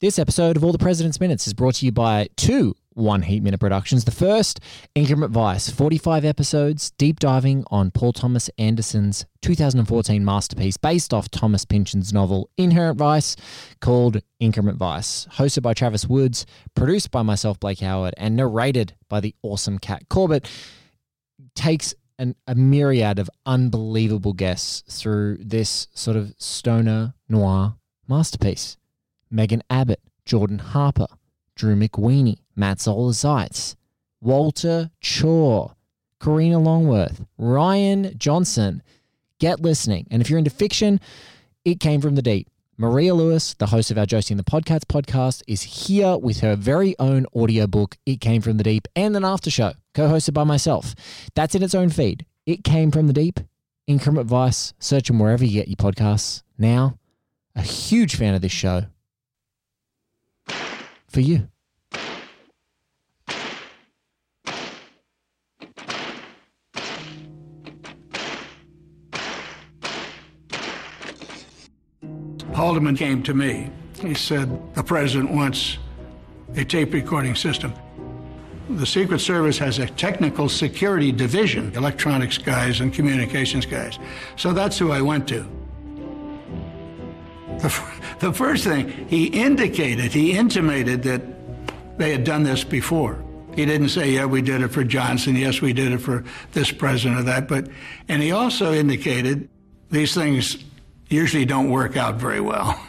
This 0.00 0.18
episode 0.18 0.56
of 0.56 0.64
All 0.64 0.72
the 0.72 0.78
President's 0.78 1.20
Minutes 1.20 1.46
is 1.46 1.52
brought 1.52 1.74
to 1.74 1.84
you 1.84 1.92
by 1.92 2.28
two 2.34 2.74
One 2.94 3.20
Heat 3.20 3.42
Minute 3.42 3.60
Productions. 3.60 4.06
The 4.06 4.10
first, 4.10 4.58
Increment 4.94 5.30
Vice, 5.30 5.68
45 5.68 6.24
episodes, 6.24 6.92
deep 6.92 7.20
diving 7.20 7.64
on 7.70 7.90
Paul 7.90 8.14
Thomas 8.14 8.48
Anderson's 8.56 9.26
2014 9.42 10.24
masterpiece 10.24 10.78
based 10.78 11.12
off 11.12 11.30
Thomas 11.30 11.66
Pynchon's 11.66 12.14
novel 12.14 12.48
Inherent 12.56 12.96
Vice 12.96 13.36
called 13.82 14.22
Increment 14.38 14.78
Vice. 14.78 15.26
Hosted 15.32 15.60
by 15.60 15.74
Travis 15.74 16.06
Woods, 16.06 16.46
produced 16.74 17.10
by 17.10 17.20
myself, 17.20 17.60
Blake 17.60 17.80
Howard, 17.80 18.14
and 18.16 18.34
narrated 18.34 18.94
by 19.10 19.20
the 19.20 19.34
awesome 19.42 19.78
Kat 19.78 20.08
Corbett. 20.08 20.50
Takes 21.54 21.92
a 22.18 22.54
myriad 22.54 23.18
of 23.18 23.28
unbelievable 23.44 24.32
guests 24.32 24.98
through 24.98 25.36
this 25.42 25.88
sort 25.92 26.16
of 26.16 26.34
stoner 26.38 27.12
noir 27.28 27.76
masterpiece. 28.08 28.78
Megan 29.30 29.62
Abbott, 29.70 30.00
Jordan 30.24 30.58
Harper, 30.58 31.06
Drew 31.54 31.76
McWeeny, 31.76 32.38
Matt 32.56 32.80
Zoller 32.80 33.12
Seitz, 33.12 33.76
Walter 34.20 34.90
Chaw, 35.00 35.70
Karina 36.20 36.58
Longworth, 36.58 37.24
Rian 37.38 38.16
Johnson. 38.16 38.82
Get 39.38 39.60
listening. 39.60 40.06
And 40.10 40.20
if 40.20 40.28
you're 40.28 40.38
into 40.38 40.50
fiction, 40.50 41.00
it 41.64 41.80
came 41.80 42.00
from 42.00 42.14
the 42.14 42.22
deep. 42.22 42.48
Maria 42.76 43.14
Lewis, 43.14 43.52
the 43.54 43.66
host 43.66 43.90
of 43.90 43.98
our 43.98 44.06
Josie 44.06 44.32
and 44.32 44.38
the 44.38 44.44
Podcasts 44.44 44.86
podcast, 44.86 45.42
is 45.46 45.62
here 45.62 46.16
with 46.16 46.40
her 46.40 46.56
very 46.56 46.94
own 46.98 47.26
audiobook, 47.36 47.98
It 48.06 48.22
Came 48.22 48.40
From 48.40 48.56
the 48.56 48.64
Deep, 48.64 48.88
and 48.96 49.14
an 49.14 49.22
after 49.22 49.50
show, 49.50 49.74
co 49.92 50.08
hosted 50.08 50.32
by 50.32 50.44
myself. 50.44 50.94
That's 51.34 51.54
in 51.54 51.62
its 51.62 51.74
own 51.74 51.90
feed. 51.90 52.24
It 52.46 52.64
Came 52.64 52.90
From 52.90 53.06
the 53.06 53.12
Deep, 53.12 53.38
Increment 53.86 54.26
Vice. 54.26 54.72
Search 54.78 55.08
them 55.08 55.18
wherever 55.18 55.44
you 55.44 55.52
get 55.52 55.68
your 55.68 55.76
podcasts. 55.76 56.42
Now, 56.56 56.98
a 57.54 57.60
huge 57.60 58.16
fan 58.16 58.34
of 58.34 58.40
this 58.40 58.52
show, 58.52 58.84
for 61.10 61.20
you. 61.20 61.48
Haldeman 72.52 72.96
came 72.96 73.22
to 73.24 73.34
me. 73.34 73.70
He 74.00 74.14
said, 74.14 74.74
The 74.74 74.82
president 74.82 75.30
wants 75.30 75.78
a 76.56 76.64
tape 76.64 76.92
recording 76.92 77.34
system. 77.34 77.72
The 78.68 78.86
Secret 78.86 79.20
Service 79.20 79.58
has 79.58 79.78
a 79.78 79.86
technical 79.86 80.48
security 80.48 81.10
division, 81.10 81.74
electronics 81.74 82.38
guys 82.38 82.80
and 82.80 82.92
communications 82.92 83.66
guys. 83.66 83.98
So 84.36 84.52
that's 84.52 84.78
who 84.78 84.92
I 84.92 85.00
went 85.00 85.26
to. 85.28 85.46
The, 88.20 88.32
first 88.32 88.64
thing, 88.64 88.88
he 89.08 89.26
indicated, 89.26 90.12
he 90.12 90.32
intimated 90.32 91.02
that 91.02 91.20
they 91.98 92.10
had 92.10 92.24
done 92.24 92.42
this 92.42 92.64
before. 92.64 93.22
He 93.54 93.66
didn't 93.66 93.90
say, 93.90 94.12
yeah, 94.12 94.24
we 94.24 94.40
did 94.40 94.62
it 94.62 94.68
for 94.68 94.82
Johnson, 94.84 95.36
yes, 95.36 95.60
we 95.60 95.72
did 95.72 95.92
it 95.92 95.98
for 95.98 96.24
this 96.52 96.70
president 96.70 97.20
or 97.20 97.22
that, 97.24 97.48
but, 97.48 97.68
and 98.08 98.22
he 98.22 98.32
also 98.32 98.72
indicated 98.72 99.48
these 99.90 100.14
things 100.14 100.64
usually 101.08 101.44
don't 101.44 101.70
work 101.70 101.96
out 101.96 102.14
very 102.14 102.40
well. 102.40 102.80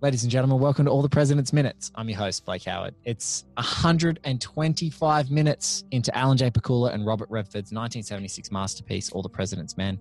Ladies 0.00 0.24
and 0.24 0.30
gentlemen, 0.30 0.58
welcome 0.58 0.84
to 0.84 0.90
All 0.90 1.02
the 1.02 1.08
President's 1.08 1.52
Minutes. 1.52 1.90
I'm 1.94 2.08
your 2.08 2.18
host, 2.18 2.44
Blake 2.44 2.64
Howard. 2.64 2.94
It's 3.04 3.44
125 3.54 5.30
minutes 5.30 5.84
into 5.90 6.16
Alan 6.16 6.36
J. 6.36 6.50
Pakula 6.50 6.92
and 6.92 7.06
Robert 7.06 7.30
Redford's 7.30 7.72
1976 7.72 8.50
masterpiece, 8.50 9.10
All 9.10 9.22
the 9.22 9.28
President's 9.28 9.76
Men. 9.76 9.98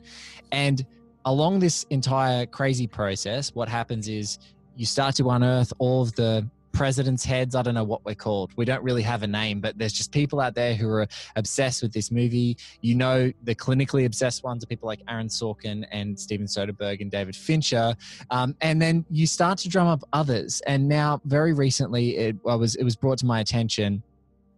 And 0.51 0.85
along 1.25 1.59
this 1.59 1.85
entire 1.89 2.45
crazy 2.45 2.87
process, 2.87 3.53
what 3.53 3.67
happens 3.67 4.07
is 4.07 4.37
you 4.77 4.85
start 4.85 5.15
to 5.15 5.29
unearth 5.29 5.73
all 5.79 6.01
of 6.03 6.13
the 6.15 6.47
president's 6.71 7.23
heads. 7.23 7.55
I 7.55 7.61
don't 7.61 7.73
know 7.73 7.85
what 7.85 8.03
we're 8.03 8.15
called. 8.15 8.51
We 8.57 8.65
don't 8.65 8.83
really 8.83 9.01
have 9.01 9.23
a 9.23 9.27
name, 9.27 9.61
but 9.61 9.77
there's 9.77 9.93
just 9.93 10.11
people 10.11 10.41
out 10.41 10.55
there 10.55 10.75
who 10.75 10.89
are 10.89 11.07
obsessed 11.37 11.81
with 11.81 11.93
this 11.93 12.11
movie. 12.11 12.57
You 12.81 12.95
know, 12.95 13.31
the 13.43 13.55
clinically 13.55 14.05
obsessed 14.05 14.43
ones 14.43 14.63
are 14.63 14.67
people 14.67 14.85
like 14.87 14.99
Aaron 15.07 15.27
Sorkin 15.27 15.85
and 15.91 16.19
Steven 16.19 16.45
Soderbergh 16.45 16.99
and 17.01 17.09
David 17.09 17.35
Fincher. 17.35 17.95
Um, 18.29 18.55
and 18.61 18.81
then 18.81 19.05
you 19.09 19.25
start 19.25 19.57
to 19.59 19.69
drum 19.69 19.87
up 19.87 20.03
others. 20.11 20.61
And 20.67 20.87
now, 20.87 21.21
very 21.23 21.53
recently, 21.53 22.17
it 22.17 22.35
was 22.43 22.75
it 22.75 22.83
was 22.83 22.97
brought 22.97 23.17
to 23.19 23.25
my 23.25 23.39
attention 23.39 24.03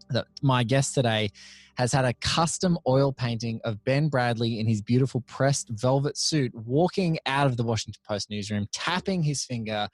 that 0.09 0.25
my 0.41 0.63
guest 0.63 0.95
today 0.95 1.29
has 1.77 1.93
had 1.93 2.05
a 2.05 2.13
custom 2.15 2.77
oil 2.87 3.13
painting 3.13 3.59
of 3.63 3.83
Ben 3.85 4.09
Bradlee 4.09 4.59
in 4.59 4.67
his 4.67 4.81
beautiful 4.81 5.21
pressed 5.21 5.69
velvet 5.69 6.17
suit 6.17 6.51
walking 6.55 7.19
out 7.27 7.45
of 7.45 7.55
the 7.55 7.63
Washington 7.63 8.01
Post 8.07 8.31
newsroom, 8.31 8.67
tapping 8.73 9.21
his 9.21 9.45
finger 9.45 9.87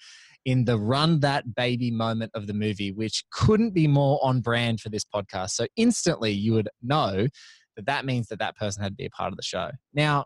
in 0.45 0.63
the 0.63 0.79
run 0.79 1.19
that 1.19 1.55
baby 1.55 1.91
moment 1.91 2.31
of 2.33 2.47
the 2.47 2.53
movie, 2.53 2.91
which 2.91 3.25
couldn't 3.31 3.71
be 3.71 3.87
more 3.87 4.17
on 4.23 4.39
brand 4.39 4.79
for 4.79 4.89
this 4.89 5.03
podcast. 5.03 5.51
So 5.51 5.67
instantly 5.75 6.31
you 6.31 6.53
would 6.53 6.69
know 6.81 7.27
that 7.75 7.85
that 7.85 8.05
means 8.05 8.27
that 8.27 8.39
that 8.39 8.55
person 8.55 8.81
had 8.81 8.93
to 8.93 8.95
be 8.95 9.05
a 9.05 9.09
part 9.09 9.33
of 9.33 9.37
the 9.37 9.43
show. 9.43 9.69
Now, 9.93 10.25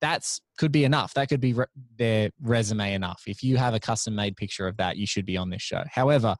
that's 0.00 0.40
could 0.58 0.72
be 0.72 0.84
enough. 0.84 1.14
That 1.14 1.28
could 1.28 1.40
be 1.40 1.54
re- 1.54 1.66
their 1.96 2.30
resume 2.40 2.92
enough. 2.92 3.22
If 3.26 3.42
you 3.42 3.56
have 3.56 3.74
a 3.74 3.80
custom 3.80 4.14
made 4.14 4.36
picture 4.36 4.68
of 4.68 4.76
that, 4.76 4.96
you 4.96 5.06
should 5.06 5.26
be 5.26 5.36
on 5.36 5.50
this 5.50 5.62
show. 5.62 5.82
However, 5.90 6.36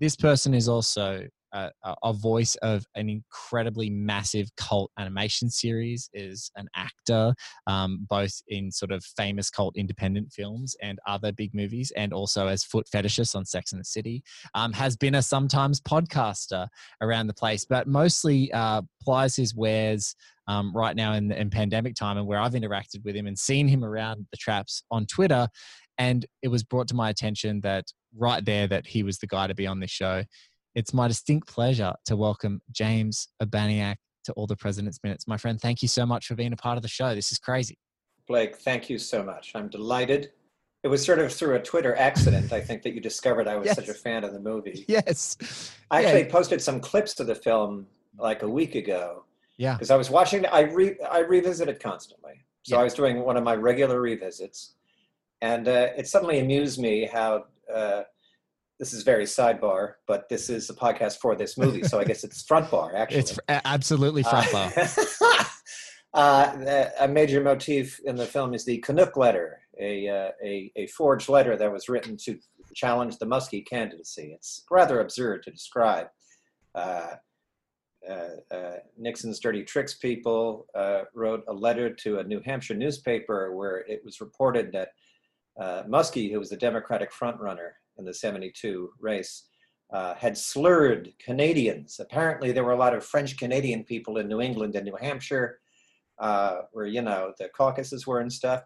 this 0.00 0.16
person 0.16 0.52
is 0.52 0.68
also 0.68 1.26
a, 1.54 1.94
a, 2.02 2.12
voice 2.12 2.56
of 2.56 2.84
an 2.94 3.08
incredibly 3.08 3.88
massive 3.88 4.48
cult 4.56 4.90
animation 4.98 5.48
series, 5.48 6.10
is 6.12 6.50
an 6.56 6.68
actor, 6.74 7.34
um, 7.66 8.06
both 8.10 8.42
in 8.48 8.70
sort 8.70 8.90
of 8.90 9.04
famous 9.16 9.50
cult 9.50 9.76
independent 9.76 10.32
films 10.32 10.76
and 10.82 10.98
other 11.06 11.32
big 11.32 11.54
movies, 11.54 11.92
and 11.96 12.12
also 12.12 12.48
as 12.48 12.64
foot 12.64 12.86
fetishist 12.92 13.36
on 13.36 13.44
Sex 13.44 13.72
and 13.72 13.80
the 13.80 13.84
City. 13.84 14.22
Um, 14.54 14.72
has 14.72 14.96
been 14.96 15.14
a 15.14 15.22
sometimes 15.22 15.80
podcaster 15.80 16.68
around 17.00 17.28
the 17.28 17.34
place, 17.34 17.64
but 17.64 17.86
mostly 17.86 18.52
uh, 18.52 18.82
plies 19.02 19.36
his 19.36 19.54
wares 19.54 20.14
um, 20.46 20.72
right 20.74 20.96
now 20.96 21.14
in, 21.14 21.32
in 21.32 21.50
pandemic 21.50 21.94
time 21.94 22.18
and 22.18 22.26
where 22.26 22.38
I've 22.38 22.52
interacted 22.52 23.04
with 23.04 23.14
him 23.14 23.26
and 23.26 23.38
seen 23.38 23.68
him 23.68 23.84
around 23.84 24.26
the 24.30 24.36
traps 24.36 24.82
on 24.90 25.06
Twitter. 25.06 25.48
And 25.96 26.26
it 26.42 26.48
was 26.48 26.64
brought 26.64 26.88
to 26.88 26.94
my 26.94 27.10
attention 27.10 27.60
that 27.62 27.84
right 28.16 28.44
there 28.44 28.66
that 28.66 28.86
he 28.86 29.02
was 29.02 29.18
the 29.18 29.26
guy 29.26 29.46
to 29.46 29.54
be 29.54 29.66
on 29.66 29.80
this 29.80 29.90
show. 29.90 30.24
It's 30.74 30.92
my 30.92 31.06
distinct 31.06 31.46
pleasure 31.46 31.94
to 32.06 32.16
welcome 32.16 32.60
James 32.72 33.28
Urbaniak 33.40 33.94
to 34.24 34.32
All 34.32 34.48
the 34.48 34.56
President's 34.56 34.98
Minutes. 35.04 35.28
My 35.28 35.36
friend, 35.36 35.60
thank 35.60 35.82
you 35.82 35.88
so 35.88 36.04
much 36.04 36.26
for 36.26 36.34
being 36.34 36.52
a 36.52 36.56
part 36.56 36.76
of 36.76 36.82
the 36.82 36.88
show. 36.88 37.14
This 37.14 37.30
is 37.30 37.38
crazy. 37.38 37.78
Blake, 38.26 38.56
thank 38.56 38.90
you 38.90 38.98
so 38.98 39.22
much. 39.22 39.52
I'm 39.54 39.68
delighted. 39.68 40.32
It 40.82 40.88
was 40.88 41.04
sort 41.04 41.20
of 41.20 41.32
through 41.32 41.54
a 41.54 41.62
Twitter 41.62 41.94
accident, 41.94 42.52
I 42.52 42.60
think, 42.60 42.82
that 42.82 42.92
you 42.92 43.00
discovered 43.00 43.46
I 43.46 43.54
was 43.54 43.66
yes. 43.66 43.76
such 43.76 43.88
a 43.88 43.94
fan 43.94 44.24
of 44.24 44.32
the 44.32 44.40
movie. 44.40 44.84
Yes. 44.88 45.36
I 45.92 46.02
actually 46.02 46.24
yeah. 46.24 46.32
posted 46.32 46.60
some 46.60 46.80
clips 46.80 47.20
of 47.20 47.28
the 47.28 47.36
film 47.36 47.86
like 48.18 48.42
a 48.42 48.48
week 48.48 48.74
ago. 48.74 49.26
Yeah. 49.56 49.74
Because 49.74 49.92
I 49.92 49.96
was 49.96 50.10
watching, 50.10 50.44
I, 50.46 50.62
re, 50.62 50.96
I 51.08 51.20
revisited 51.20 51.78
constantly. 51.78 52.44
So 52.64 52.74
yeah. 52.74 52.80
I 52.80 52.84
was 52.84 52.94
doing 52.94 53.20
one 53.20 53.36
of 53.36 53.44
my 53.44 53.54
regular 53.54 54.00
revisits. 54.00 54.74
And 55.40 55.68
uh, 55.68 55.90
it 55.96 56.08
suddenly 56.08 56.40
amused 56.40 56.80
me 56.80 57.06
how 57.06 57.44
uh, 57.72 58.02
this 58.78 58.92
is 58.92 59.02
very 59.02 59.24
sidebar, 59.24 59.94
but 60.06 60.28
this 60.28 60.50
is 60.50 60.68
a 60.68 60.74
podcast 60.74 61.18
for 61.18 61.36
this 61.36 61.56
movie, 61.56 61.82
so 61.82 62.00
I 62.00 62.04
guess 62.04 62.24
it's 62.24 62.42
front 62.42 62.70
bar. 62.70 62.94
Actually, 62.96 63.20
it's 63.20 63.38
absolutely 63.48 64.22
front 64.22 64.50
bar. 64.52 64.72
Uh, 66.14 66.54
uh, 66.68 66.90
a 67.00 67.08
major 67.08 67.42
motif 67.42 67.98
in 68.04 68.14
the 68.14 68.24
film 68.24 68.54
is 68.54 68.64
the 68.64 68.78
Canuck 68.78 69.16
letter, 69.16 69.58
a, 69.80 70.08
uh, 70.08 70.30
a, 70.44 70.70
a 70.76 70.86
forged 70.86 71.28
letter 71.28 71.56
that 71.56 71.72
was 71.72 71.88
written 71.88 72.16
to 72.16 72.38
challenge 72.72 73.18
the 73.18 73.26
Muskie 73.26 73.66
candidacy. 73.66 74.32
It's 74.32 74.64
rather 74.70 75.00
absurd 75.00 75.42
to 75.42 75.50
describe. 75.50 76.06
Uh, 76.72 77.14
uh, 78.08 78.54
uh, 78.54 78.76
Nixon's 78.96 79.40
dirty 79.40 79.64
tricks 79.64 79.94
people 79.94 80.66
wrote 81.14 81.42
a 81.48 81.52
letter 81.52 81.92
to 81.92 82.18
a 82.18 82.24
New 82.24 82.40
Hampshire 82.44 82.74
newspaper 82.74 83.52
where 83.56 83.78
it 83.78 84.00
was 84.04 84.20
reported 84.20 84.70
that 84.72 84.90
Muskie, 85.88 86.30
who 86.30 86.38
was 86.38 86.50
the 86.50 86.56
Democratic 86.56 87.12
frontrunner, 87.12 87.70
in 87.98 88.04
the 88.04 88.14
72 88.14 88.90
race 89.00 89.44
uh, 89.92 90.14
had 90.14 90.36
slurred 90.36 91.12
Canadians. 91.24 92.00
Apparently, 92.00 92.52
there 92.52 92.64
were 92.64 92.72
a 92.72 92.78
lot 92.78 92.94
of 92.94 93.04
French 93.04 93.36
Canadian 93.36 93.84
people 93.84 94.18
in 94.18 94.28
New 94.28 94.40
England 94.40 94.74
and 94.74 94.84
New 94.84 94.96
Hampshire, 95.00 95.60
uh, 96.18 96.62
where, 96.72 96.86
you 96.86 97.02
know, 97.02 97.32
the 97.38 97.48
caucuses 97.50 98.06
were 98.06 98.20
and 98.20 98.32
stuff. 98.32 98.64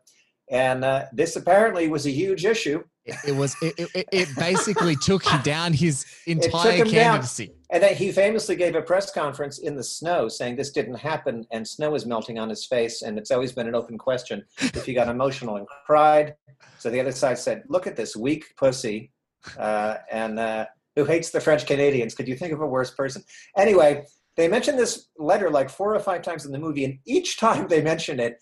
And 0.51 0.85
uh, 0.85 1.05
this 1.13 1.37
apparently 1.37 1.89
was 1.89 2.07
a 2.07 2.11
huge 2.11 2.47
issue. 2.47 2.83
It, 3.05 3.17
it 3.29 3.37
was. 3.37 3.55
It, 3.61 3.75
it, 3.95 4.09
it, 4.11 4.29
basically 4.37 4.97
took 5.03 5.23
down 5.43 5.75
his 5.75 6.07
entire 6.27 6.87
candidacy. 6.87 7.47
Down. 7.47 7.57
And 7.71 7.83
then 7.83 7.95
he 7.95 8.11
famously 8.13 8.57
gave 8.57 8.75
a 8.75 8.81
press 8.81 9.13
conference 9.13 9.59
in 9.59 9.77
the 9.77 9.85
snow, 9.85 10.29
saying 10.29 10.57
this 10.57 10.71
didn't 10.71 10.95
happen, 10.95 11.47
and 11.53 11.69
snow 11.69 11.95
is 11.95 12.07
melting 12.07 12.39
on 12.39 12.49
his 12.49 12.65
face, 12.65 13.03
and 13.03 13.19
it's 13.19 13.31
always 13.31 13.53
been 13.53 13.69
an 13.69 13.75
open 13.75 13.99
question 13.99 14.43
if 14.59 14.87
he 14.87 14.95
got 14.95 15.09
emotional 15.09 15.57
and 15.57 15.67
cried. 15.85 16.35
So 16.79 16.89
the 16.89 17.01
other 17.01 17.13
side 17.13 17.39
said, 17.39 17.65
"Look 17.69 17.87
at 17.87 17.97
this 17.97 18.17
weak 18.17 18.55
pussy 18.57 19.13
uh, 19.58 19.96
and 20.11 20.38
uh, 20.38 20.67
who 20.96 21.05
hates 21.05 21.31
the 21.31 21.40
French 21.40 21.67
Canadians. 21.67 22.14
Could 22.14 22.29
you 22.29 22.37
think 22.37 22.52
of 22.52 22.61
a 22.61 22.67
worse 22.67 22.93
person? 22.93 23.23
Anyway, 23.56 24.05
they 24.37 24.49
mention 24.49 24.76
this 24.76 25.08
letter 25.19 25.50
like 25.50 25.70
four 25.70 25.94
or 25.94 26.00
five 26.00 26.23
times 26.23 26.46
in 26.46 26.52
the 26.52 26.58
movie, 26.58 26.85
and 26.85 26.99
each 27.06 27.37
time 27.40 27.69
they 27.69 27.82
mention 27.82 28.20
it, 28.20 28.38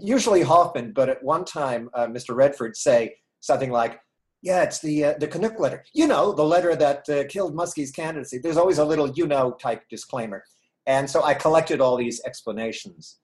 usually 0.00 0.42
Hoffman, 0.42 0.92
but 0.92 1.08
at 1.08 1.22
one 1.22 1.44
time, 1.44 1.90
uh, 1.94 2.06
Mr. 2.06 2.34
Redford 2.34 2.76
say 2.76 3.16
something 3.40 3.70
like, 3.70 4.00
Yeah, 4.42 4.62
it's 4.62 4.80
the 4.80 5.04
uh, 5.04 5.14
the 5.18 5.28
Canuck 5.28 5.58
letter. 5.60 5.84
You 5.92 6.06
know, 6.06 6.32
the 6.32 6.44
letter 6.44 6.74
that 6.76 7.08
uh, 7.08 7.24
killed 7.28 7.54
Muskie's 7.54 7.90
candidacy. 7.90 8.38
There's 8.38 8.56
always 8.56 8.78
a 8.78 8.84
little 8.84 9.10
you 9.10 9.26
know 9.26 9.52
type 9.52 9.82
disclaimer, 9.90 10.44
and 10.86 11.08
so 11.08 11.22
I 11.22 11.34
collected 11.34 11.80
all 11.80 11.96
these 11.96 12.20
explanations. 12.24 13.18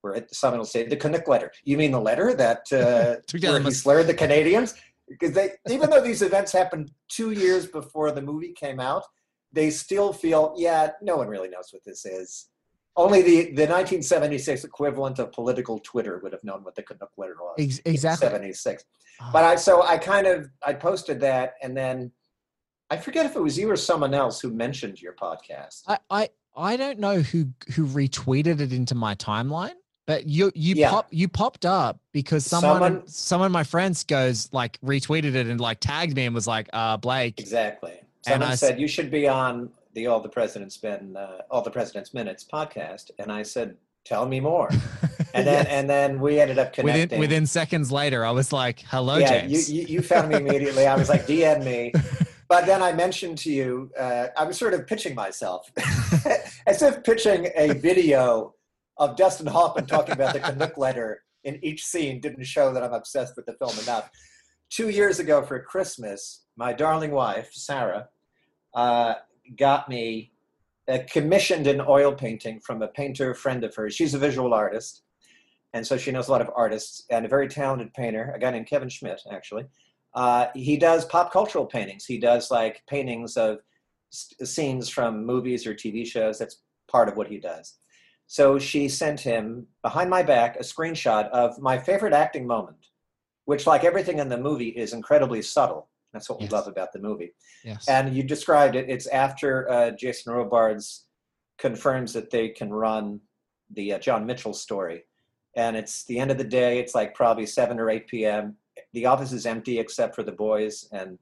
Where 0.00 0.24
someone 0.32 0.60
will 0.60 0.66
say 0.66 0.86
the 0.86 0.96
Canuck 0.96 1.26
letter. 1.26 1.50
You 1.64 1.76
mean 1.76 1.90
the 1.90 2.00
letter 2.00 2.32
that 2.34 2.62
uh, 2.72 3.16
where 3.40 3.60
he 3.60 3.70
slurred 3.72 4.06
the 4.06 4.14
Canadians? 4.14 4.74
Because 5.08 5.32
they, 5.32 5.52
even 5.70 5.90
though 5.90 6.02
these 6.02 6.22
events 6.22 6.52
happened 6.52 6.90
two 7.08 7.30
years 7.30 7.66
before 7.66 8.10
the 8.12 8.22
movie 8.22 8.52
came 8.52 8.80
out, 8.80 9.04
they 9.52 9.70
still 9.70 10.12
feel, 10.12 10.54
yeah, 10.56 10.90
no 11.02 11.16
one 11.16 11.28
really 11.28 11.48
knows 11.48 11.68
what 11.70 11.84
this 11.84 12.04
is. 12.04 12.48
Only 12.96 13.22
the, 13.22 13.42
the 13.44 13.66
1976 13.66 14.64
equivalent 14.64 15.18
of 15.18 15.32
political 15.32 15.78
Twitter 15.78 16.18
would 16.22 16.32
have 16.32 16.42
known 16.42 16.64
what 16.64 16.74
the 16.74 16.82
Canuck 16.82 17.10
letter 17.16 17.36
was. 17.40 17.80
Exactly. 17.84 18.26
76. 18.26 18.84
Oh. 19.20 19.30
But 19.32 19.44
I, 19.44 19.56
so 19.56 19.82
I 19.82 19.98
kind 19.98 20.26
of, 20.26 20.50
I 20.66 20.74
posted 20.74 21.20
that 21.20 21.54
and 21.62 21.76
then 21.76 22.12
I 22.90 22.96
forget 22.96 23.26
if 23.26 23.36
it 23.36 23.40
was 23.40 23.56
you 23.56 23.70
or 23.70 23.76
someone 23.76 24.14
else 24.14 24.40
who 24.40 24.50
mentioned 24.50 25.00
your 25.00 25.14
podcast. 25.14 25.82
I, 25.86 25.98
I, 26.10 26.28
I 26.56 26.76
don't 26.76 26.98
know 26.98 27.20
who, 27.20 27.52
who 27.74 27.86
retweeted 27.86 28.60
it 28.60 28.72
into 28.72 28.94
my 28.94 29.14
timeline. 29.14 29.74
But 30.08 30.26
you 30.26 30.50
you 30.54 30.74
yeah. 30.74 30.88
pop 30.88 31.08
you 31.10 31.28
popped 31.28 31.66
up 31.66 32.00
because 32.12 32.46
someone, 32.46 32.72
someone 32.72 33.06
someone 33.06 33.46
of 33.46 33.52
my 33.52 33.62
friends 33.62 34.04
goes 34.04 34.48
like 34.54 34.80
retweeted 34.80 35.34
it 35.34 35.46
and 35.46 35.60
like 35.60 35.80
tagged 35.80 36.16
me 36.16 36.24
and 36.24 36.34
was 36.34 36.46
like, 36.46 36.70
uh 36.72 36.96
Blake. 36.96 37.38
Exactly. 37.38 37.92
Someone 38.22 38.56
said 38.56 38.80
you 38.80 38.88
should 38.88 39.10
be 39.10 39.28
on 39.28 39.68
the 39.92 40.06
All 40.06 40.20
the 40.20 40.30
President's 40.30 40.78
Been 40.78 41.14
uh, 41.14 41.42
All 41.50 41.60
the 41.60 41.70
President's 41.70 42.14
Minutes 42.14 42.42
podcast, 42.50 43.10
and 43.18 43.30
I 43.30 43.42
said, 43.42 43.76
"Tell 44.04 44.26
me 44.26 44.40
more." 44.40 44.70
And 45.34 45.46
then 45.46 45.66
yes. 45.66 45.66
and 45.68 45.90
then 45.90 46.20
we 46.20 46.40
ended 46.40 46.58
up 46.58 46.72
connecting. 46.72 47.02
Within, 47.02 47.20
within 47.20 47.46
seconds 47.46 47.92
later, 47.92 48.24
I 48.24 48.30
was 48.30 48.50
like, 48.50 48.80
"Hello, 48.88 49.18
yeah, 49.18 49.42
James." 49.42 49.70
You, 49.70 49.82
you, 49.82 49.86
you 49.88 50.02
found 50.02 50.30
me 50.30 50.36
immediately. 50.36 50.86
I 50.86 50.96
was 50.96 51.10
like, 51.10 51.26
"DM 51.26 51.62
me." 51.64 51.92
But 52.48 52.64
then 52.64 52.82
I 52.82 52.92
mentioned 52.92 53.36
to 53.38 53.52
you, 53.52 53.90
uh, 53.98 54.28
I 54.34 54.44
was 54.44 54.56
sort 54.56 54.72
of 54.72 54.86
pitching 54.86 55.14
myself, 55.14 55.70
as 56.66 56.80
if 56.80 57.04
pitching 57.04 57.50
a 57.54 57.74
video 57.74 58.54
of 58.98 59.16
Dustin 59.16 59.46
Hoffman 59.46 59.86
talking 59.86 60.12
about 60.12 60.32
the 60.32 60.40
Canuck 60.40 60.76
letter 60.76 61.22
in 61.44 61.58
each 61.64 61.84
scene 61.84 62.20
didn't 62.20 62.44
show 62.44 62.72
that 62.72 62.82
I'm 62.82 62.92
obsessed 62.92 63.34
with 63.36 63.46
the 63.46 63.54
film 63.54 63.78
enough. 63.82 64.10
Two 64.70 64.90
years 64.90 65.18
ago 65.18 65.42
for 65.42 65.60
Christmas, 65.60 66.44
my 66.56 66.72
darling 66.72 67.12
wife, 67.12 67.50
Sarah, 67.52 68.08
uh, 68.74 69.14
got 69.56 69.88
me 69.88 70.32
commissioned 71.10 71.66
an 71.66 71.82
oil 71.86 72.12
painting 72.12 72.60
from 72.60 72.82
a 72.82 72.88
painter 72.88 73.34
friend 73.34 73.62
of 73.62 73.74
hers. 73.74 73.94
She's 73.94 74.14
a 74.14 74.18
visual 74.18 74.54
artist, 74.54 75.02
and 75.74 75.86
so 75.86 75.96
she 75.98 76.10
knows 76.10 76.28
a 76.28 76.32
lot 76.32 76.40
of 76.40 76.50
artists 76.56 77.04
and 77.10 77.26
a 77.26 77.28
very 77.28 77.48
talented 77.48 77.92
painter, 77.92 78.32
a 78.34 78.38
guy 78.38 78.50
named 78.50 78.66
Kevin 78.66 78.88
Schmidt, 78.88 79.20
actually. 79.30 79.66
Uh, 80.14 80.46
he 80.54 80.76
does 80.76 81.04
pop 81.04 81.30
cultural 81.30 81.66
paintings. 81.66 82.06
He 82.06 82.18
does 82.18 82.50
like 82.50 82.82
paintings 82.88 83.36
of 83.36 83.58
scenes 84.10 84.88
from 84.88 85.26
movies 85.26 85.66
or 85.66 85.74
TV 85.74 86.06
shows. 86.06 86.38
That's 86.38 86.62
part 86.90 87.08
of 87.08 87.16
what 87.16 87.28
he 87.28 87.38
does. 87.38 87.74
So 88.28 88.58
she 88.58 88.90
sent 88.90 89.20
him 89.20 89.66
behind 89.82 90.10
my 90.10 90.22
back 90.22 90.56
a 90.56 90.62
screenshot 90.62 91.30
of 91.30 91.58
my 91.58 91.78
favorite 91.78 92.12
acting 92.12 92.46
moment, 92.46 92.76
which, 93.46 93.66
like 93.66 93.84
everything 93.84 94.18
in 94.18 94.28
the 94.28 94.36
movie, 94.36 94.68
is 94.68 94.92
incredibly 94.92 95.40
subtle. 95.40 95.88
That's 96.12 96.28
what 96.28 96.38
yes. 96.38 96.50
we 96.50 96.56
love 96.56 96.68
about 96.68 96.92
the 96.92 96.98
movie. 96.98 97.32
Yes. 97.64 97.88
And 97.88 98.14
you 98.14 98.22
described 98.22 98.76
it. 98.76 98.88
It's 98.88 99.06
after 99.06 99.68
uh, 99.70 99.90
Jason 99.92 100.34
Robards 100.34 101.06
confirms 101.56 102.12
that 102.12 102.30
they 102.30 102.50
can 102.50 102.70
run 102.70 103.20
the 103.70 103.94
uh, 103.94 103.98
John 103.98 104.26
Mitchell 104.26 104.52
story. 104.52 105.04
And 105.56 105.74
it's 105.74 106.04
the 106.04 106.18
end 106.18 106.30
of 106.30 106.36
the 106.36 106.44
day. 106.44 106.78
It's 106.78 106.94
like 106.94 107.14
probably 107.14 107.46
7 107.46 107.80
or 107.80 107.88
8 107.88 108.06
p.m. 108.08 108.56
The 108.92 109.06
office 109.06 109.32
is 109.32 109.46
empty 109.46 109.78
except 109.78 110.14
for 110.14 110.22
the 110.22 110.32
boys 110.32 110.86
and 110.92 111.18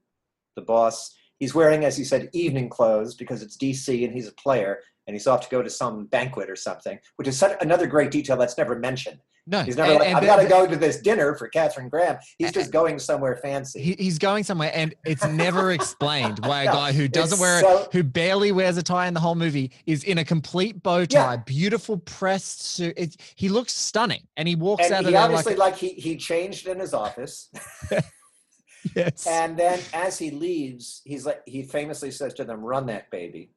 the 0.57 0.61
boss. 0.61 1.15
He's 1.39 1.55
wearing, 1.55 1.85
as 1.85 1.97
you 1.97 2.03
said, 2.03 2.29
evening 2.33 2.67
clothes 2.67 3.15
because 3.15 3.41
it's 3.41 3.55
DC 3.55 4.03
and 4.03 4.13
he's 4.13 4.27
a 4.27 4.33
player 4.33 4.81
and 5.07 5.15
he's 5.15 5.27
off 5.27 5.41
to 5.41 5.49
go 5.49 5.61
to 5.61 5.69
some 5.69 6.05
banquet 6.05 6.49
or 6.49 6.55
something, 6.55 6.99
which 7.15 7.27
is 7.27 7.37
such 7.37 7.57
another 7.61 7.87
great 7.87 8.11
detail 8.11 8.37
that's 8.37 8.57
never 8.57 8.77
mentioned. 8.77 9.19
No, 9.49 9.63
he's 9.63 9.77
never 9.77 9.91
and, 9.91 9.99
like, 9.99 10.07
and 10.09 10.17
I've 10.17 10.25
got 10.25 10.41
to 10.41 10.47
go 10.47 10.67
to 10.67 10.75
this 10.75 10.99
dinner 10.99 11.33
for 11.35 11.47
Katharine 11.47 11.87
Graham. 11.87 12.17
He's 12.37 12.51
just 12.51 12.69
going 12.69 12.99
somewhere 12.99 13.37
fancy. 13.37 13.81
He, 13.81 13.95
he's 13.97 14.19
going 14.19 14.43
somewhere, 14.43 14.71
and 14.73 14.93
it's 15.05 15.25
never 15.25 15.71
explained 15.71 16.39
why 16.45 16.63
a 16.63 16.65
no, 16.65 16.73
guy 16.73 16.91
who 16.91 17.07
doesn't 17.07 17.39
wear, 17.39 17.61
so, 17.61 17.87
who 17.93 18.03
barely 18.03 18.51
wears 18.51 18.75
a 18.75 18.83
tie 18.83 19.07
in 19.07 19.13
the 19.13 19.21
whole 19.21 19.35
movie, 19.35 19.71
is 19.85 20.03
in 20.03 20.17
a 20.17 20.25
complete 20.25 20.83
bow 20.83 21.05
tie, 21.05 21.35
yeah. 21.35 21.37
beautiful 21.37 21.97
pressed 21.97 22.61
suit. 22.61 22.93
It's, 22.97 23.15
he 23.35 23.47
looks 23.47 23.73
stunning, 23.73 24.27
and 24.35 24.49
he 24.49 24.55
walks 24.55 24.83
and 24.83 24.93
out 24.93 25.05
he 25.05 25.15
of 25.15 25.15
obviously 25.15 25.55
like, 25.55 25.71
like 25.71 25.79
he 25.79 25.89
he 25.93 26.17
changed 26.17 26.67
in 26.67 26.77
his 26.77 26.93
office. 26.93 27.49
yes, 28.95 29.25
and 29.25 29.55
then 29.55 29.79
as 29.93 30.19
he 30.19 30.29
leaves, 30.31 31.01
he's 31.05 31.25
like 31.25 31.41
he 31.45 31.63
famously 31.63 32.11
says 32.11 32.33
to 32.33 32.43
them, 32.43 32.59
"Run 32.59 32.85
that 32.87 33.09
baby." 33.11 33.51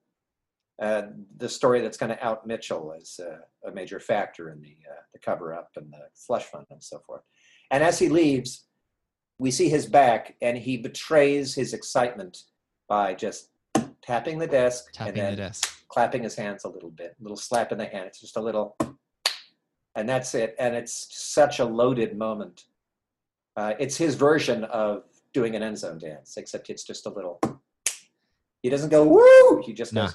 Uh, 0.81 1.03
the 1.37 1.49
story 1.49 1.83
that's 1.83 1.99
going 1.99 2.11
to 2.11 2.25
out 2.25 2.47
Mitchell 2.47 2.93
is 2.93 3.21
uh, 3.23 3.69
a 3.69 3.73
major 3.73 4.01
factor 4.01 4.51
in 4.51 4.63
the, 4.63 4.77
uh, 4.91 5.03
the 5.13 5.19
cover 5.19 5.53
up 5.55 5.69
and 5.77 5.93
the 5.93 6.05
slush 6.15 6.45
fund 6.45 6.67
and 6.71 6.83
so 6.83 6.99
forth. 7.07 7.23
And 7.71 7.85
as 7.85 7.99
he 7.99 8.09
leaves, 8.09 8.65
we 9.39 9.51
see 9.51 9.69
his 9.69 9.87
back 9.87 10.37
and 10.41 10.57
he 10.57 10.79
betrays 10.79 11.55
his 11.55 11.75
excitement 11.75 12.45
by 12.89 13.15
just 13.15 13.51
tapping 14.03 14.39
the 14.39 14.47
desk 14.47 14.93
tapping 14.93 15.23
and 15.23 15.33
the 15.33 15.37
desk. 15.37 15.87
clapping 15.89 16.23
his 16.23 16.35
hands 16.35 16.65
a 16.65 16.69
little 16.69 16.91
bit, 16.91 17.15
a 17.19 17.23
little 17.23 17.37
slap 17.37 17.73
in 17.73 17.79
the 17.79 17.85
hand. 17.85 18.07
It's 18.07 18.21
just 18.21 18.37
a 18.37 18.41
little, 18.41 18.77
and 19.95 20.09
that's 20.09 20.35
it. 20.35 20.57
And 20.59 20.75
it's 20.75 21.09
such 21.11 21.59
a 21.59 21.65
loaded 21.65 22.17
moment. 22.17 22.65
Uh, 23.57 23.75
it's 23.79 23.97
his 23.97 24.15
version 24.15 24.65
of 24.65 25.05
doing 25.35 25.57
an 25.57 25.63
end 25.63 25.79
zone 25.79 25.99
dance, 25.99 26.37
except 26.39 26.71
it's 26.71 26.85
just 26.85 27.07
a 27.07 27.11
little. 27.11 27.41
He 28.63 28.71
doesn't 28.71 28.91
go 28.91 29.05
woo. 29.05 29.63
He 29.65 29.73
just 29.73 29.95
goes 29.95 30.15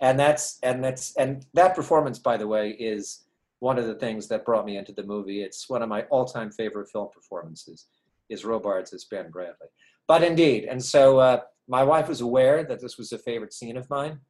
and 0.00 0.18
that's 0.18 0.58
and 0.62 0.82
that's 0.82 1.16
and 1.16 1.46
that 1.54 1.74
performance 1.74 2.18
by 2.18 2.36
the 2.36 2.46
way 2.46 2.70
is 2.70 3.24
one 3.60 3.78
of 3.78 3.86
the 3.86 3.94
things 3.94 4.28
that 4.28 4.44
brought 4.44 4.66
me 4.66 4.76
into 4.76 4.92
the 4.92 5.02
movie. 5.02 5.42
It's 5.42 5.70
one 5.70 5.82
of 5.82 5.88
my 5.88 6.02
all-time 6.04 6.50
favorite 6.50 6.90
film 6.90 7.08
performances 7.12 7.86
is 8.28 8.44
robards 8.44 8.92
as 8.92 9.04
ben 9.04 9.30
bradlee. 9.30 9.70
But 10.06 10.22
indeed 10.22 10.64
and 10.64 10.82
so 10.82 11.18
uh, 11.18 11.40
my 11.68 11.82
wife 11.82 12.08
was 12.08 12.20
aware 12.20 12.64
that 12.64 12.80
this 12.80 12.98
was 12.98 13.12
a 13.12 13.18
favorite 13.18 13.52
scene 13.52 13.76
of 13.76 13.88
mine. 13.88 14.20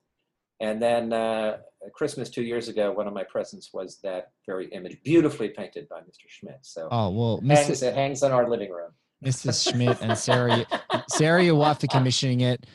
And 0.61 0.81
then 0.81 1.13
uh, 1.13 1.59
christmas 1.95 2.31
two 2.31 2.43
years 2.43 2.69
ago 2.69 2.93
one 2.93 3.07
of 3.07 3.15
my 3.15 3.25
presents 3.25 3.71
was 3.73 3.99
that 4.03 4.31
very 4.47 4.67
image 4.69 4.99
beautifully 5.03 5.49
painted 5.49 5.89
by 5.89 6.01
mr 6.01 6.29
schmidt. 6.29 6.59
So 6.63 6.89
oh 6.91 7.11
well 7.11 7.41
hangs, 7.47 7.83
it 7.83 7.95
hangs 7.95 8.23
in 8.23 8.33
our 8.33 8.49
living 8.49 8.71
room. 8.71 8.93
Mrs 9.25 9.71
schmidt 9.73 9.99
and 10.01 10.17
sarah 10.17 10.67
sarah 11.09 11.43
your 11.43 11.57
wife 11.57 11.81
for 11.81 11.87
commissioning 11.89 12.41
it. 12.41 12.67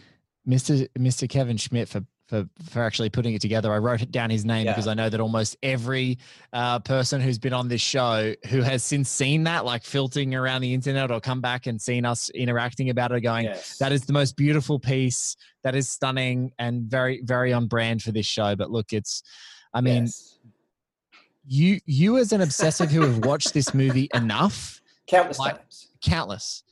Mr 0.48 0.88
mr 0.98 1.30
kevin 1.30 1.58
schmidt 1.58 1.88
for 1.88 2.04
for 2.30 2.48
for 2.70 2.84
actually 2.84 3.10
putting 3.10 3.34
it 3.34 3.42
together. 3.42 3.74
I 3.74 3.80
wrote 3.80 4.02
it 4.02 4.12
down 4.12 4.30
his 4.30 4.46
name 4.46 4.66
yeah. 4.66 4.72
because 4.72 4.88
I 4.88 4.94
know 4.94 5.10
that 5.10 5.20
almost 5.20 5.58
every 5.64 6.20
uh, 6.54 6.80
person 6.80 7.20
who's 7.20 7.40
been 7.40 7.54
on 7.54 7.68
this 7.68 7.82
show 7.82 8.34
who 8.50 8.62
has 8.62 8.84
since 8.84 9.10
seen 9.10 9.44
that, 9.46 9.66
like 9.66 9.84
filtering 9.84 10.36
around 10.36 10.62
the 10.62 10.74
internet 10.74 11.12
or 11.12 11.20
come 11.20 11.42
back 11.42 11.66
and 11.66 11.82
seen 11.82 12.06
us 12.06 12.30
interacting 12.30 12.92
about 12.92 13.12
it, 13.12 13.22
going, 13.22 13.46
yes. 13.46 13.78
"That 13.80 13.92
is 13.92 14.06
the 14.06 14.14
most 14.14 14.38
beautiful 14.38 14.80
piece. 14.80 15.36
That 15.64 15.76
is 15.76 15.90
stunning 15.90 16.52
and 16.60 16.84
very 16.84 17.22
very 17.24 17.52
on 17.52 17.68
brand 17.68 18.04
for 18.04 18.12
this 18.12 18.28
show." 18.28 18.56
But 18.56 18.70
look, 18.70 18.94
it's, 18.94 19.24
I 19.74 19.82
mean. 19.82 20.04
Yes. 20.04 20.36
You, 21.52 21.80
you 21.88 22.20
as 22.20 22.32
an 22.32 22.42
obsessive 22.42 22.92
who 22.92 23.02
have 23.02 23.26
watched 23.26 23.56
this 23.56 23.74
movie 23.74 24.08
enough, 24.14 24.80
countless 25.08 25.40
like, 25.40 25.58
times, 25.58 25.88
countless 26.00 26.64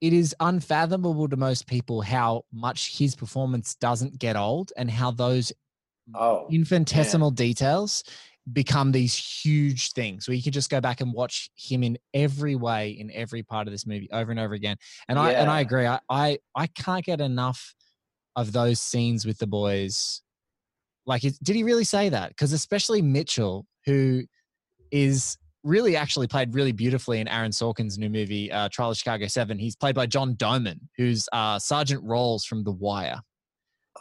it 0.00 0.12
is 0.12 0.34
unfathomable 0.40 1.28
to 1.28 1.36
most 1.36 1.66
people 1.66 2.00
how 2.00 2.42
much 2.52 2.96
his 2.96 3.14
performance 3.14 3.74
doesn't 3.76 4.18
get 4.18 4.36
old 4.36 4.72
and 4.76 4.90
how 4.90 5.10
those 5.10 5.52
oh, 6.14 6.46
infinitesimal 6.50 7.30
man. 7.30 7.36
details 7.36 8.04
become 8.52 8.92
these 8.92 9.14
huge 9.14 9.92
things 9.92 10.26
where 10.26 10.34
you 10.34 10.42
can 10.42 10.52
just 10.52 10.70
go 10.70 10.80
back 10.80 11.00
and 11.00 11.12
watch 11.12 11.50
him 11.54 11.82
in 11.82 11.98
every 12.14 12.56
way 12.56 12.90
in 12.90 13.10
every 13.12 13.42
part 13.42 13.66
of 13.66 13.72
this 13.72 13.86
movie 13.86 14.08
over 14.10 14.30
and 14.30 14.40
over 14.40 14.54
again 14.54 14.76
and 15.08 15.16
yeah. 15.16 15.22
i 15.22 15.30
and 15.32 15.50
i 15.50 15.60
agree 15.60 15.86
I, 15.86 16.00
I 16.08 16.38
i 16.54 16.66
can't 16.66 17.04
get 17.04 17.20
enough 17.20 17.74
of 18.36 18.52
those 18.52 18.80
scenes 18.80 19.26
with 19.26 19.36
the 19.38 19.46
boys 19.46 20.22
like 21.04 21.20
did 21.20 21.56
he 21.56 21.62
really 21.62 21.84
say 21.84 22.08
that 22.08 22.30
because 22.30 22.52
especially 22.52 23.02
mitchell 23.02 23.66
who 23.84 24.22
is 24.90 25.36
really 25.64 25.96
actually 25.96 26.26
played 26.26 26.54
really 26.54 26.72
beautifully 26.72 27.20
in 27.20 27.28
Aaron 27.28 27.50
Sorkin's 27.50 27.98
new 27.98 28.08
movie, 28.08 28.50
uh, 28.50 28.68
Trial 28.70 28.90
of 28.90 28.96
Chicago 28.96 29.26
7. 29.26 29.58
He's 29.58 29.76
played 29.76 29.94
by 29.94 30.06
John 30.06 30.34
Doman, 30.34 30.88
who's 30.96 31.28
uh, 31.32 31.58
Sergeant 31.58 32.04
Rawls 32.04 32.44
from 32.44 32.64
The 32.64 32.72
Wire. 32.72 33.20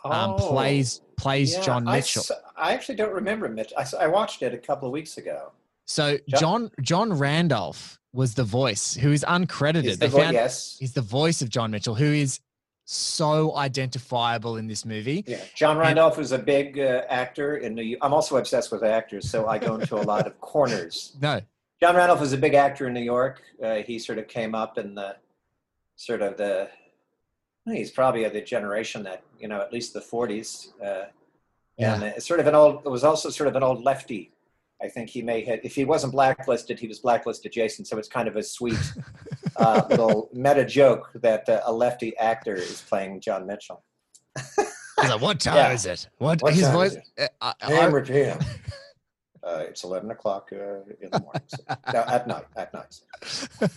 Um, 0.05 0.35
oh, 0.37 0.49
plays 0.49 1.01
plays 1.17 1.53
yeah, 1.53 1.61
John 1.61 1.83
Mitchell. 1.83 2.23
I, 2.55 2.69
I, 2.69 2.73
actually 2.73 2.95
don't 2.95 3.13
remember 3.13 3.49
Mitch. 3.49 3.73
I, 3.75 3.85
I 3.99 4.07
watched 4.07 4.43
it 4.43 4.53
a 4.53 4.57
couple 4.57 4.87
of 4.87 4.91
weeks 4.91 5.17
ago. 5.17 5.51
So 5.85 6.17
John 6.29 6.69
John, 6.81 7.13
Randolph 7.13 7.97
was 8.13 8.35
the 8.35 8.43
voice 8.43 8.93
who 8.93 9.11
is 9.11 9.25
uncredited. 9.27 9.83
He's 9.83 9.99
the, 9.99 10.07
they 10.07 10.19
found, 10.19 10.33
yes. 10.33 10.77
he's 10.79 10.93
the 10.93 11.01
voice 11.01 11.41
of 11.41 11.49
John 11.49 11.71
Mitchell, 11.71 11.95
who 11.95 12.05
is 12.05 12.39
so 12.89 13.53
identifiable 13.57 14.55
in 14.55 14.65
this 14.65 14.85
movie. 14.85 15.21
Yeah, 15.27 15.41
John 15.55 15.77
Randolph 15.77 16.13
and, 16.13 16.19
was 16.19 16.31
a 16.31 16.39
big 16.39 16.79
uh, 16.79 17.03
actor 17.09 17.57
in 17.57 17.75
New. 17.75 17.81
York. 17.81 17.99
I'm 18.01 18.13
also 18.13 18.37
obsessed 18.37 18.71
with 18.71 18.81
actors, 18.83 19.29
so 19.29 19.45
I 19.45 19.57
go 19.57 19.75
into 19.75 19.95
a 19.95 20.01
lot 20.03 20.25
of 20.25 20.39
corners. 20.39 21.15
No, 21.21 21.41
John 21.81 21.95
Randolph 21.97 22.21
was 22.21 22.31
a 22.31 22.37
big 22.37 22.53
actor 22.53 22.87
in 22.87 22.93
New 22.93 23.01
York. 23.01 23.41
Uh, 23.61 23.75
he 23.75 23.99
sort 23.99 24.19
of 24.19 24.27
came 24.29 24.55
up 24.55 24.77
in 24.77 24.95
the 24.95 25.17
sort 25.97 26.21
of 26.21 26.37
the 26.37 26.69
he's 27.65 27.91
probably 27.91 28.23
of 28.23 28.31
the 28.31 28.41
generation 28.41 29.03
that 29.03 29.23
you 29.37 29.49
know 29.49 29.59
at 29.59 29.73
least 29.73 29.93
the 29.93 29.99
40s 29.99 30.69
uh, 30.81 31.07
Yeah. 31.77 31.95
and 31.95 32.03
it's 32.03 32.25
sort 32.25 32.39
of 32.39 32.47
an 32.47 32.55
old 32.55 32.83
it 32.85 32.89
was 32.89 33.03
also 33.03 33.29
sort 33.29 33.49
of 33.49 33.55
an 33.57 33.63
old 33.63 33.83
lefty 33.83 34.31
i 34.81 34.87
think 34.87 35.09
he 35.09 35.21
may 35.21 35.43
have 35.43 35.59
if 35.63 35.75
he 35.75 35.83
wasn't 35.83 36.13
blacklisted 36.13 36.79
he 36.79 36.87
was 36.87 36.99
blacklisted 36.99 37.51
adjacent 37.51 37.87
so 37.87 37.97
it's 37.97 38.07
kind 38.07 38.27
of 38.29 38.37
a 38.37 38.43
sweet 38.43 38.79
uh, 39.57 39.83
little 39.89 40.29
meta 40.33 40.65
joke 40.65 41.09
that 41.15 41.47
uh, 41.49 41.61
a 41.65 41.71
lefty 41.71 42.15
actor 42.17 42.55
is 42.55 42.81
playing 42.89 43.19
john 43.21 43.45
mitchell 43.47 43.83
like, 44.97 45.21
what 45.21 45.39
time 45.39 45.55
Yeah. 45.55 45.71
is 45.73 45.85
it? 45.85 46.07
What, 46.17 46.41
What 46.41 46.53
his 46.53 46.67
voice? 46.69 46.93
is 46.95 47.03
uh, 47.19 47.27
I, 47.41 47.53
I- 47.61 47.71
Ham 47.71 48.03
jam? 48.05 48.39
Uh, 49.43 49.59
it's 49.69 49.85
11 49.85 50.11
o'clock 50.11 50.49
uh, 50.51 50.79
in 50.99 51.09
the 51.09 51.21
morning. 51.21 51.41
So, 51.47 51.57
no, 51.93 51.99
at 52.01 52.27
night. 52.27 52.43
At 52.57 52.73
night. 52.73 52.99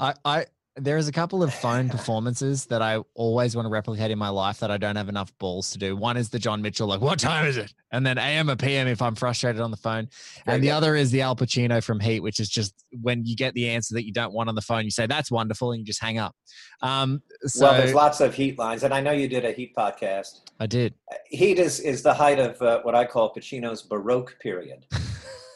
I, 0.00 0.14
I 0.24 0.46
there 0.76 0.98
is 0.98 1.08
a 1.08 1.12
couple 1.12 1.42
of 1.42 1.54
phone 1.54 1.88
performances 1.88 2.66
that 2.66 2.82
I 2.82 2.98
always 3.14 3.56
want 3.56 3.64
to 3.64 3.70
replicate 3.70 4.10
in 4.10 4.18
my 4.18 4.28
life 4.28 4.60
that 4.60 4.70
I 4.70 4.76
don't 4.76 4.96
have 4.96 5.08
enough 5.08 5.36
balls 5.38 5.70
to 5.70 5.78
do. 5.78 5.96
One 5.96 6.18
is 6.18 6.28
the 6.28 6.38
John 6.38 6.60
Mitchell, 6.60 6.86
like, 6.86 7.00
what 7.00 7.18
time 7.18 7.46
is 7.46 7.56
it? 7.56 7.72
And 7.92 8.04
then 8.04 8.18
AM 8.18 8.50
or 8.50 8.56
PM 8.56 8.86
if 8.86 9.00
I'm 9.00 9.14
frustrated 9.14 9.62
on 9.62 9.70
the 9.70 9.78
phone. 9.78 10.08
And 10.46 10.62
the 10.62 10.70
other 10.70 10.94
is 10.94 11.10
the 11.10 11.22
Al 11.22 11.34
Pacino 11.34 11.82
from 11.82 11.98
Heat, 11.98 12.20
which 12.20 12.40
is 12.40 12.50
just 12.50 12.74
when 13.00 13.24
you 13.24 13.34
get 13.34 13.54
the 13.54 13.70
answer 13.70 13.94
that 13.94 14.04
you 14.04 14.12
don't 14.12 14.34
want 14.34 14.50
on 14.50 14.54
the 14.54 14.60
phone, 14.60 14.84
you 14.84 14.90
say, 14.90 15.06
that's 15.06 15.30
wonderful, 15.30 15.72
and 15.72 15.80
you 15.80 15.86
just 15.86 16.02
hang 16.02 16.18
up. 16.18 16.36
Um, 16.82 17.22
so 17.42 17.66
well, 17.66 17.78
there's 17.78 17.94
lots 17.94 18.20
of 18.20 18.34
heat 18.34 18.58
lines, 18.58 18.82
and 18.82 18.92
I 18.92 19.00
know 19.00 19.12
you 19.12 19.28
did 19.28 19.46
a 19.46 19.52
heat 19.52 19.74
podcast. 19.74 20.42
I 20.60 20.66
did. 20.66 20.94
Heat 21.30 21.58
is 21.58 21.80
is 21.80 22.02
the 22.02 22.12
height 22.12 22.38
of 22.38 22.60
uh, 22.60 22.80
what 22.82 22.94
I 22.94 23.06
call 23.06 23.32
Pacino's 23.34 23.82
Baroque 23.82 24.36
period, 24.40 24.84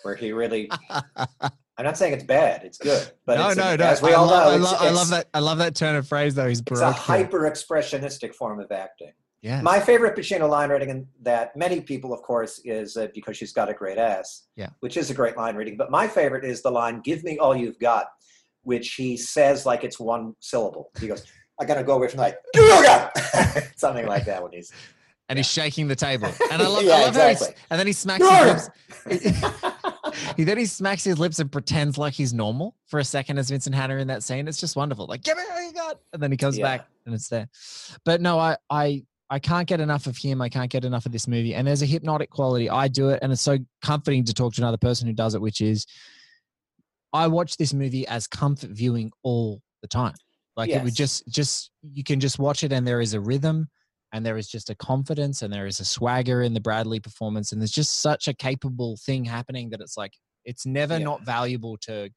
where 0.02 0.14
he 0.14 0.32
really. 0.32 0.70
I'm 1.80 1.86
not 1.86 1.96
saying 1.96 2.12
it's 2.12 2.24
bad; 2.24 2.62
it's 2.62 2.76
good, 2.76 3.10
but 3.24 3.38
no, 3.38 3.54
no, 3.54 3.74
no. 3.74 3.84
as 3.86 4.02
we 4.02 4.10
I, 4.10 4.16
all 4.16 4.26
lo- 4.26 4.32
know, 4.32 4.50
I, 4.50 4.56
lo- 4.56 4.76
I 4.80 4.90
love 4.90 5.08
that. 5.08 5.28
I 5.32 5.38
love 5.38 5.56
that 5.58 5.74
turn 5.74 5.96
of 5.96 6.06
phrase, 6.06 6.34
though. 6.34 6.46
He's 6.46 6.60
It's 6.60 6.80
a 6.82 6.92
hyper 6.92 7.50
expressionistic 7.50 8.34
form 8.34 8.60
of 8.60 8.70
acting. 8.70 9.12
Yeah. 9.40 9.62
My 9.62 9.80
favorite 9.80 10.14
Pacino 10.14 10.46
line 10.46 10.68
reading, 10.68 10.90
and 10.90 11.06
that 11.22 11.56
many 11.56 11.80
people, 11.80 12.12
of 12.12 12.20
course, 12.20 12.60
is 12.66 12.98
uh, 12.98 13.08
because 13.14 13.38
she's 13.38 13.54
got 13.54 13.70
a 13.70 13.72
great 13.72 13.96
ass. 13.96 14.48
Yeah. 14.56 14.68
Which 14.80 14.98
is 14.98 15.08
a 15.08 15.14
great 15.14 15.38
line 15.38 15.56
reading. 15.56 15.78
But 15.78 15.90
my 15.90 16.06
favorite 16.06 16.44
is 16.44 16.60
the 16.60 16.70
line, 16.70 17.00
"Give 17.00 17.24
me 17.24 17.38
all 17.38 17.56
you've 17.56 17.78
got," 17.78 18.08
which 18.60 18.92
he 18.96 19.16
says 19.16 19.64
like 19.64 19.82
it's 19.82 19.98
one 19.98 20.34
syllable. 20.40 20.90
He 21.00 21.06
goes, 21.08 21.24
"I 21.58 21.64
gotta 21.64 21.82
go 21.82 21.94
away 21.94 22.08
from 22.08 22.20
like 22.20 22.36
something 23.76 24.06
like 24.06 24.26
that 24.26 24.42
when 24.42 24.52
he's 24.52 24.70
and 25.30 25.38
he's 25.38 25.50
shaking 25.50 25.86
the 25.88 25.96
table. 25.96 26.28
And 26.50 26.60
I 26.60 26.66
love, 26.66 26.82
Yeah, 26.84 26.94
I 26.94 27.02
love 27.04 27.16
how 27.16 27.28
he's, 27.28 27.48
and 27.70 27.78
then 27.78 27.86
he 27.86 27.92
smacks 27.94 28.28
his 28.28 28.68
lips. 29.06 29.64
he 30.36 30.44
then 30.44 30.58
he 30.58 30.66
smacks 30.66 31.04
his 31.04 31.18
lips 31.18 31.38
and 31.38 31.50
pretends 31.50 31.98
like 31.98 32.12
he's 32.14 32.32
normal 32.32 32.76
for 32.86 32.98
a 33.00 33.04
second 33.04 33.38
as 33.38 33.50
Vincent 33.50 33.74
Hanna 33.74 33.96
in 33.96 34.08
that 34.08 34.22
scene. 34.22 34.48
It's 34.48 34.58
just 34.60 34.76
wonderful. 34.76 35.06
Like, 35.06 35.22
give 35.22 35.36
me 35.36 35.42
all 35.52 35.62
you 35.62 35.72
got. 35.72 35.98
And 36.12 36.22
then 36.22 36.30
he 36.30 36.36
comes 36.36 36.58
Yeah. 36.58 36.64
back 36.78 36.86
and 37.06 37.14
it's 37.14 37.28
there. 37.28 37.48
But 38.04 38.20
no, 38.20 38.38
I 38.38 38.56
I 38.68 39.04
I 39.32 39.38
can't 39.38 39.68
get 39.68 39.80
enough 39.80 40.06
of 40.06 40.16
him. 40.16 40.42
I 40.42 40.48
can't 40.48 40.70
get 40.70 40.84
enough 40.84 41.06
of 41.06 41.12
this 41.12 41.28
movie. 41.28 41.54
And 41.54 41.66
there's 41.66 41.82
a 41.82 41.86
hypnotic 41.86 42.30
quality. 42.30 42.68
I 42.68 42.88
do 42.88 43.10
it, 43.10 43.20
and 43.22 43.30
it's 43.32 43.42
so 43.42 43.58
comforting 43.82 44.24
to 44.24 44.34
talk 44.34 44.54
to 44.54 44.60
another 44.60 44.76
person 44.76 45.06
who 45.06 45.12
does 45.12 45.34
it, 45.34 45.40
which 45.40 45.60
is 45.60 45.86
I 47.12 47.26
watch 47.26 47.56
this 47.56 47.72
movie 47.74 48.06
as 48.06 48.26
comfort 48.26 48.70
viewing 48.70 49.12
all 49.22 49.62
the 49.82 49.88
time. 49.88 50.14
Like 50.56 50.70
it 50.70 50.82
would 50.82 50.94
just 50.94 51.26
just 51.28 51.70
you 51.82 52.04
can 52.04 52.20
just 52.20 52.38
watch 52.38 52.64
it 52.64 52.72
and 52.72 52.86
there 52.86 53.00
is 53.00 53.14
a 53.14 53.20
rhythm 53.20 53.68
and 54.12 54.24
there 54.26 54.36
is 54.36 54.48
just 54.48 54.70
a 54.70 54.74
confidence 54.74 55.42
and 55.42 55.52
there 55.52 55.66
is 55.66 55.80
a 55.80 55.84
swagger 55.84 56.42
in 56.42 56.54
the 56.54 56.60
Bradlee 56.60 57.02
performance 57.02 57.52
and 57.52 57.60
there's 57.60 57.70
just 57.70 58.00
such 58.02 58.28
a 58.28 58.34
capable 58.34 58.96
thing 59.04 59.24
happening 59.24 59.70
that 59.70 59.80
it's 59.80 59.96
like 59.96 60.12
it's 60.44 60.66
never 60.66 60.98
Yeah. 60.98 61.04
not 61.04 61.24
valuable 61.24 61.76
to 61.82 62.10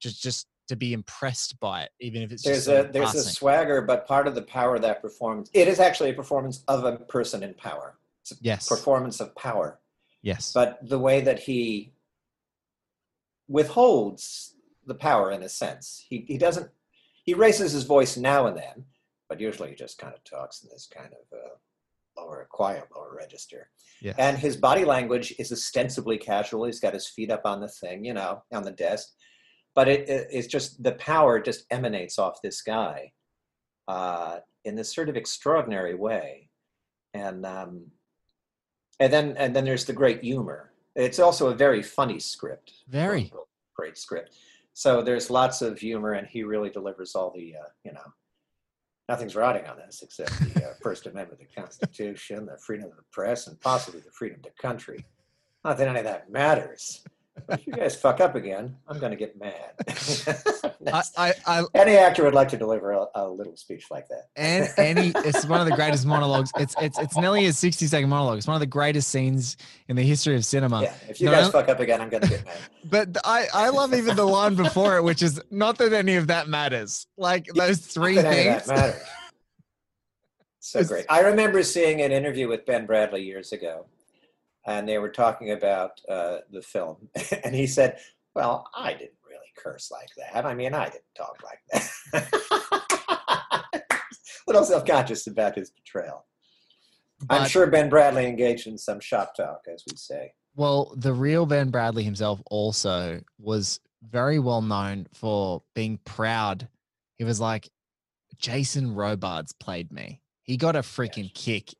just 0.00 0.22
just 0.22 0.46
to 0.68 0.76
be 0.76 0.92
impressed 0.92 1.58
by 1.58 1.82
it 1.82 1.90
even 2.00 2.22
if 2.22 2.30
it's 2.30 2.44
there's 2.44 2.66
just 2.66 2.88
a 2.88 2.92
there's 2.92 3.14
a 3.14 3.24
swagger, 3.24 3.82
but 3.82 4.06
part 4.06 4.28
of 4.28 4.34
the 4.36 4.42
power 4.42 4.76
of 4.76 4.82
that 4.82 5.02
performance, 5.02 5.50
it 5.52 5.66
is 5.66 5.80
actually 5.80 6.10
a 6.10 6.14
performance 6.14 6.62
of 6.68 6.84
a 6.84 6.96
person 6.98 7.42
in 7.42 7.54
power. 7.54 7.98
It's 8.22 8.32
a 8.32 8.36
yes 8.40 8.68
performance 8.68 9.18
of 9.20 9.34
power. 9.34 9.80
yes 10.22 10.52
But 10.52 10.78
the 10.88 10.98
way 10.98 11.20
that 11.22 11.40
he 11.40 11.92
withholds 13.48 14.54
the 14.86 14.94
power 14.94 15.32
in 15.32 15.42
a 15.42 15.48
sense, 15.48 16.04
he 16.08 16.24
he 16.28 16.38
doesn't 16.38 16.70
he 17.24 17.34
raises 17.34 17.72
his 17.72 17.84
voice 17.84 18.16
now 18.16 18.46
and 18.46 18.56
then, 18.56 18.84
but 19.30 19.40
usually 19.40 19.70
he 19.70 19.74
just 19.76 19.96
kind 19.96 20.12
of 20.12 20.22
talks 20.24 20.62
in 20.62 20.68
this 20.70 20.86
kind 20.94 21.12
of 21.14 21.38
uh, 21.38 22.20
lower, 22.20 22.46
quiet, 22.50 22.84
lower 22.94 23.14
register. 23.16 23.70
yes 24.02 24.16
And 24.18 24.36
his 24.36 24.56
body 24.56 24.84
language 24.84 25.32
is 25.38 25.52
ostensibly 25.52 26.18
casual. 26.18 26.64
He's 26.66 26.80
got 26.80 26.92
his 26.92 27.06
feet 27.08 27.30
up 27.30 27.42
on 27.46 27.60
the 27.60 27.68
thing, 27.68 28.04
you 28.04 28.12
know, 28.12 28.42
on 28.52 28.64
the 28.64 28.72
desk. 28.72 29.08
But 29.76 29.88
it, 29.88 30.08
it- 30.08 30.28
it's 30.32 30.48
just 30.48 30.82
the 30.82 30.92
power 30.92 31.40
just 31.40 31.64
emanates 31.70 32.18
off 32.18 32.42
this 32.42 32.60
guy 32.60 33.12
uh, 33.88 34.40
in 34.64 34.74
this 34.74 34.92
sort 34.94 35.08
of 35.08 35.16
extraordinary 35.16 35.94
way. 35.94 36.50
And 37.14 37.46
um, 37.46 37.86
and 38.98 39.12
then 39.12 39.36
and 39.36 39.54
then 39.54 39.64
there's 39.64 39.84
the 39.84 39.92
great 39.92 40.22
humor. 40.22 40.72
It's 40.96 41.18
also 41.20 41.48
a 41.48 41.54
very 41.54 41.82
funny 41.82 42.18
script. 42.18 42.72
Very. 42.88 43.32
great 43.74 43.96
script. 43.96 44.34
So 44.74 45.02
there's 45.02 45.30
lots 45.30 45.62
of 45.62 45.78
humor, 45.78 46.12
and 46.12 46.26
he 46.28 46.42
really 46.44 46.70
delivers 46.70 47.14
all 47.14 47.30
the 47.34 47.54
uh, 47.56 47.68
you 47.84 47.92
know. 47.92 48.12
Nothing's 49.10 49.34
riding 49.34 49.66
on 49.66 49.76
this 49.76 50.02
except 50.02 50.38
the 50.54 50.68
uh, 50.68 50.74
First 50.80 51.08
Amendment, 51.08 51.40
the 51.40 51.60
Constitution, 51.60 52.46
the 52.46 52.56
freedom 52.58 52.88
of 52.88 52.96
the 52.96 53.02
press, 53.10 53.48
and 53.48 53.60
possibly 53.60 53.98
the 53.98 54.10
freedom 54.12 54.38
the 54.40 54.50
country. 54.50 55.04
Not 55.64 55.78
that 55.78 55.88
any 55.88 55.98
of 55.98 56.04
that 56.04 56.30
matters. 56.30 57.02
But 57.48 57.58
if 57.58 57.66
you 57.66 57.72
guys 57.72 57.96
fuck 57.96 58.20
up 58.20 58.36
again, 58.36 58.76
I'm 58.86 59.00
going 59.00 59.10
to 59.10 59.16
get 59.16 59.36
mad. 59.36 59.72
I, 60.92 61.02
I, 61.18 61.32
I 61.46 61.64
Any 61.74 61.96
actor 61.96 62.24
would 62.24 62.32
like 62.34 62.48
to 62.50 62.56
deliver 62.56 62.92
a, 62.92 63.06
a 63.14 63.28
little 63.28 63.56
speech 63.56 63.86
like 63.90 64.08
that. 64.08 64.28
and 64.36 64.68
any 64.78 65.12
it's 65.16 65.44
one 65.44 65.60
of 65.60 65.66
the 65.68 65.74
greatest 65.76 66.06
monologues 66.06 66.50
it's 66.58 66.74
it's 66.80 66.98
it's 66.98 67.16
nearly 67.18 67.44
a 67.46 67.52
60 67.52 67.86
second 67.86 68.08
monologue 68.08 68.38
it's 68.38 68.46
one 68.46 68.54
of 68.56 68.60
the 68.60 68.66
greatest 68.66 69.08
scenes 69.08 69.56
in 69.88 69.96
the 69.96 70.02
history 70.02 70.34
of 70.36 70.44
cinema 70.44 70.82
Yeah, 70.82 70.94
if 71.08 71.20
you 71.20 71.26
No, 71.26 71.32
guys 71.32 71.44
no. 71.46 71.50
fuck 71.50 71.68
up 71.68 71.80
again, 71.80 72.00
I'm 72.00 72.08
going 72.08 72.22
to 72.22 72.28
get 72.30 72.44
mad. 72.46 72.56
But 72.84 73.16
I, 73.24 73.46
I 73.52 73.68
love 73.68 73.92
even 73.92 74.16
the 74.16 74.24
line 74.24 74.54
before 74.54 74.96
it, 74.96 75.04
which 75.04 75.22
is 75.22 75.40
not 75.50 75.76
that 75.78 75.92
any 75.92 76.16
of 76.16 76.28
that 76.28 76.48
matters. 76.48 77.06
Like 77.18 77.46
those 77.54 77.78
three 77.78 78.14
Not 78.14 78.22
that 78.24 78.32
any 78.32 78.48
of 78.48 78.54
things. 78.62 78.66
that 78.68 78.76
matters. 78.76 79.02
So 80.60 80.78
It's- 80.78 80.88
great. 80.90 81.06
I 81.08 81.20
remember 81.20 81.62
seeing 81.62 82.00
an 82.02 82.12
interview 82.12 82.48
with 82.48 82.64
Ben 82.66 82.86
Bradlee 82.86 83.24
years 83.24 83.52
ago, 83.52 83.86
and 84.66 84.88
they 84.88 84.98
were 84.98 85.08
talking 85.10 85.52
about 85.52 86.00
uh, 86.08 86.38
the 86.50 86.62
film, 86.62 87.08
and 87.44 87.54
he 87.54 87.66
said, 87.66 87.98
"Well, 88.34 88.66
I 88.74 88.92
didn't 88.92 89.00
really 89.02 89.19
curse 89.62 89.90
like 89.90 90.08
that. 90.16 90.44
I 90.46 90.54
mean, 90.54 90.74
I 90.74 90.86
didn't 90.86 91.04
talk 91.16 91.42
like 91.44 91.60
that." 92.12 92.90
Little 94.46 94.64
self-conscious 94.64 95.26
about 95.26 95.56
his 95.56 95.70
portrayal. 95.70 96.26
I'm 97.28 97.48
sure 97.48 97.66
Ben 97.66 97.90
Bradlee 97.90 98.26
engaged 98.26 98.66
in 98.66 98.78
some 98.78 98.98
shop 99.00 99.34
talk, 99.36 99.60
as 99.72 99.84
we 99.88 99.96
say. 99.96 100.32
Well, 100.56 100.94
the 100.96 101.12
real 101.12 101.46
Ben 101.46 101.70
Bradlee 101.70 102.04
himself 102.04 102.40
also 102.50 103.20
was 103.38 103.80
very 104.02 104.38
well 104.38 104.62
known 104.62 105.06
for 105.12 105.62
being 105.74 105.98
proud. 106.04 106.68
He 107.18 107.24
was 107.24 107.40
like, 107.40 107.68
Jason 108.38 108.94
Robards 108.94 109.52
played 109.52 109.92
me. 109.92 110.22
He 110.42 110.56
got 110.56 110.76
a 110.76 110.80
freaking 110.80 111.32
kick 111.34 111.74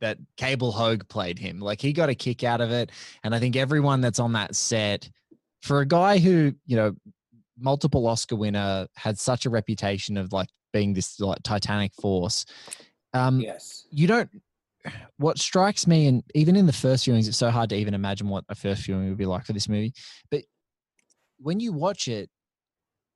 that 0.00 0.18
Cable 0.36 0.72
Hogue 0.72 1.08
played 1.08 1.38
him. 1.38 1.60
Like 1.60 1.80
he 1.80 1.92
got 1.92 2.08
a 2.08 2.14
kick 2.14 2.42
out 2.42 2.60
of 2.60 2.70
it. 2.70 2.90
And 3.22 3.34
I 3.34 3.38
think 3.38 3.56
everyone 3.56 4.00
that's 4.00 4.18
on 4.18 4.32
that 4.32 4.56
set, 4.56 5.08
for 5.62 5.80
a 5.80 5.86
guy 5.86 6.18
who, 6.18 6.54
you 6.66 6.76
know, 6.76 6.94
multiple 7.60 8.06
Oscar 8.06 8.36
winner, 8.36 8.86
had 8.96 9.18
such 9.18 9.46
a 9.46 9.50
reputation 9.50 10.16
of 10.16 10.32
like 10.32 10.48
being 10.72 10.92
this 10.92 11.20
like 11.20 11.42
Titanic 11.42 11.92
force. 11.94 12.44
Um, 13.12 13.40
Yes. 13.40 13.86
you 13.90 14.06
don't 14.06 14.30
what 15.18 15.38
strikes 15.38 15.86
me 15.86 16.06
and 16.06 16.22
even 16.34 16.56
in 16.56 16.66
the 16.66 16.72
first 16.72 17.06
viewings 17.06 17.28
it's 17.28 17.36
so 17.36 17.50
hard 17.50 17.68
to 17.68 17.76
even 17.76 17.92
imagine 17.92 18.28
what 18.28 18.44
a 18.48 18.54
first 18.54 18.82
viewing 18.84 19.08
would 19.08 19.18
be 19.18 19.26
like 19.26 19.44
for 19.44 19.52
this 19.52 19.68
movie 19.68 19.92
but 20.30 20.42
when 21.38 21.60
you 21.60 21.72
watch 21.72 22.08
it 22.08 22.30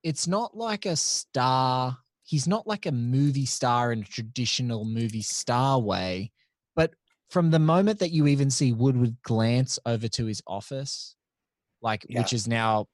it's 0.03 0.27
not 0.27 0.55
like 0.57 0.85
a 0.85 0.97
star 0.97 1.97
he's 2.23 2.47
not 2.47 2.67
like 2.67 2.87
a 2.87 2.93
movie 2.93 3.47
star 3.47 3.93
in 3.93 4.01
a 4.01 4.05
traditional 4.05 4.85
movie 4.85 5.23
star 5.23 5.81
way 5.81 6.31
but 6.77 6.93
from 7.31 7.51
the 7.51 7.59
moment 7.59 7.99
that 7.99 8.11
you 8.11 8.27
even 8.27 8.51
see 8.51 8.73
woodward 8.73 9.17
glance 9.23 9.79
over 9.87 10.09
to 10.09 10.27
his 10.27 10.43
office 10.47 11.17
like 11.81 12.05
which 12.11 12.33
is 12.35 12.47
now 12.47 12.87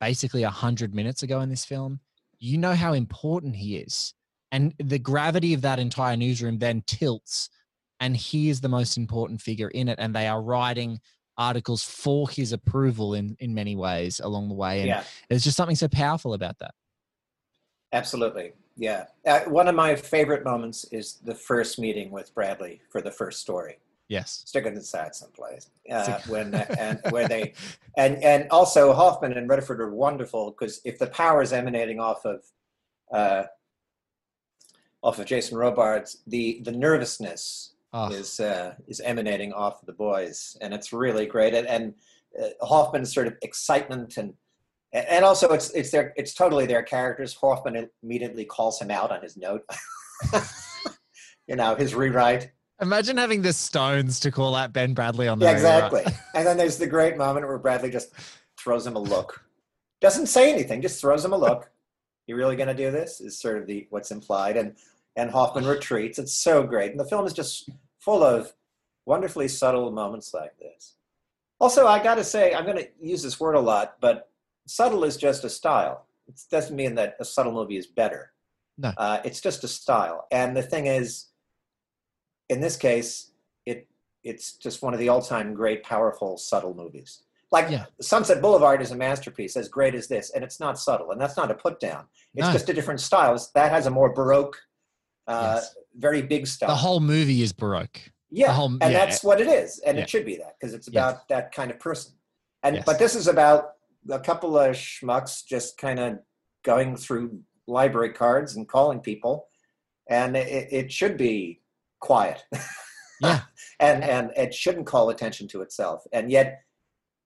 basically 0.00 0.42
a 0.42 0.50
hundred 0.50 0.94
minutes 0.94 1.22
ago 1.22 1.40
in 1.40 1.48
this 1.48 1.64
film 1.64 2.00
you 2.38 2.58
know 2.58 2.74
how 2.74 2.92
important 2.92 3.56
he 3.56 3.76
is 3.76 4.14
and 4.52 4.74
the 4.78 4.98
gravity 4.98 5.54
of 5.54 5.62
that 5.62 5.78
entire 5.78 6.16
newsroom 6.16 6.58
then 6.58 6.82
tilts 6.86 7.48
and 8.00 8.16
he 8.16 8.48
is 8.50 8.60
the 8.60 8.68
most 8.68 8.96
important 8.96 9.40
figure 9.40 9.68
in 9.68 9.88
it 9.88 9.98
and 9.98 10.14
they 10.14 10.26
are 10.26 10.42
writing 10.42 10.98
articles 11.38 11.82
for 11.82 12.28
his 12.28 12.52
approval 12.52 13.14
in 13.14 13.36
in 13.40 13.54
many 13.54 13.76
ways 13.76 14.20
along 14.20 14.48
the 14.48 14.54
way 14.54 14.80
and 14.80 14.88
Yeah. 14.88 15.04
there's 15.28 15.44
just 15.44 15.56
something 15.56 15.76
so 15.76 15.88
powerful 15.88 16.34
about 16.34 16.58
that 16.58 16.74
Absolutely. 17.92 18.52
Yeah. 18.76 19.06
Uh, 19.26 19.40
one 19.44 19.68
of 19.68 19.74
my 19.74 19.94
favorite 19.94 20.44
moments 20.44 20.84
is 20.92 21.14
the 21.24 21.34
first 21.34 21.78
meeting 21.78 22.10
with 22.10 22.34
Bradlee 22.34 22.80
for 22.90 23.00
the 23.00 23.10
first 23.10 23.40
story. 23.40 23.78
Yes 24.08 24.42
Stick 24.46 24.66
it 24.66 24.74
inside 24.74 25.14
someplace. 25.14 25.70
Uh, 25.88 26.18
when 26.26 26.52
and 26.52 27.00
where 27.10 27.28
they 27.28 27.54
and 27.96 28.22
and 28.24 28.48
also 28.50 28.92
Hoffman 28.92 29.34
and 29.34 29.48
Redford 29.48 29.80
are 29.80 29.94
wonderful 29.94 30.50
because 30.50 30.80
if 30.84 30.98
the 30.98 31.06
power 31.06 31.42
is 31.42 31.52
emanating 31.52 32.00
off 32.00 32.24
of 32.24 32.42
uh, 33.12 33.44
off 35.00 35.20
of 35.20 35.26
Jason 35.26 35.56
Robards, 35.56 36.22
the 36.26 36.60
the 36.64 36.72
nervousness 36.72 37.76
Oh, 37.98 38.10
is 38.10 38.40
uh, 38.40 38.74
is 38.88 39.00
emanating 39.00 39.54
off 39.54 39.80
of 39.80 39.86
the 39.86 39.92
boys, 39.92 40.56
and 40.60 40.74
it's 40.74 40.92
really 40.92 41.24
great. 41.24 41.54
And, 41.54 41.66
and 41.66 41.94
uh, 42.38 42.66
Hoffman's 42.66 43.14
sort 43.14 43.26
of 43.26 43.34
excitement 43.40 44.18
and 44.18 44.34
and 44.92 45.24
also 45.24 45.48
it's 45.48 45.70
it's 45.70 45.90
their 45.90 46.12
it's 46.16 46.34
totally 46.34 46.66
their 46.66 46.82
characters. 46.82 47.34
Hoffman 47.34 47.88
immediately 48.02 48.44
calls 48.44 48.80
him 48.80 48.90
out 48.90 49.10
on 49.10 49.22
his 49.22 49.38
note. 49.38 49.62
you 51.46 51.56
know 51.56 51.74
his 51.74 51.94
rewrite. 51.94 52.50
Imagine 52.80 53.16
having 53.16 53.42
the 53.42 53.52
Stones 53.52 54.20
to 54.20 54.30
call 54.30 54.54
out 54.54 54.72
Ben 54.72 54.94
Bradlee 54.94 55.30
on 55.30 55.38
the 55.38 55.46
Yeah, 55.46 55.52
exactly. 55.52 56.04
and 56.34 56.46
then 56.46 56.56
there's 56.56 56.76
the 56.76 56.86
great 56.86 57.16
moment 57.16 57.46
where 57.46 57.58
Bradlee 57.58 57.90
just 57.92 58.10
throws 58.58 58.86
him 58.86 58.96
a 58.96 59.00
look. 59.00 59.42
Doesn't 60.00 60.26
say 60.26 60.52
anything, 60.52 60.82
just 60.82 61.00
throws 61.00 61.24
him 61.24 61.32
a 61.32 61.38
look. 61.38 61.70
You 62.26 62.36
really 62.36 62.56
going 62.56 62.68
to 62.68 62.74
do 62.74 62.90
this? 62.90 63.20
Is 63.20 63.38
sort 63.40 63.58
of 63.58 63.66
the 63.66 63.86
what's 63.90 64.10
implied, 64.10 64.56
and 64.56 64.76
and 65.16 65.30
Hoffman 65.30 65.64
retreats. 65.64 66.18
It's 66.18 66.34
so 66.34 66.62
great, 66.64 66.90
and 66.90 67.00
the 67.00 67.04
film 67.04 67.24
is 67.24 67.32
just 67.32 67.70
full 68.00 68.22
of 68.22 68.52
wonderfully 69.06 69.48
subtle 69.48 69.90
moments 69.90 70.34
like 70.34 70.58
this. 70.58 70.96
Also, 71.60 71.86
I 71.86 72.02
got 72.02 72.16
to 72.16 72.24
say, 72.24 72.52
I'm 72.52 72.64
going 72.66 72.76
to 72.76 72.88
use 73.00 73.22
this 73.22 73.40
word 73.40 73.54
a 73.54 73.60
lot, 73.60 73.96
but 74.00 74.28
subtle 74.66 75.04
is 75.04 75.16
just 75.16 75.44
a 75.44 75.48
style. 75.48 76.06
It 76.28 76.38
doesn't 76.50 76.76
mean 76.76 76.96
that 76.96 77.16
a 77.18 77.24
subtle 77.24 77.52
movie 77.52 77.78
is 77.78 77.86
better. 77.86 78.32
No. 78.76 78.92
uh, 78.98 79.20
it's 79.24 79.40
just 79.40 79.64
a 79.64 79.68
style. 79.68 80.26
And 80.30 80.54
the 80.54 80.62
thing 80.62 80.84
is, 80.86 81.26
in 82.48 82.60
this 82.60 82.76
case, 82.76 83.32
it 83.64 83.88
it's 84.22 84.54
just 84.54 84.82
one 84.82 84.92
of 84.92 84.98
the 84.98 85.08
all-time 85.08 85.54
great, 85.54 85.82
powerful, 85.84 86.36
subtle 86.36 86.74
movies. 86.74 87.22
Like 87.52 87.70
Yeah. 87.70 87.86
Sunset 88.00 88.42
Boulevard 88.42 88.82
is 88.82 88.90
a 88.90 88.96
masterpiece, 88.96 89.56
as 89.56 89.68
great 89.68 89.94
as 89.94 90.08
this, 90.08 90.30
and 90.30 90.42
it's 90.42 90.58
not 90.58 90.78
subtle, 90.80 91.12
and 91.12 91.20
that's 91.20 91.36
not 91.36 91.48
a 91.50 91.54
put 91.54 91.78
down. 91.78 92.06
It's 92.34 92.46
No. 92.48 92.52
just 92.52 92.68
a 92.68 92.72
different 92.72 93.00
style. 93.00 93.38
That 93.54 93.70
has 93.70 93.86
a 93.86 93.90
more 93.90 94.12
baroque, 94.12 94.56
uh, 95.28 95.60
Yes. 95.60 95.76
very 95.96 96.22
big 96.22 96.48
style. 96.48 96.68
The 96.70 96.74
whole 96.74 96.98
movie 97.00 97.40
is 97.42 97.52
Baroque. 97.52 98.00
yeah, 98.30 98.52
whole- 98.52 98.66
and 98.80 98.92
yeah. 98.92 99.06
that's 99.06 99.22
what 99.22 99.40
it 99.40 99.46
is, 99.46 99.78
and 99.78 99.96
Yeah. 99.96 100.02
it 100.02 100.10
should 100.10 100.26
be 100.26 100.36
that 100.38 100.56
because 100.58 100.74
it's 100.74 100.88
Yes. 100.88 100.92
about 100.92 101.28
that 101.28 101.52
kind 101.52 101.70
of 101.70 101.78
person. 101.78 102.12
And 102.64 102.76
Yes. 102.76 102.84
but 102.84 102.98
this 102.98 103.14
is 103.14 103.28
about 103.28 103.74
a 104.10 104.18
couple 104.18 104.58
of 104.58 104.74
schmucks 104.74 105.44
just 105.46 105.78
kind 105.78 106.00
of 106.00 106.18
going 106.64 106.96
through 106.96 107.42
library 107.68 108.12
cards 108.12 108.56
and 108.56 108.68
calling 108.68 108.98
people, 109.00 109.48
and 110.08 110.36
it, 110.36 110.72
it 110.72 110.92
should 110.92 111.16
be 111.16 111.60
quiet. 112.00 112.44
Yeah. 113.22 113.40
and 113.80 114.04
and 114.04 114.30
it 114.36 114.52
shouldn't 114.52 114.84
call 114.86 115.08
attention 115.08 115.48
to 115.48 115.62
itself, 115.62 116.04
and 116.12 116.30
yet 116.30 116.60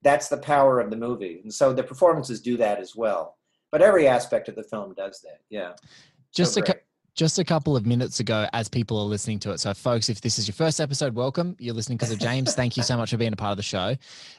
that's 0.02 0.28
the 0.28 0.36
power 0.36 0.78
of 0.78 0.88
the 0.88 0.96
movie, 0.96 1.40
and 1.42 1.52
so 1.52 1.72
the 1.72 1.82
performances 1.82 2.40
do 2.40 2.56
that 2.58 2.78
as 2.78 2.94
well. 2.94 3.38
But 3.72 3.82
every 3.82 4.06
aspect 4.06 4.48
of 4.48 4.54
the 4.54 4.62
film 4.62 4.94
does 4.94 5.20
that. 5.22 5.40
Yeah. 5.50 5.72
Just 6.32 6.54
So 6.54 6.60
a 6.60 6.62
cou- 6.62 6.72
great. 6.74 6.84
Just 7.14 7.38
a 7.38 7.44
couple 7.44 7.76
of 7.76 7.86
minutes 7.86 8.20
ago 8.20 8.46
as 8.52 8.68
people 8.68 8.98
are 8.98 9.04
listening 9.04 9.38
to 9.40 9.50
it. 9.50 9.60
So, 9.60 9.74
folks, 9.74 10.08
if 10.08 10.20
this 10.20 10.38
is 10.38 10.46
your 10.46 10.54
first 10.54 10.80
episode, 10.80 11.14
welcome. 11.14 11.56
You're 11.58 11.74
listening 11.74 11.98
because 11.98 12.12
of 12.12 12.18
James. 12.18 12.54
Thank 12.54 12.76
you 12.76 12.82
so 12.82 12.96
much 12.96 13.10
for 13.10 13.16
being 13.16 13.32
a 13.32 13.36
part 13.36 13.50
of 13.50 13.56
the 13.56 13.62
show. 13.62 13.96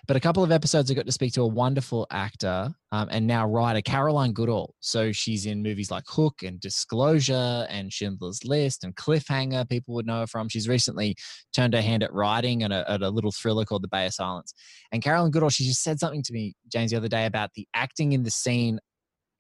But 0.08 0.18
a 0.18 0.20
couple 0.20 0.44
of 0.44 0.52
episodes, 0.52 0.90
I 0.90 0.94
got 0.94 1.06
to 1.06 1.12
speak 1.12 1.34
to 1.34 1.42
a 1.42 1.48
wonderful 1.48 2.08
actor 2.12 2.74
um, 2.92 3.08
and 3.12 3.28
now 3.28 3.48
writer, 3.48 3.82
Caroline 3.82 4.34
Goodall. 4.34 4.76
So, 4.80 5.12
she's 5.12 5.46
in 5.46 5.62
movies 5.62 5.92
like 5.92 6.04
Hook 6.08 6.44
and 6.44 6.60
Disclosure 6.60 7.68
and 7.70 7.92
Schindler's 7.92 8.44
List 8.44 8.84
and 8.84 8.96
Cliffhanger, 8.96 9.68
people 9.70 9.96
would 9.96 10.06
know 10.06 10.22
her 10.22 10.28
from. 10.28 10.50
She's 10.50 10.68
recently 10.68 11.16
turned 11.54 11.74
her 11.74 11.82
hand 11.82 12.04
at 12.04 12.14
writing 12.14 12.64
and 12.64 12.74
a, 12.74 12.90
at 12.90 13.02
a 13.02 13.10
little 13.10 13.32
thriller 13.32 13.66
called 13.66 13.84
The 13.84 13.88
Bay 13.88 14.06
of 14.06 14.14
Silence. 14.14 14.54
And 14.92 15.02
Caroline 15.04 15.32
Goodall, 15.32 15.50
she 15.50 15.66
just 15.66 15.84
said 15.84 16.00
something 16.00 16.24
to 16.24 16.34
me, 16.34 16.54
James, 16.72 16.92
the 16.92 16.98
other 16.98 17.08
day 17.08 17.26
about 17.26 17.52
the 17.56 17.68
acting 17.74 18.14
in 18.14 18.24
the 18.24 18.32
scene 18.32 18.80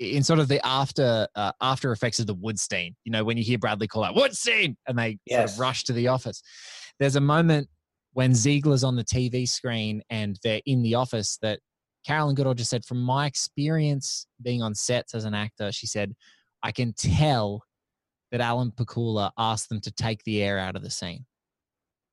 in 0.02 0.24
sort 0.24 0.40
of 0.40 0.48
the 0.48 0.66
after 0.66 1.28
uh, 1.36 1.52
after 1.62 1.92
effects 1.92 2.20
of 2.20 2.28
the 2.28 2.36
Woodstein. 2.36 2.96
You 3.04 3.12
know, 3.12 3.24
when 3.24 3.38
you 3.38 3.44
hear 3.44 3.58
Bradlee 3.58 3.88
call 3.88 4.04
out 4.04 4.16
Woodstein 4.16 4.76
and 4.88 4.98
they 4.98 5.20
sort 5.30 5.46
of 5.46 5.60
rush 5.60 5.84
to 5.86 5.94
the 5.94 6.08
office. 6.08 6.42
There's 7.00 7.16
a 7.16 7.22
moment 7.22 7.68
when 8.14 8.34
Ziegler's 8.34 8.84
on 8.84 8.96
the 8.96 9.04
TV 9.04 9.48
screen 9.48 10.02
and 10.10 10.38
they're 10.44 10.62
in 10.66 10.82
the 10.82 10.96
office 10.96 11.38
that 11.42 11.60
Caroline 12.06 12.36
Goodall 12.36 12.56
just 12.56 12.70
said, 12.72 12.84
from 12.84 13.02
my 13.02 13.28
experience 13.28 14.26
being 14.42 14.62
on 14.62 14.74
sets 14.74 15.14
as 15.14 15.24
an 15.24 15.34
actor, 15.36 15.72
she 15.72 15.86
said, 15.88 16.14
I 16.64 16.72
can 16.72 16.94
tell 16.94 17.64
that 18.32 18.42
Alan 18.42 18.72
Pakula 18.72 19.32
asked 19.38 19.70
them 19.70 19.82
to 19.82 19.92
take 19.92 20.24
the 20.24 20.42
air 20.42 20.58
out 20.58 20.76
of 20.76 20.82
the 20.82 20.90
scene. 20.90 21.26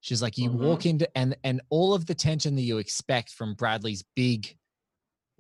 She's 0.00 0.22
like, 0.22 0.36
you 0.38 0.50
Mhm. 0.50 0.54
walk 0.54 0.86
into 0.86 1.08
and 1.16 1.36
and 1.42 1.60
all 1.70 1.94
of 1.94 2.06
the 2.06 2.14
tension 2.14 2.54
that 2.56 2.62
you 2.62 2.78
expect 2.78 3.30
from 3.30 3.56
Bradlee's 3.56 4.04
big 4.14 4.57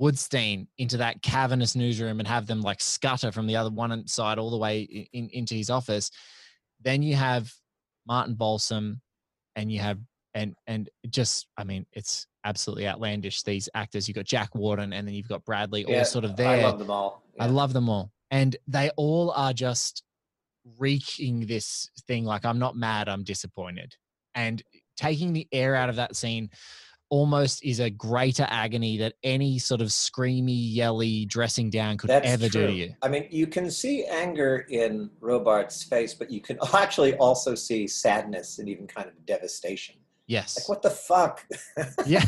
Woodstein 0.00 0.66
into 0.78 0.96
that 0.98 1.22
cavernous 1.22 1.74
newsroom 1.74 2.20
and 2.20 2.28
have 2.28 2.46
them 2.46 2.60
like 2.60 2.80
scutter 2.80 3.32
from 3.32 3.46
the 3.46 3.56
other 3.56 3.70
one 3.70 4.06
side 4.06 4.38
all 4.38 4.50
the 4.50 4.56
way 4.56 4.82
in, 4.82 5.06
in- 5.12 5.30
into 5.30 5.54
his 5.54 5.70
office. 5.70 6.10
Then 6.80 7.02
you 7.02 7.16
have 7.16 7.52
Martin 8.06 8.34
Balsam 8.34 9.00
and 9.56 9.72
you 9.72 9.80
have 9.80 9.98
and 10.34 10.54
and 10.66 10.88
just 11.10 11.46
I 11.56 11.64
mean 11.64 11.84
it's 11.92 12.26
absolutely 12.44 12.86
outlandish 12.86 13.42
these 13.42 13.68
actors 13.74 14.06
you've 14.06 14.14
got 14.14 14.24
Jack 14.24 14.54
Warden 14.54 14.92
and 14.92 15.06
then 15.06 15.14
you've 15.14 15.28
got 15.28 15.44
Bradlee 15.44 15.88
all 15.88 16.04
sort 16.04 16.24
of 16.24 16.36
there 16.36 16.48
I 16.48 16.62
love 16.62 16.78
them 16.78 16.90
all. 16.90 17.22
I 17.40 17.46
love 17.46 17.72
them 17.72 17.88
all. 17.88 18.12
And 18.30 18.56
they 18.66 18.90
all 18.96 19.32
are 19.32 19.52
just 19.52 20.02
reeking 20.78 21.46
this 21.46 21.90
thing 22.06 22.24
like, 22.24 22.44
I'm 22.44 22.58
not 22.58 22.76
mad, 22.76 23.08
I'm 23.08 23.24
disappointed. 23.24 23.96
And 24.34 24.62
taking 24.96 25.32
the 25.32 25.48
air 25.52 25.74
out 25.74 25.88
of 25.88 25.96
that 25.96 26.16
scene 26.16 26.50
almost 27.10 27.64
is 27.64 27.80
a 27.80 27.90
greater 27.90 28.46
agony 28.48 28.98
that 28.98 29.14
any 29.22 29.58
sort 29.58 29.80
of 29.80 29.88
screamy, 29.88 30.56
yelly 30.74 31.24
dressing 31.26 31.70
down 31.70 31.96
could 31.96 32.10
That's 32.10 32.28
ever 32.28 32.48
do 32.48 32.66
to 32.66 32.72
you. 32.72 32.94
I 33.02 33.08
mean, 33.08 33.26
you 33.30 33.46
can 33.46 33.70
see 33.70 34.04
anger 34.04 34.66
in 34.68 35.10
Robards' 35.20 35.82
face, 35.82 36.14
but 36.14 36.30
you 36.30 36.40
can 36.40 36.58
actually 36.74 37.14
also 37.16 37.54
see 37.54 37.86
sadness 37.86 38.58
and 38.58 38.68
even 38.68 38.86
kind 38.86 39.08
of 39.08 39.26
devastation. 39.26 39.96
Yes. 40.26 40.58
Like, 40.58 40.68
what 40.68 40.82
the 40.82 40.90
fuck? 40.90 41.46
yeah. 42.06 42.24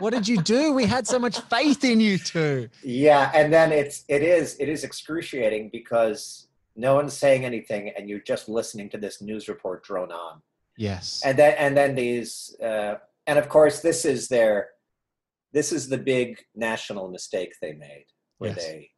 What 0.00 0.12
did 0.12 0.26
you 0.26 0.42
do? 0.42 0.72
We 0.72 0.84
had 0.84 1.06
so 1.06 1.18
much 1.18 1.38
faith 1.42 1.84
in 1.84 2.00
you 2.00 2.18
two. 2.18 2.68
yeah, 2.82 3.30
and 3.34 3.52
then 3.52 3.70
it's 3.70 4.04
it 4.08 4.22
is 4.22 4.56
it 4.58 4.68
is 4.68 4.82
excruciating 4.82 5.70
because 5.72 6.48
no 6.74 6.96
one's 6.96 7.16
saying 7.16 7.44
anything, 7.44 7.90
and 7.96 8.08
you're 8.08 8.18
just 8.18 8.48
listening 8.48 8.88
to 8.90 8.98
this 8.98 9.22
news 9.22 9.48
report 9.48 9.84
drone 9.84 10.10
on, 10.10 10.42
Yes. 10.76 11.22
and 11.24 11.38
then 11.38 11.54
and 11.56 11.76
then 11.76 11.94
these, 11.94 12.56
uh, 12.60 12.96
and 13.26 13.38
of 13.38 13.48
course, 13.48 13.80
this 13.80 14.04
is 14.04 14.28
their, 14.28 14.68
this 15.52 15.72
is 15.72 15.88
the 15.88 15.98
big 15.98 16.38
national 16.54 17.08
mistake 17.10 17.52
they 17.60 17.72
made, 17.72 18.06
where 18.38 18.50
Yes. 18.50 18.64
they. 18.64 18.90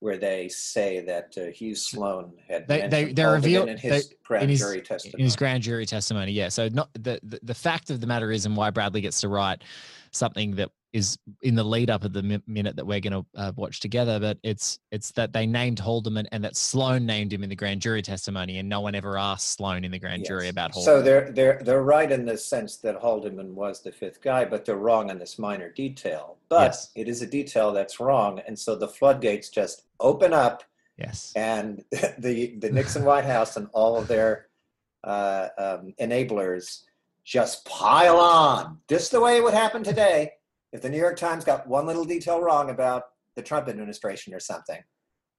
Where 0.00 0.18
they 0.18 0.48
say 0.48 0.98
that 1.06 1.32
uh, 1.38 1.52
Hugh 1.52 1.76
Sloan 1.76 2.32
had 2.48 2.66
They- 2.66 2.88
they- 2.88 3.12
they 3.12 3.22
Haldeman 3.22 3.34
reveal- 3.34 3.68
in 3.68 3.76
his 3.78 4.08
they- 4.08 4.14
grand 4.24 4.42
in 4.44 4.48
his- 4.50 4.58
jury 4.58 4.82
testimony. 4.82 5.20
in 5.20 5.24
his 5.26 5.36
grand 5.36 5.62
jury 5.62 5.86
testimony 5.86 6.32
yeah 6.32 6.48
so 6.48 6.66
not 6.68 6.92
the, 6.94 7.20
the 7.22 7.38
the 7.44 7.54
fact 7.54 7.88
of 7.88 8.00
the 8.00 8.06
matter 8.08 8.32
is 8.32 8.44
and 8.44 8.56
why 8.56 8.72
bradlee 8.72 9.00
gets 9.02 9.20
to 9.20 9.28
write 9.28 9.62
something 10.10 10.56
that 10.56 10.70
is 10.92 11.16
in 11.42 11.54
the 11.54 11.64
lead 11.64 11.88
up 11.90 12.04
of 12.04 12.12
the 12.12 12.22
mi- 12.22 12.42
minute 12.46 12.76
that 12.76 12.86
we're 12.86 13.00
going 13.00 13.12
to 13.12 13.24
uh, 13.36 13.52
watch 13.56 13.80
together 13.80 14.20
but 14.20 14.38
it's 14.42 14.78
it's 14.90 15.10
that 15.12 15.32
they 15.32 15.46
named 15.46 15.78
haldeman 15.78 16.26
and 16.32 16.44
that 16.44 16.56
sloan 16.56 17.06
named 17.06 17.32
him 17.32 17.42
in 17.42 17.48
the 17.48 17.56
grand 17.56 17.80
jury 17.80 18.02
testimony 18.02 18.58
and 18.58 18.68
no 18.68 18.80
one 18.80 18.94
ever 18.94 19.16
asked 19.16 19.54
sloan 19.54 19.84
in 19.84 19.90
the 19.90 19.98
grand 19.98 20.24
jury 20.24 20.48
about 20.48 20.72
haldeman 20.72 20.84
So 20.84 21.02
they're 21.02 21.30
they're 21.32 21.60
they're 21.64 21.82
right 21.82 22.10
in 22.10 22.24
the 22.26 22.36
sense 22.36 22.76
that 22.78 23.00
Haldeman 23.00 23.54
was 23.54 23.82
the 23.82 23.92
fifth 23.92 24.20
guy, 24.20 24.44
but 24.44 24.64
they're 24.64 24.76
wrong 24.76 25.10
in 25.10 25.18
this 25.18 25.38
minor 25.38 25.70
detail. 25.70 26.36
But 26.48 26.62
Yes. 26.72 26.90
it 26.94 27.08
is 27.08 27.22
a 27.22 27.26
detail 27.26 27.72
that's 27.72 27.98
wrong, 28.00 28.40
and 28.46 28.58
so 28.58 28.74
the 28.76 28.88
floodgates 28.88 29.48
just 29.48 29.84
open 30.00 30.32
up, 30.32 30.62
yes 30.98 31.32
and 31.36 31.84
the 32.18 32.54
the 32.58 32.70
Nixon 32.70 33.04
White 33.04 33.24
House 33.24 33.56
and 33.56 33.68
all 33.72 33.96
of 33.96 34.08
their 34.08 34.48
uh, 35.04 35.48
um, 35.58 35.94
enablers 36.00 36.82
just 37.24 37.64
pile 37.64 38.18
on. 38.18 38.78
Just 38.88 39.10
the 39.12 39.20
way 39.20 39.36
it 39.36 39.42
would 39.44 39.54
happen 39.54 39.82
today 39.82 40.32
if 40.72 40.82
the 40.82 40.88
New 40.88 40.98
York 40.98 41.16
Times 41.16 41.44
got 41.44 41.66
one 41.66 41.86
little 41.86 42.04
detail 42.04 42.40
wrong 42.40 42.70
about 42.70 43.04
the 43.36 43.42
Trump 43.42 43.68
administration 43.68 44.34
or 44.34 44.40
something. 44.40 44.80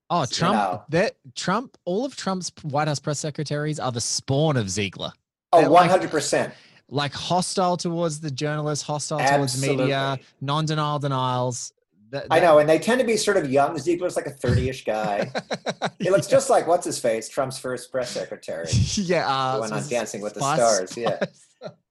oh 0.09 0.21
you 0.21 0.27
trump 0.27 0.55
know. 0.55 0.83
that 0.89 1.13
trump 1.35 1.77
all 1.85 2.03
of 2.05 2.15
trump's 2.15 2.51
white 2.63 2.87
house 2.87 2.99
press 2.99 3.19
secretaries 3.19 3.79
are 3.79 3.91
the 3.91 4.01
spawn 4.01 4.57
of 4.57 4.69
ziegler 4.69 5.11
Oh, 5.55 5.61
They're 5.61 5.69
100%. 5.69 6.51
like 6.89 7.13
hostile 7.13 7.77
towards 7.77 8.19
the 8.19 8.31
journalists 8.31 8.83
hostile 8.85 9.19
towards 9.19 9.61
media 9.61 10.17
non-denial 10.41 10.99
denials 10.99 11.71
That- 12.09 12.25
I 12.31 12.39
know, 12.39 12.57
and 12.59 12.67
they 12.69 12.79
tend 12.79 12.99
to 13.01 13.05
be 13.07 13.17
sort 13.17 13.37
of 13.37 13.51
young. 13.51 13.77
Ziegler's 13.79 14.15
like 14.15 14.27
a 14.27 14.31
30-ish 14.31 14.83
guy. 14.85 15.31
He 15.99 16.09
looks 16.09 16.27
just 16.27 16.49
like 16.49 16.67
what's 16.67 16.85
his 16.85 16.99
face, 16.99 17.29
Trump's 17.29 17.57
first 17.57 17.91
press 17.91 18.09
secretary. 18.11 18.67
yeah, 18.95 19.27
uh, 19.27 19.55
who 19.55 19.61
went 19.61 19.73
on 19.73 19.87
Dancing 19.87 20.21
with 20.21 20.33
the 20.33 20.41
Spice- 20.41 20.59
Stars, 20.59 20.97
yeah. 20.97 21.19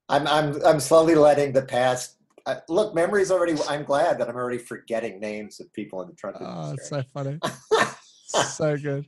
I'm 0.09 0.27
I'm 0.27 0.65
I'm 0.67 0.81
slowly 0.81 1.15
letting 1.15 1.53
the 1.53 1.63
past. 1.63 2.17
Uh, 2.47 2.57
look, 2.69 2.95
memories 2.95 3.31
already. 3.31 3.55
I'm 3.69 3.85
glad 3.85 4.19
that 4.19 4.29
I'm 4.29 4.37
already 4.37 4.59
forgetting 4.59 5.21
names 5.21 5.61
of 5.61 5.73
people 5.73 6.03
in 6.03 6.09
the 6.09 6.15
Trump 6.15 6.39
Oh, 6.41 6.73
it's 6.73 6.89
so 6.89 7.03
funny. 7.15 7.39
so 8.27 8.77
good. 8.77 9.07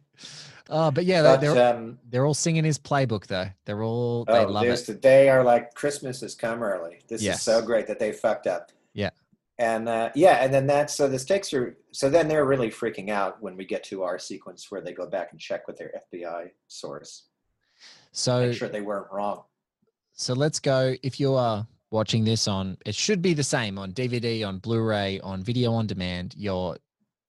Uh, 0.70 0.90
but 0.90 1.04
yeah, 1.04 1.22
but 1.22 1.40
they're 1.40 1.74
um, 1.74 1.98
they're 2.08 2.24
all 2.24 2.32
singing 2.34 2.64
his 2.64 2.78
playbook 2.78 3.26
though. 3.26 3.46
They're 3.66 3.82
all 3.82 4.24
they 4.24 4.44
oh, 4.44 4.46
love 4.48 4.62
there's 4.64 4.88
it. 4.88 4.94
the, 4.94 5.08
they 5.08 5.28
are 5.28 5.44
like 5.44 5.74
Christmas 5.74 6.20
has 6.22 6.34
come 6.34 6.62
early. 6.62 7.00
This 7.08 7.22
Yes. 7.22 7.38
is 7.38 7.42
so 7.42 7.60
great 7.60 7.86
that 7.88 7.98
they 7.98 8.12
fucked 8.12 8.46
up. 8.46 8.70
Yeah. 8.94 9.10
and 9.58 9.88
uh, 9.88 10.10
yeah, 10.14 10.42
and 10.42 10.54
then 10.54 10.66
that's 10.66 10.94
so 10.94 11.06
this 11.08 11.24
takes 11.24 11.50
her. 11.50 11.76
So 11.90 12.08
then 12.08 12.28
they're 12.28 12.46
really 12.46 12.70
freaking 12.70 13.10
out 13.10 13.42
when 13.42 13.56
we 13.56 13.64
get 13.66 13.84
to 13.84 14.02
our 14.04 14.18
sequence 14.18 14.70
where 14.70 14.80
they 14.80 14.92
go 14.92 15.06
back 15.06 15.32
and 15.32 15.40
check 15.40 15.66
with 15.66 15.76
their 15.76 15.92
FBI 16.12 16.50
source, 16.68 17.24
So 18.12 18.46
make 18.46 18.56
sure 18.56 18.68
they 18.68 18.80
weren't 18.80 19.10
wrong. 19.12 19.42
So 20.12 20.32
let's 20.32 20.60
go. 20.60 20.94
If 21.02 21.18
you 21.20 21.34
are 21.34 21.66
watching 21.94 22.24
this 22.24 22.46
on, 22.48 22.76
it 22.84 22.94
should 22.94 23.22
be 23.22 23.32
the 23.32 23.42
same 23.44 23.78
on 23.78 23.92
DVD, 23.92 24.46
on 24.46 24.58
Blu 24.58 24.82
ray, 24.82 25.20
on 25.20 25.42
video 25.42 25.72
on 25.72 25.86
demand. 25.86 26.34
You're 26.36 26.76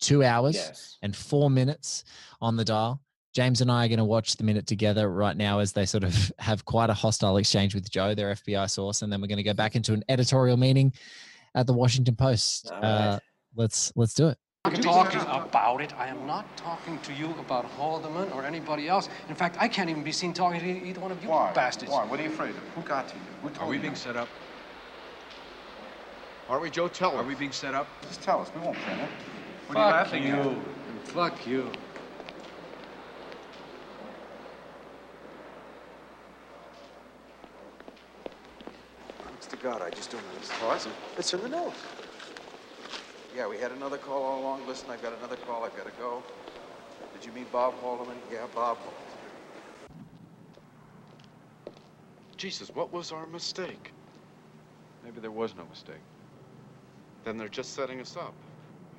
two 0.01 0.23
hours 0.23 0.55
Yes. 0.55 0.97
and 1.03 1.15
four 1.15 1.49
minutes 1.49 2.03
on 2.41 2.57
the 2.57 2.65
dial. 2.65 2.99
James 3.33 3.61
and 3.61 3.71
I 3.71 3.85
are 3.85 3.87
going 3.87 3.99
to 3.99 4.03
watch 4.05 4.35
the 4.37 4.43
minute 4.43 4.65
together 4.65 5.09
right 5.09 5.37
now 5.37 5.59
as 5.59 5.71
they 5.71 5.85
sort 5.85 6.03
of 6.03 6.31
have 6.39 6.65
quite 6.65 6.89
a 6.89 6.93
hostile 6.93 7.37
exchange 7.37 7.75
with 7.75 7.89
Joe, 7.91 8.15
their 8.15 8.33
FBI 8.33 8.69
source. 8.69 9.03
And 9.03 9.13
then 9.13 9.21
we're 9.21 9.27
going 9.27 9.37
to 9.37 9.43
go 9.43 9.53
back 9.53 9.75
into 9.75 9.93
an 9.93 10.03
editorial 10.09 10.57
meeting 10.57 10.91
at 11.53 11.67
the 11.67 11.73
Washington 11.73 12.15
Post. 12.15 12.71
All 12.71 12.83
Uh, 12.83 13.19
let's 13.55 13.93
let's 13.95 14.13
do 14.15 14.29
it. 14.29 14.37
I'm 14.65 14.73
not 14.73 14.81
talking 14.81 15.21
about 15.21 15.79
it. 15.81 15.93
I 15.95 16.07
am 16.07 16.25
not 16.25 16.57
talking 16.57 16.97
to 17.01 17.13
you 17.13 17.27
about 17.39 17.65
Haldeman 17.77 18.31
or 18.33 18.43
anybody 18.43 18.87
else. 18.87 19.09
In 19.29 19.35
fact, 19.35 19.57
I 19.59 19.67
can't 19.67 19.91
even 19.91 20.03
be 20.03 20.11
seen 20.11 20.33
talking 20.33 20.59
to 20.59 20.87
either 20.87 20.99
one 21.01 21.11
of 21.11 21.21
you 21.21 21.29
Why? 21.29 21.53
bastards. 21.53 21.91
Why? 21.91 22.03
What 22.03 22.19
are 22.19 22.23
you 22.23 22.29
afraid 22.29 22.49
of? 22.49 22.63
Who 22.73 22.81
got 22.81 23.07
to 23.09 23.15
you? 23.15 23.21
Who 23.43 23.49
told 23.49 23.59
Are 23.61 23.69
we 23.69 23.75
you? 23.75 23.81
being 23.83 23.93
set 23.95 24.15
up? 24.15 24.27
Aren't 26.47 26.61
we, 26.61 26.69
Joe? 26.69 26.87
Tell 26.87 27.11
us. 27.11 27.15
Are 27.17 27.23
we 27.23 27.33
being 27.35 27.51
set 27.51 27.73
up? 27.73 27.87
Just 28.03 28.21
tell 28.21 28.41
us. 28.41 28.51
We 28.53 28.61
won't 28.61 28.77
pin 28.77 28.99
it. 28.99 29.09
What 29.67 29.77
are 29.77 29.87
you 29.87 29.91
Fuck 29.91 30.05
laughing 30.05 30.23
you. 30.23 30.35
at? 30.35 31.07
Fuck 31.07 31.47
you. 31.47 31.71
Honest 39.27 39.49
to 39.49 39.57
God, 39.57 39.81
I 39.81 39.89
just 39.89 40.11
don't 40.11 40.21
understand. 40.35 40.93
It's 41.17 41.33
in 41.33 41.41
the 41.41 41.49
notes. 41.49 41.75
Yeah, 43.35 43.47
we 43.47 43.57
had 43.57 43.71
another 43.71 43.97
call 43.97 44.23
all 44.23 44.41
along. 44.41 44.67
Listen, 44.67 44.91
I've 44.91 45.01
got 45.01 45.13
another 45.17 45.35
call. 45.47 45.63
I've 45.63 45.75
got 45.75 45.85
to 45.87 45.91
go. 45.99 46.21
Did 47.13 47.25
you 47.25 47.31
mean 47.33 47.45
Bob 47.51 47.73
Haldeman? 47.81 48.15
Yeah, 48.31 48.45
Bob. 48.53 48.77
Jesus, 52.37 52.69
what 52.75 52.93
was 52.93 53.11
our 53.11 53.25
mistake? 53.27 53.91
Maybe 55.03 55.19
there 55.19 55.31
was 55.31 55.55
no 55.55 55.63
mistake. 55.69 55.95
Then 57.25 57.37
they're 57.37 57.49
just 57.49 57.73
setting 57.73 57.99
us 57.99 58.15
up. 58.15 58.33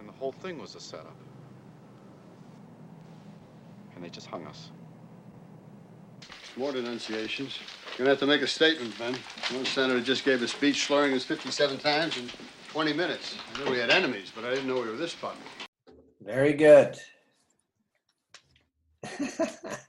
And 0.01 0.09
the 0.09 0.13
whole 0.13 0.33
thing 0.33 0.59
was 0.61 0.75
a 0.75 0.81
setup. 0.81 1.15
And 3.95 4.05
they 4.05 4.11
just 4.11 4.27
hung 4.27 4.45
us. 4.47 4.71
More 6.57 6.73
denunciations. 6.73 7.59
You're 7.97 8.07
gonna 8.07 8.11
have 8.11 8.19
to 8.21 8.27
make 8.27 8.43
a 8.43 8.47
statement, 8.47 8.99
Ben. 8.99 9.15
One 9.55 9.65
senator 9.65 10.01
just 10.01 10.25
gave 10.25 10.43
a 10.43 10.49
speech 10.49 10.87
slurring 10.87 11.15
us 11.15 11.25
57 11.25 11.79
times 11.79 12.19
in 12.19 12.29
20 12.73 12.93
minutes. 12.93 13.37
I 13.55 13.65
knew 13.65 13.71
we 13.71 13.79
had 13.79 13.91
enemies, 13.91 14.33
but 14.35 14.45
I 14.45 14.51
didn't 14.51 14.67
know 14.67 14.75
we 14.75 14.89
were 14.91 14.97
this 14.97 15.15
popular. 15.15 15.47
Very 16.21 16.53
good. 16.53 16.99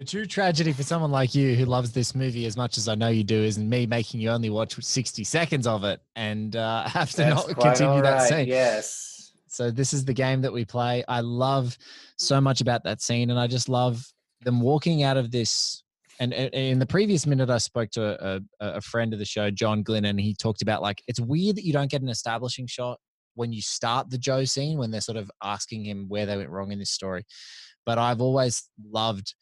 The 0.00 0.06
true 0.06 0.24
tragedy 0.24 0.72
for 0.72 0.82
someone 0.82 1.10
like 1.10 1.34
you 1.34 1.54
who 1.54 1.66
loves 1.66 1.92
this 1.92 2.14
movie 2.14 2.46
as 2.46 2.56
much 2.56 2.78
as 2.78 2.88
I 2.88 2.94
know 2.94 3.08
you 3.08 3.22
do 3.22 3.38
is 3.38 3.58
me 3.58 3.84
making 3.84 4.18
you 4.18 4.30
only 4.30 4.48
watch 4.48 4.82
60 4.82 5.24
seconds 5.24 5.66
of 5.66 5.84
it 5.84 6.00
and 6.16 6.56
uh, 6.56 6.84
have 6.88 7.10
to 7.10 7.16
That's 7.18 7.48
not 7.48 7.60
continue 7.60 7.92
all 7.92 8.00
that 8.00 8.26
scene. 8.26 8.48
Yes. 8.48 9.32
So 9.46 9.70
this 9.70 9.92
is 9.92 10.06
the 10.06 10.14
game 10.14 10.40
that 10.40 10.54
we 10.54 10.64
play. 10.64 11.04
I 11.06 11.20
love 11.20 11.76
so 12.16 12.40
much 12.40 12.62
about 12.62 12.82
that 12.84 13.02
scene, 13.02 13.28
and 13.28 13.38
I 13.38 13.46
just 13.46 13.68
love 13.68 14.02
them 14.40 14.62
walking 14.62 15.02
out 15.02 15.18
of 15.18 15.30
this. 15.30 15.82
And 16.18 16.32
uh, 16.32 16.48
in 16.54 16.78
the 16.78 16.86
previous 16.86 17.26
minute, 17.26 17.50
I 17.50 17.58
spoke 17.58 17.90
to 17.90 18.02
a, 18.26 18.36
a, 18.36 18.76
a 18.76 18.80
friend 18.80 19.12
of 19.12 19.18
the 19.18 19.26
show, 19.26 19.50
John 19.50 19.82
Glynn, 19.82 20.06
and 20.06 20.18
he 20.18 20.32
talked 20.32 20.62
about 20.62 20.80
like 20.80 21.02
it's 21.08 21.20
weird 21.20 21.56
that 21.56 21.66
you 21.66 21.74
don't 21.74 21.90
get 21.90 22.00
an 22.00 22.08
establishing 22.08 22.66
shot 22.66 22.98
when 23.34 23.52
you 23.52 23.60
start 23.60 24.08
the 24.08 24.16
Joe 24.16 24.46
scene 24.46 24.78
when 24.78 24.92
they're 24.92 25.02
sort 25.02 25.18
of 25.18 25.30
asking 25.42 25.84
him 25.84 26.06
where 26.08 26.24
they 26.24 26.38
went 26.38 26.48
wrong 26.48 26.72
in 26.72 26.78
this 26.78 26.90
story. 26.90 27.26
But 27.84 27.98
I've 27.98 28.22
always 28.22 28.66
loved 28.82 29.34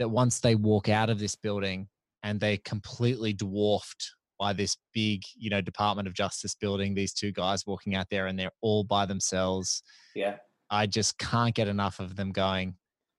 that 0.00 0.08
once 0.08 0.40
they 0.40 0.56
walk 0.56 0.88
out 0.88 1.10
of 1.10 1.20
this 1.20 1.36
building 1.36 1.86
and 2.24 2.40
they're 2.40 2.58
completely 2.64 3.34
dwarfed 3.34 4.14
by 4.38 4.54
this 4.54 4.78
big, 4.94 5.22
you 5.36 5.50
know, 5.50 5.60
Department 5.60 6.08
of 6.08 6.14
Justice 6.14 6.54
building, 6.54 6.94
these 6.94 7.12
two 7.12 7.30
guys 7.30 7.66
walking 7.66 7.94
out 7.94 8.06
there 8.10 8.26
and 8.26 8.38
they're 8.38 8.50
all 8.62 8.82
by 8.82 9.04
themselves. 9.04 9.82
Yeah. 10.14 10.36
I 10.70 10.86
just 10.86 11.18
can't 11.18 11.54
get 11.54 11.68
enough 11.68 12.00
of 12.00 12.16
them 12.16 12.32
going, 12.32 12.76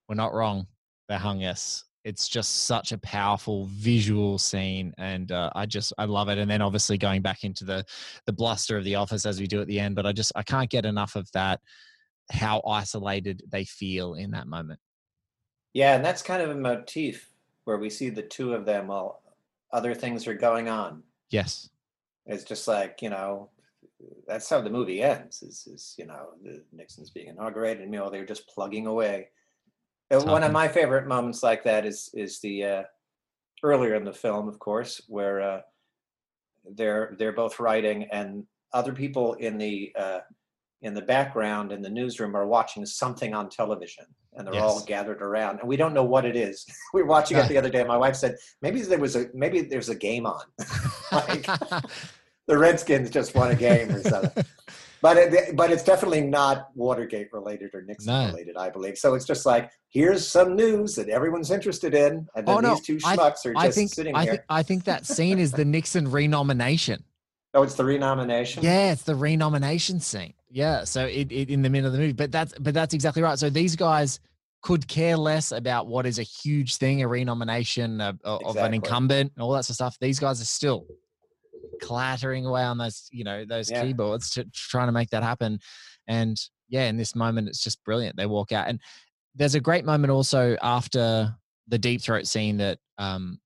we're 0.10 0.16
not 0.16 0.34
wrong. 0.34 0.66
They 1.08 1.18
hung 1.18 1.44
us. 1.44 1.84
It's 2.04 2.28
just 2.28 2.64
such 2.64 2.92
a 2.92 2.98
powerful 2.98 3.68
visual 3.68 4.40
scene, 4.40 4.92
and 4.98 5.32
uh, 5.32 5.52
I 5.54 5.68
just 5.68 5.94
I 6.00 6.06
love 6.06 6.30
it. 6.30 6.40
And 6.40 6.50
then 6.50 6.64
obviously 6.64 6.98
going 6.98 7.22
back 7.22 7.44
into 7.44 7.64
the 7.64 7.86
the 8.26 8.34
bluster 8.34 8.76
of 8.76 8.84
the 8.84 8.96
office 8.96 9.24
as 9.28 9.40
we 9.40 9.46
do 9.46 9.62
at 9.62 9.68
the 9.68 9.80
end, 9.80 9.96
but 9.96 10.08
I 10.08 10.12
just 10.12 10.32
I 10.36 10.42
can't 10.42 10.70
get 10.70 10.84
enough 10.86 11.16
of 11.16 11.30
that. 11.34 11.60
How 12.32 12.64
isolated 12.68 13.44
they 13.52 13.66
feel 13.66 14.16
in 14.16 14.32
that 14.32 14.48
moment. 14.48 14.80
Yeah, 15.74 15.96
and 15.96 16.04
that's 16.04 16.22
kind 16.22 16.42
of 16.42 16.50
a 16.50 16.56
motif 16.56 17.30
where 17.64 17.78
we 17.78 17.90
see 17.90 18.10
the 18.10 18.22
two 18.22 18.54
of 18.54 18.66
them 18.66 18.88
while 18.88 19.22
other 19.72 19.94
things 19.94 20.28
are 20.28 20.34
going 20.34 20.68
on. 20.68 21.04
Yes. 21.30 21.70
It's 22.26 22.44
just 22.44 22.68
like, 22.68 23.02
you 23.02 23.10
know, 23.10 23.50
that's 24.28 24.50
how 24.50 24.62
the 24.62 24.70
movie 24.70 25.02
ends 25.02 25.44
is, 25.44 25.68
is 25.68 25.96
you 25.98 26.06
know, 26.06 26.30
the 26.44 26.64
Nixon's 26.74 27.10
being 27.10 27.28
inaugurated 27.28 27.84
and, 27.84 27.94
you 27.94 28.00
know, 28.00 28.10
they're 28.10 28.26
just 28.26 28.48
plugging 28.48 28.88
away. 28.88 29.30
Uh, 30.12 30.22
One 30.22 30.44
of 30.44 30.52
my 30.52 30.68
favorite 30.68 31.08
moments 31.08 31.42
like 31.42 31.64
that 31.64 31.86
is 31.86 32.10
is 32.14 32.40
the 32.42 32.64
uh, 32.66 32.84
earlier 33.64 33.96
in 33.96 34.04
the 34.04 34.12
film, 34.14 34.50
of 34.50 34.60
course, 34.60 35.02
where 35.08 35.42
uh, 35.42 35.62
they're 36.76 37.16
they're 37.18 37.32
both 37.32 37.60
writing 37.60 38.04
and 38.12 38.46
other 38.74 38.94
people 38.94 39.36
in 39.36 39.58
the 39.58 39.94
uh, 39.98 40.20
in 40.82 40.94
the 40.94 41.02
background 41.02 41.72
in 41.72 41.82
the 41.82 41.90
newsroom 41.90 42.36
are 42.36 42.48
watching 42.48 42.86
something 42.86 43.34
on 43.34 43.50
television 43.50 44.06
and 44.36 44.48
they're 44.48 44.62
all 44.62 44.84
gathered 44.86 45.22
around 45.22 45.60
and 45.60 45.68
we 45.68 45.76
don't 45.78 45.94
know 45.94 46.04
what 46.04 46.26
it 46.26 46.36
is. 46.36 46.66
we 46.94 47.02
were 47.02 47.08
watching 47.08 47.38
it 47.38 47.48
the 47.50 47.58
other 47.58 47.70
day. 47.70 47.84
My 47.84 47.98
wife 47.98 48.16
said 48.16 48.36
maybe 48.62 48.82
there 48.82 49.00
was 49.00 49.16
a 49.16 49.28
maybe 49.34 49.62
there's 49.62 49.90
a 49.90 49.96
game 49.96 50.26
on. 50.26 50.42
like 51.12 51.46
the 52.48 52.58
Redskins 52.58 53.10
just 53.10 53.36
won 53.36 53.52
a 53.52 53.56
game 53.56 53.92
or 53.92 54.02
something. 54.04 54.44
But 55.02 55.18
it, 55.18 55.56
but 55.56 55.72
it's 55.72 55.84
definitely 55.84 56.22
not 56.22 56.68
Watergate 56.76 57.34
related 57.34 57.72
or 57.74 57.82
Nixon 57.82 58.14
No. 58.14 58.28
related, 58.28 58.56
I 58.56 58.70
believe. 58.70 59.00
So 59.00 59.16
it's 59.16 59.26
just 59.26 59.48
like 59.48 59.72
here's 59.90 60.28
some 60.28 60.56
news 60.56 60.94
that 60.96 61.10
everyone's 61.10 61.50
interested 61.50 61.96
in, 61.96 62.28
and 62.36 62.48
then 62.48 62.58
Oh, 62.58 62.60
no, 62.60 62.76
these 62.76 62.86
two 62.86 63.00
I- 63.04 63.18
schmucks 63.18 63.46
are 63.48 63.54
I 63.58 63.66
just 63.66 63.78
think 63.80 63.92
sitting 63.94 64.16
I, 64.16 64.26
there. 64.26 64.36
thi- 64.36 64.42
I 64.48 64.62
think 64.64 64.84
that 64.84 65.08
scene 65.08 65.40
is 65.40 65.52
the 65.52 65.66
Nixon 65.66 66.10
renomination. 66.12 67.04
oh, 67.56 67.64
it's 67.64 67.74
the 67.74 67.84
renomination. 67.84 68.64
Yeah, 68.64 68.92
it's 68.92 69.02
the 69.02 69.16
renomination 69.16 70.00
scene. 70.00 70.34
Yeah, 70.54 70.84
so 70.84 71.06
it, 71.06 71.32
it 71.32 71.50
in 71.50 71.62
the 71.62 71.70
middle 71.70 71.88
of 71.88 71.94
the 71.94 72.00
movie, 72.00 72.12
but 72.12 72.32
that's 72.32 72.54
but 72.60 72.74
that's 72.74 72.94
exactly 72.94 73.22
right. 73.22 73.40
So 73.40 73.50
these 73.50 73.76
guys 73.76 74.20
could 74.62 74.88
care 74.88 75.18
less 75.18 75.52
about 75.52 75.88
what 75.88 76.06
is 76.06 76.20
a 76.20 76.24
huge 76.24 76.76
thing, 76.76 77.02
a 77.02 77.08
renomination 77.08 78.00
of, 78.02 78.20
of 78.24 78.58
an 78.58 78.74
incumbent, 78.74 79.32
and 79.36 79.42
all 79.44 79.52
that 79.54 79.64
sort 79.64 79.72
of 79.72 79.76
stuff. 79.76 79.98
These 80.00 80.20
guys 80.20 80.42
are 80.42 80.46
still 80.46 80.86
clattering 81.82 82.46
away 82.46 82.64
on 82.64 82.78
those, 82.78 83.08
you 83.12 83.24
know, 83.24 83.46
those 83.46 83.72
Yeah. 83.72 83.82
keyboards 83.82 84.30
to, 84.32 84.46
trying 84.54 84.88
to 84.88 84.92
make 84.92 85.10
that 85.10 85.24
happen. 85.24 85.60
And 86.08 86.40
yeah, 86.70 86.84
in 86.86 86.98
this 86.98 87.16
moment, 87.16 87.48
it's 87.48 87.64
just 87.64 87.84
brilliant. 87.84 88.18
They 88.18 88.26
walk 88.28 88.52
out, 88.52 88.68
and 88.68 88.80
there's 89.36 89.56
a 89.56 89.60
great 89.60 89.86
moment 89.86 90.12
also 90.12 90.58
after 90.62 91.34
the 91.68 91.78
deep 91.78 92.02
throat 92.02 92.28
scene 92.28 92.58
that 92.58 92.80
um 92.98 93.40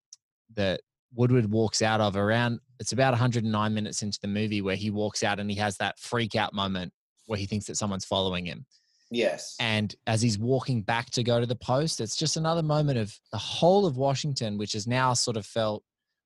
that 0.56 0.82
Woodward 1.14 1.52
walks 1.52 1.82
out 1.82 2.02
of 2.02 2.18
around 2.18 2.60
it's 2.80 2.92
about 2.92 3.12
109 3.12 3.74
minutes 3.74 4.02
into 4.02 4.20
the 4.22 4.28
movie 4.28 4.62
where 4.62 4.76
he 4.76 4.90
walks 4.90 5.24
out 5.24 5.40
and 5.40 5.50
he 5.50 5.58
has 5.58 5.78
that 5.78 6.00
freak 6.00 6.36
out 6.36 6.54
moment 6.54 6.92
where 7.28 7.40
he 7.40 7.46
thinks 7.46 7.66
that 7.68 7.78
someone's 7.78 8.06
following 8.06 8.46
him. 8.46 8.66
Yes. 9.12 9.56
And 9.60 9.96
as 10.08 10.22
he's 10.22 10.38
walking 10.38 10.82
back 10.82 11.10
to 11.12 11.24
go 11.24 11.40
to 11.40 11.46
the 11.46 11.56
post, 11.56 12.02
it's 12.02 12.16
just 12.16 12.38
another 12.38 12.64
moment 12.64 12.98
of 12.98 13.18
the 13.32 13.38
whole 13.38 13.86
of 13.86 13.98
Washington, 13.98 14.58
which 14.58 14.74
has 14.74 14.88
now 14.88 15.14
sort 15.14 15.38
of 15.38 15.46
felt 15.46 15.84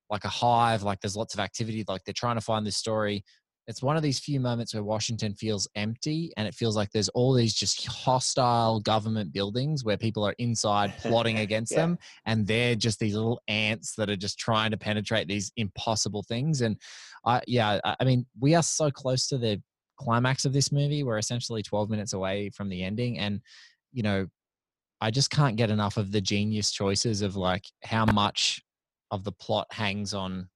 like 0.08 0.24
a 0.24 0.28
hive, 0.28 0.82
like 0.82 1.00
there's 1.00 1.16
lots 1.16 1.34
of 1.34 1.40
activity, 1.40 1.84
like 1.88 2.04
they're 2.04 2.12
trying 2.12 2.36
to 2.36 2.40
find 2.40 2.66
this 2.66 2.76
story. 2.76 3.24
It's 3.70 3.84
one 3.84 3.96
of 3.96 4.02
these 4.02 4.18
few 4.18 4.40
moments 4.40 4.74
where 4.74 4.82
Washington 4.82 5.32
feels 5.32 5.68
empty 5.76 6.32
and 6.36 6.48
it 6.48 6.56
feels 6.56 6.74
like 6.74 6.90
there's 6.90 7.08
all 7.10 7.32
these 7.32 7.54
just 7.54 7.86
hostile 7.86 8.80
government 8.80 9.32
buildings 9.32 9.84
where 9.84 9.96
people 9.96 10.24
are 10.26 10.34
inside 10.38 10.92
plotting 10.98 11.38
against 11.38 11.70
Yeah. 11.70 11.82
them 11.82 11.98
and 12.26 12.44
they're 12.48 12.74
just 12.74 12.98
these 12.98 13.14
little 13.14 13.40
ants 13.46 13.94
that 13.94 14.10
are 14.10 14.16
just 14.16 14.40
trying 14.40 14.72
to 14.72 14.76
penetrate 14.76 15.28
these 15.28 15.52
impossible 15.56 16.24
things. 16.24 16.62
And 16.62 16.78
I, 17.24 17.42
yeah, 17.46 17.78
I, 17.84 18.02
mean, 18.02 18.26
we 18.40 18.56
are 18.56 18.62
so 18.62 18.90
close 18.90 19.28
to 19.28 19.38
the 19.38 19.62
climax 19.96 20.44
of 20.44 20.52
this 20.52 20.72
movie. 20.72 21.04
We're 21.04 21.18
essentially 21.18 21.62
12 21.62 21.90
minutes 21.90 22.12
away 22.12 22.50
from 22.50 22.70
the 22.70 22.82
ending. 22.82 23.20
And, 23.20 23.40
you 23.92 24.02
know, 24.02 24.26
I 25.00 25.12
just 25.12 25.30
can't 25.30 25.54
get 25.54 25.70
enough 25.70 25.96
of 25.96 26.10
the 26.10 26.20
genius 26.20 26.72
choices 26.72 27.22
of 27.22 27.36
like 27.36 27.66
how 27.84 28.04
much 28.06 28.60
of 29.12 29.22
the 29.22 29.32
plot 29.32 29.68
hangs 29.70 30.12
on 30.12 30.48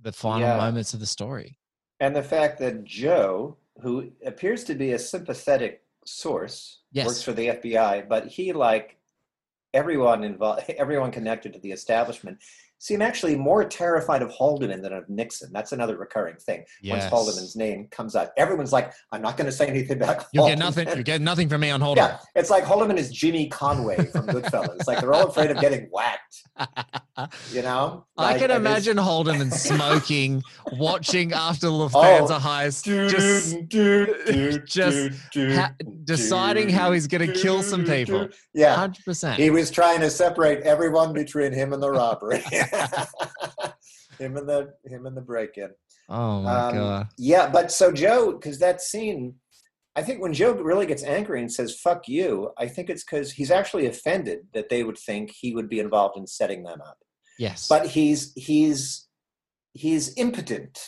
the 0.00 0.12
final 0.12 0.48
Yeah. 0.48 0.56
moments 0.56 0.94
of 0.94 1.00
the 1.00 1.06
story. 1.06 1.58
And 2.04 2.14
the 2.14 2.22
fact 2.22 2.58
that 2.58 2.84
Joe, 2.84 3.56
who 3.80 4.10
appears 4.26 4.64
to 4.64 4.74
be 4.74 4.92
a 4.92 4.98
sympathetic 4.98 5.82
source, 6.04 6.80
Yes. 6.92 7.06
works 7.06 7.22
for 7.22 7.32
the 7.32 7.48
FBI, 7.48 8.02
but 8.06 8.26
he, 8.26 8.52
like 8.52 8.98
everyone 9.72 10.22
involved, 10.22 10.68
everyone 10.78 11.10
connected 11.12 11.54
to 11.54 11.58
the 11.60 11.72
establishment, 11.72 12.40
See, 12.78 12.94
I'm 12.94 13.02
actually 13.02 13.34
more 13.36 13.64
terrified 13.64 14.20
of 14.20 14.30
Haldeman 14.30 14.82
than 14.82 14.92
of 14.92 15.08
Nixon. 15.08 15.50
That's 15.52 15.72
another 15.72 15.96
recurring 15.96 16.36
thing. 16.36 16.64
Yes. 16.82 16.92
Once 16.92 17.04
Haldeman's 17.12 17.56
name 17.56 17.88
comes 17.90 18.14
up, 18.14 18.32
everyone's 18.36 18.72
like, 18.72 18.92
"I'm 19.10 19.22
not 19.22 19.36
going 19.38 19.46
to 19.46 19.52
say 19.52 19.66
anything 19.68 19.96
about." 20.02 20.26
You'll 20.32 20.48
get 20.48 20.58
nothing. 20.58 20.88
You 20.94 21.02
get 21.02 21.22
nothing 21.22 21.48
from 21.48 21.62
me 21.62 21.70
on 21.70 21.80
Haldeman. 21.80 21.96
Yeah, 22.10 22.18
it's 22.34 22.50
like 22.50 22.64
Haldeman 22.64 22.98
is 22.98 23.10
Jimmy 23.10 23.48
Conway 23.48 23.96
from 23.96 24.26
Goodfellas. 24.26 24.86
like 24.86 25.00
they're 25.00 25.14
all 25.14 25.28
afraid 25.28 25.50
of 25.50 25.60
getting 25.60 25.88
whacked. 25.90 26.42
You 27.52 27.62
know, 27.62 28.04
I 28.18 28.36
can 28.38 28.50
imagine 28.50 28.96
Haldeman 28.98 29.50
smoking, 29.52 30.42
watching 30.72 31.32
after 31.32 31.66
the 31.68 31.72
Lufthansa 31.72 32.30
Oh. 32.36 32.38
heist, 32.38 32.82
Dude, 32.84 33.10
just 33.10 33.68
dude, 33.68 34.66
just 34.66 35.10
dude, 35.32 35.52
ha- 35.56 35.72
deciding 36.04 36.68
how 36.68 36.92
he's 36.92 37.06
going 37.06 37.26
to 37.26 37.32
kill 37.32 37.62
some 37.62 37.84
people. 37.84 38.28
Yeah, 38.52 38.74
Hundred 38.74 39.04
percent. 39.04 39.38
he 39.40 39.50
was 39.50 39.70
trying 39.70 40.00
to 40.00 40.10
separate 40.10 40.62
everyone 40.64 41.12
between 41.12 41.52
him 41.52 41.72
and 41.72 41.82
the 41.82 41.90
robbery. 41.90 42.42
him 44.18 44.36
and 44.36 44.48
the 44.48 44.72
him 44.84 45.06
and 45.06 45.16
the 45.16 45.20
break-in. 45.22 45.70
Oh 46.08 46.42
my 46.42 46.68
Um, 46.68 46.74
god. 46.74 47.08
Yeah, 47.18 47.48
but 47.50 47.70
so 47.72 47.90
Joe, 47.92 48.32
because 48.32 48.58
that 48.58 48.80
scene, 48.82 49.34
I 49.96 50.02
think 50.02 50.20
when 50.20 50.32
Joe 50.34 50.52
really 50.52 50.86
gets 50.86 51.02
angry 51.02 51.40
and 51.40 51.52
says 51.52 51.78
"fuck 51.80 52.08
you," 52.08 52.50
I 52.58 52.68
think 52.68 52.90
it's 52.90 53.04
because 53.04 53.32
he's 53.32 53.50
actually 53.50 53.86
offended 53.86 54.40
that 54.52 54.68
they 54.68 54.82
would 54.82 54.98
think 54.98 55.30
he 55.30 55.54
would 55.54 55.68
be 55.68 55.80
involved 55.80 56.16
in 56.16 56.26
setting 56.26 56.62
them 56.64 56.80
up. 56.80 56.98
Yes. 57.38 57.68
But 57.68 57.86
he's 57.88 58.32
he's 58.36 59.08
he's 59.72 60.16
impotent. 60.16 60.78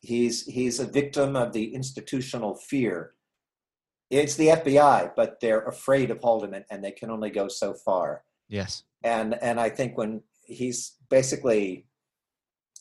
He's 0.00 0.44
he's 0.46 0.78
a 0.78 0.86
victim 0.86 1.34
of 1.36 1.52
the 1.52 1.74
institutional 1.74 2.54
fear. 2.54 3.14
It's 4.10 4.36
the 4.36 4.48
FBI, 4.48 5.12
but 5.16 5.38
they're 5.40 5.64
afraid 5.66 6.10
of 6.10 6.20
Haldeman, 6.20 6.64
and 6.70 6.82
they 6.82 6.92
can 6.92 7.10
only 7.10 7.30
go 7.30 7.48
so 7.48 7.74
far. 7.74 8.24
yes. 8.48 8.84
And 9.04 9.34
and 9.42 9.60
I 9.60 9.68
think 9.70 9.96
when 9.96 10.22
he's 10.48 10.94
basically 11.10 11.86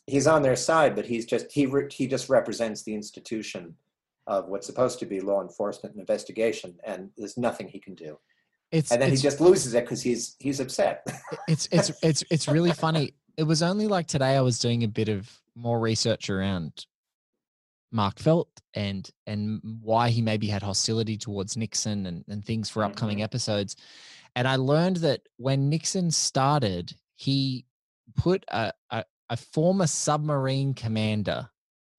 he's 0.08 0.26
on 0.26 0.42
their 0.42 0.56
side, 0.56 0.96
but 0.96 1.06
he's 1.06 1.26
just 1.26 1.52
he 1.52 1.66
re, 1.66 1.88
he 1.92 2.08
just 2.08 2.30
represents 2.30 2.84
the 2.84 2.96
institution 2.96 3.76
of 4.26 4.48
what's 4.48 4.66
supposed 4.66 5.00
to 5.00 5.06
be 5.06 5.20
law 5.20 5.42
enforcement 5.42 5.94
and 5.94 6.02
investigation, 6.02 6.76
and 6.84 7.10
there's 7.18 7.38
nothing 7.38 7.68
he 7.68 7.80
can 7.80 7.96
do. 7.96 8.18
It's 8.72 8.92
And 8.92 9.02
then 9.02 9.12
he 9.12 9.18
just 9.18 9.40
loses 9.40 9.74
it 9.74 9.84
because 9.86 10.02
he's 10.02 10.36
he's 10.40 10.60
upset. 10.60 11.06
it's 11.48 11.68
it's 11.72 11.92
it's 12.02 12.24
it's 12.32 12.48
really 12.48 12.72
funny. 12.72 13.14
It 13.38 13.44
was 13.44 13.62
only 13.62 13.88
like 13.88 14.08
today 14.08 14.36
I 14.36 14.42
was 14.42 14.60
doing 14.60 14.84
a 14.84 14.88
bit 14.88 15.10
of 15.10 15.30
more 15.56 15.80
research 15.80 16.30
around 16.30 16.86
Mark 17.92 18.20
Felt 18.20 18.50
and 18.74 19.10
and 19.26 19.62
why 19.82 20.10
he 20.10 20.22
maybe 20.22 20.48
had 20.48 20.62
hostility 20.64 21.18
towards 21.18 21.56
Nixon 21.56 22.06
and, 22.06 22.26
and 22.28 22.44
things 22.44 22.70
for 22.70 22.84
upcoming 22.84 23.20
Mhm. 23.20 23.24
episodes. 23.24 23.76
And 24.36 24.48
I 24.48 24.58
learned 24.58 24.98
that 24.98 25.22
when 25.38 25.70
Nixon 25.70 26.12
started, 26.12 26.94
he 27.18 27.66
put 28.16 28.46
a, 28.48 28.72
a, 28.92 29.04
a 29.30 29.36
former 29.38 29.88
submarine 29.88 30.74
commander 30.74 31.50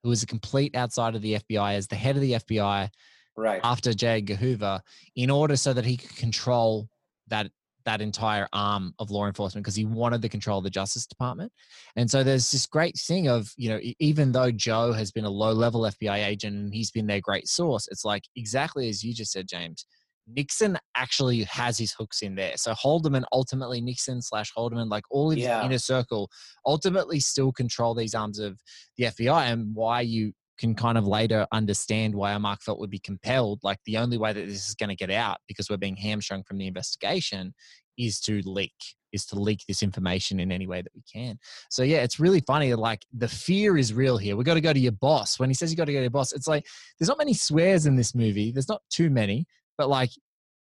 who 0.02 0.08
was 0.08 0.22
a 0.22 0.26
complete 0.26 0.74
outside 0.74 1.14
of 1.14 1.22
the 1.22 1.34
FBI 1.34 1.74
as 1.74 1.86
the 1.86 1.96
head 1.96 2.16
of 2.16 2.22
the 2.22 2.32
FBI 2.32 2.88
right. 3.36 3.60
after 3.62 3.92
J. 3.92 4.18
Edgar 4.18 4.36
Hoover 4.36 4.80
in 5.16 5.28
order 5.28 5.56
so 5.56 5.72
that 5.72 5.84
he 5.84 5.96
could 5.96 6.16
control 6.16 6.88
that 7.26 7.50
that 7.84 8.00
entire 8.02 8.46
arm 8.52 8.92
of 8.98 9.10
law 9.10 9.26
enforcement 9.26 9.64
because 9.64 9.74
he 9.74 9.86
wanted 9.86 10.20
the 10.20 10.28
control 10.28 10.58
of 10.58 10.64
the 10.64 10.68
Justice 10.68 11.06
Department. 11.06 11.50
And 11.96 12.10
so 12.10 12.22
there's 12.22 12.50
this 12.50 12.66
great 12.66 12.98
thing 12.98 13.28
of, 13.28 13.50
you 13.56 13.70
know, 13.70 13.80
even 13.98 14.30
though 14.30 14.50
Joe 14.50 14.92
has 14.92 15.10
been 15.10 15.24
a 15.24 15.30
low 15.30 15.52
level 15.52 15.80
FBI 15.82 16.26
agent 16.26 16.54
and 16.54 16.74
he's 16.74 16.90
been 16.90 17.06
their 17.06 17.22
great 17.22 17.48
source, 17.48 17.88
it's 17.90 18.04
like 18.04 18.24
exactly 18.36 18.90
as 18.90 19.02
you 19.02 19.14
just 19.14 19.32
said, 19.32 19.48
James. 19.48 19.86
Nixon 20.34 20.78
actually 20.94 21.42
has 21.44 21.78
his 21.78 21.92
hooks 21.92 22.22
in 22.22 22.34
there. 22.34 22.56
So 22.56 22.72
Haldeman, 22.74 23.24
ultimately 23.32 23.80
Nixon 23.80 24.20
slash 24.22 24.52
Haldeman, 24.56 24.88
like 24.88 25.04
all 25.10 25.30
of 25.32 25.38
Yeah. 25.38 25.58
his 25.58 25.66
inner 25.66 25.78
circle, 25.78 26.30
ultimately 26.66 27.20
still 27.20 27.52
control 27.52 27.94
these 27.94 28.14
arms 28.14 28.38
of 28.38 28.60
the 28.96 29.04
FBI 29.04 29.50
and 29.52 29.74
why 29.74 30.02
you 30.02 30.32
can 30.58 30.74
kind 30.74 30.98
of 30.98 31.06
later 31.06 31.46
understand 31.52 32.14
why 32.14 32.32
a 32.32 32.38
Mark 32.38 32.60
Felt 32.62 32.80
would 32.80 32.90
be 32.90 32.98
compelled. 32.98 33.60
Like 33.62 33.78
the 33.86 33.96
only 33.96 34.18
way 34.18 34.32
that 34.32 34.46
this 34.46 34.68
is 34.68 34.74
going 34.74 34.88
to 34.90 34.96
get 34.96 35.10
out 35.10 35.38
because 35.46 35.70
we're 35.70 35.76
being 35.76 35.96
hamstrung 35.96 36.42
from 36.42 36.58
the 36.58 36.66
investigation 36.66 37.54
is 37.96 38.20
to 38.20 38.40
leak, 38.44 38.74
is 39.12 39.24
to 39.26 39.38
leak 39.38 39.60
this 39.68 39.82
information 39.82 40.40
in 40.40 40.50
any 40.52 40.66
way 40.66 40.82
that 40.82 40.92
we 40.94 41.02
can. 41.10 41.38
So 41.70 41.82
yeah, 41.82 41.98
it's 41.98 42.18
really 42.20 42.40
funny. 42.40 42.74
Like 42.74 43.02
the 43.12 43.28
fear 43.28 43.78
is 43.78 43.94
real 43.94 44.18
here. 44.18 44.36
We 44.36 44.44
got 44.44 44.54
to 44.54 44.60
go 44.60 44.72
to 44.72 44.78
your 44.80 44.92
boss. 44.92 45.38
When 45.38 45.48
he 45.48 45.54
says 45.54 45.70
you 45.70 45.76
got 45.76 45.86
to 45.86 45.92
go 45.92 45.98
to 45.98 46.02
your 46.04 46.10
boss, 46.10 46.32
it's 46.32 46.48
like 46.48 46.66
there's 46.98 47.08
not 47.08 47.18
many 47.18 47.34
swears 47.34 47.86
in 47.86 47.96
this 47.96 48.14
movie. 48.14 48.50
There's 48.52 48.68
not 48.68 48.82
too 48.90 49.10
many, 49.10 49.46
but 49.78 49.88
like, 49.88 50.10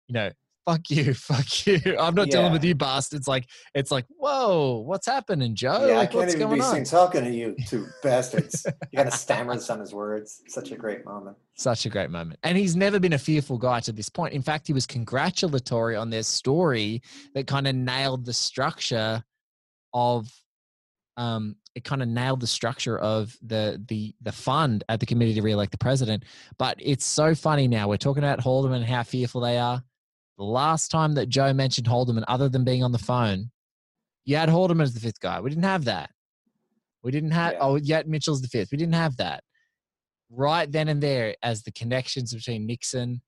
you 0.07 0.13
know, 0.13 0.29
fuck 0.67 0.89
you, 0.89 1.13
fuck 1.13 1.65
you. 1.65 1.97
I'm 1.97 2.13
not 2.13 2.29
dealing 2.29 2.51
with 2.51 2.63
you, 2.63 2.75
bastards. 2.75 3.27
Like 3.27 3.47
it's 3.73 3.91
like, 3.91 4.05
whoa, 4.09 4.83
what's 4.85 5.07
happening, 5.07 5.55
Joe? 5.55 5.87
yeah, 5.87 5.93
I 5.93 5.97
like 5.97 6.11
can't 6.11 6.21
what's 6.21 6.35
even 6.35 6.47
going 6.47 6.59
be 6.59 6.65
on? 6.65 6.75
seen 6.75 6.83
talking 6.83 7.23
to 7.23 7.31
you 7.31 7.55
two 7.67 7.87
bastards. 8.03 8.65
you 8.91 8.97
got 8.97 9.11
to 9.11 9.17
stammers 9.17 9.69
on 9.69 9.79
his 9.79 9.93
words. 9.93 10.41
Such 10.47 10.71
a 10.71 10.75
great 10.75 11.05
moment. 11.05 11.37
Such 11.55 11.85
a 11.85 11.89
great 11.89 12.11
moment. 12.11 12.39
And 12.43 12.57
he's 12.57 12.75
never 12.75 12.99
been 12.99 13.13
a 13.13 13.17
fearful 13.17 13.57
guy 13.57 13.79
to 13.81 13.91
this 13.91 14.09
point. 14.09 14.33
In 14.33 14.41
fact, 14.41 14.67
he 14.67 14.73
was 14.73 14.85
congratulatory 14.85 15.95
on 15.95 16.09
their 16.09 16.23
story 16.23 17.01
that 17.33 17.47
kind 17.47 17.67
of 17.67 17.75
nailed 17.75 18.25
the 18.25 18.33
structure 18.33 19.23
of 19.93 20.29
um 21.15 21.55
it 21.77 21.83
kind 21.83 22.01
of 22.01 22.07
nailed 22.09 22.39
the 22.41 22.47
structure 22.47 22.97
of 22.99 23.37
the 23.41 23.81
the 23.87 24.13
the 24.21 24.31
fund 24.31 24.83
at 24.89 24.99
the 24.99 25.05
committee 25.05 25.33
to 25.35 25.41
re-elect 25.41 25.71
the 25.71 25.77
president. 25.77 26.23
But 26.57 26.77
it's 26.79 27.05
so 27.05 27.35
funny 27.35 27.67
now. 27.67 27.87
We're 27.87 27.97
talking 27.97 28.23
about 28.23 28.39
Haldeman 28.39 28.77
and 28.77 28.85
how 28.85 29.03
fearful 29.03 29.41
they 29.41 29.57
are. 29.57 29.81
The 30.37 30.43
last 30.43 30.89
time 30.89 31.13
that 31.13 31.29
Joe 31.29 31.53
mentioned 31.53 31.87
Haldeman, 31.87 32.23
other 32.27 32.49
than 32.49 32.63
being 32.63 32.83
on 32.83 32.91
the 32.91 32.99
phone, 32.99 33.51
you 34.25 34.35
had 34.35 34.49
Haldeman 34.49 34.81
as 34.83 34.93
the 34.93 34.99
fifth 34.99 35.19
guy. 35.19 35.39
We 35.39 35.49
didn't 35.49 35.63
have 35.65 35.85
that. 35.85 36.09
We 37.03 37.11
didn't 37.11 37.31
have 37.31 37.53
Yeah. 37.53 37.59
oh 37.61 37.75
yet 37.75 38.07
Mitchell's 38.07 38.41
the 38.41 38.47
fifth. 38.47 38.71
We 38.71 38.77
didn't 38.77 38.95
have 38.95 39.17
that 39.17 39.43
right 40.29 40.69
then 40.69 40.89
and 40.89 41.01
there 41.01 41.35
as 41.41 41.63
the 41.63 41.71
connections 41.71 42.33
between 42.33 42.65
Nixon 42.65 43.21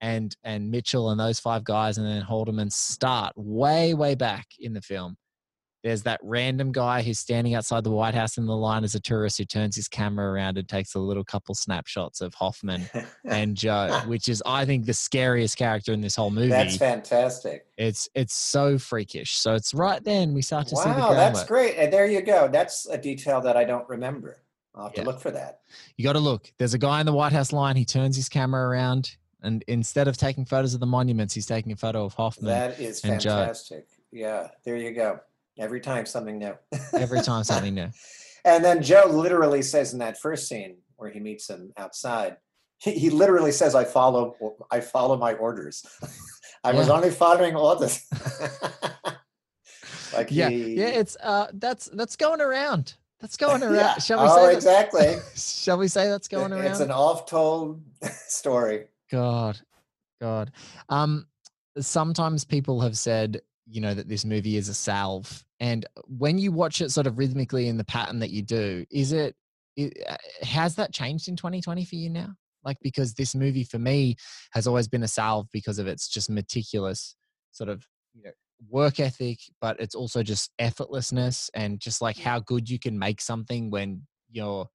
and 0.00 0.36
and 0.44 0.70
Mitchell 0.70 1.10
and 1.10 1.18
those 1.20 1.40
five 1.40 1.64
guys 1.64 1.98
and 1.98 2.06
then 2.06 2.22
Haldeman 2.22 2.70
start 2.70 3.32
way 3.36 3.92
way 3.94 4.14
back 4.14 4.46
in 4.58 4.72
the 4.72 4.80
film. 4.80 5.16
There's 5.84 6.02
that 6.02 6.18
random 6.24 6.72
guy 6.72 7.02
who's 7.02 7.20
standing 7.20 7.54
outside 7.54 7.84
the 7.84 7.90
White 7.90 8.14
House 8.14 8.36
in 8.36 8.46
the 8.46 8.56
line 8.56 8.82
as 8.82 8.94
a 8.96 9.00
tourist 9.00 9.38
who 9.38 9.44
turns 9.44 9.76
his 9.76 9.86
camera 9.86 10.32
around 10.32 10.58
and 10.58 10.68
takes 10.68 10.94
a 10.96 10.98
little 10.98 11.22
couple 11.22 11.54
snapshots 11.54 12.20
of 12.20 12.34
Hoffman 12.34 12.88
and 13.24 13.56
Joe, 13.56 14.00
which 14.06 14.28
is 14.28 14.42
I 14.44 14.64
think 14.64 14.86
the 14.86 14.92
scariest 14.94 15.56
character 15.56 15.92
in 15.92 16.00
this 16.00 16.16
whole 16.16 16.30
movie. 16.30 16.48
That's 16.48 16.76
fantastic. 16.76 17.66
It's 17.76 18.08
it's 18.14 18.34
so 18.34 18.76
freakish. 18.76 19.36
So 19.36 19.54
it's 19.54 19.72
right 19.72 20.02
then 20.02 20.34
we 20.34 20.42
start 20.42 20.66
to 20.68 20.76
see 20.76 20.82
the 20.90 20.96
Wow, 20.96 21.14
that's 21.14 21.44
great. 21.44 21.76
And 21.76 21.92
there 21.92 22.06
you 22.06 22.22
go. 22.22 22.48
That's 22.48 22.86
a 22.86 22.98
detail 22.98 23.40
that 23.42 23.56
I 23.56 23.62
don't 23.64 23.88
remember. 23.88 24.42
I'll 24.74 24.84
have 24.86 24.92
Yeah. 24.96 25.02
to 25.04 25.06
look 25.10 25.20
for 25.20 25.30
that. 25.30 25.60
You 25.96 26.04
got 26.04 26.14
to 26.14 26.18
look. 26.20 26.52
There's 26.58 26.74
a 26.74 26.78
guy 26.78 26.98
in 27.00 27.06
the 27.06 27.12
White 27.12 27.32
House 27.32 27.52
line. 27.52 27.76
He 27.76 27.84
turns 27.84 28.16
his 28.16 28.28
camera 28.28 28.68
around, 28.68 29.16
and 29.42 29.64
instead 29.68 30.08
of 30.08 30.16
taking 30.16 30.44
photos 30.44 30.74
of 30.74 30.80
the 30.80 30.86
monuments, 30.86 31.34
he's 31.34 31.46
taking 31.46 31.70
a 31.72 31.76
photo 31.76 32.04
of 32.04 32.14
Hoffman 32.14 32.46
That 32.50 32.78
is 32.80 33.04
and 33.04 33.20
Joe. 33.20 33.30
fantastic. 33.30 33.86
Yeah, 34.12 34.48
there 34.64 34.76
you 34.76 34.92
go. 34.92 35.20
Every 35.58 35.80
time 35.80 36.06
something 36.06 36.38
new. 36.38 36.54
every 36.92 37.20
time 37.20 37.44
something 37.52 37.74
new. 37.74 37.88
And 38.44 38.64
then 38.64 38.82
Joe 38.82 39.04
literally 39.08 39.62
says 39.62 39.92
in 39.92 39.98
that 39.98 40.18
first 40.18 40.48
scene 40.48 40.76
where 40.96 41.10
he 41.10 41.20
meets 41.20 41.50
him 41.50 41.72
outside, 41.76 42.36
he, 42.78 42.92
he 42.92 43.10
literally 43.10 43.52
says, 43.52 43.74
"I 43.74 43.84
follow, 43.84 44.36
I 44.70 44.80
follow 44.80 45.16
my 45.16 45.34
orders. 45.34 45.84
I 46.64 46.72
was 46.72 46.88
only 46.88 47.10
following 47.10 47.56
orders." 47.56 48.06
like 50.14 50.30
Yeah, 50.30 50.48
he, 50.48 50.74
yeah. 50.74 50.86
It's 50.86 51.16
uh, 51.22 51.48
that's 51.54 51.90
that's 51.92 52.16
going 52.16 52.40
around. 52.40 52.94
That's 53.20 53.36
going 53.36 53.64
around. 53.64 53.74
Yeah. 53.74 53.98
Shall 53.98 54.22
we 54.22 54.28
oh, 54.30 54.46
say? 54.46 54.54
exactly. 54.54 55.16
shall 55.34 55.76
we 55.76 55.88
say 55.88 56.08
that's 56.08 56.28
going 56.28 56.52
around? 56.52 56.66
It's 56.66 56.80
an 56.80 56.92
off-told 56.92 57.82
story. 58.28 58.84
God, 59.10 59.58
God. 60.20 60.52
Um, 60.88 61.26
sometimes 61.80 62.44
people 62.44 62.80
have 62.80 62.96
said, 62.96 63.40
you 63.70 63.80
know, 63.80 63.94
that 63.94 64.08
this 64.08 64.24
movie 64.24 64.56
is 64.56 64.68
a 64.68 64.74
salve, 64.74 65.44
and 65.60 65.86
when 66.06 66.38
you 66.38 66.52
watch 66.52 66.80
it 66.80 66.90
sort 66.90 67.06
of 67.06 67.18
rhythmically 67.18 67.68
in 67.68 67.76
the 67.76 67.84
pattern 67.84 68.20
that 68.20 68.30
you 68.30 68.42
do, 68.42 68.84
is 68.90 69.12
it, 69.12 69.34
it 69.76 69.92
uh, 70.08 70.16
has 70.42 70.74
that 70.76 70.92
changed 70.92 71.28
in 71.28 71.36
2020 71.36 71.84
for 71.84 71.96
you 71.96 72.10
now? 72.10 72.34
Like, 72.64 72.78
because 72.82 73.14
this 73.14 73.34
movie 73.34 73.64
for 73.64 73.78
me 73.78 74.16
has 74.52 74.66
always 74.66 74.88
been 74.88 75.02
a 75.02 75.08
salve 75.08 75.48
because 75.52 75.78
of 75.78 75.86
its 75.86 76.08
just 76.08 76.30
meticulous 76.30 77.16
sort 77.52 77.70
of, 77.70 77.86
you 78.14 78.22
know, 78.22 78.30
work 78.68 79.00
ethic, 79.00 79.38
but 79.60 79.78
it's 79.80 79.94
also 79.94 80.22
just 80.22 80.50
effortlessness 80.60 81.48
and 81.54 81.80
just 81.80 82.02
like 82.02 82.18
how 82.18 82.40
good 82.40 82.68
you 82.68 82.78
can 82.78 82.98
make 82.98 83.20
something 83.20 83.70
when 83.70 84.02
you're 84.30 84.68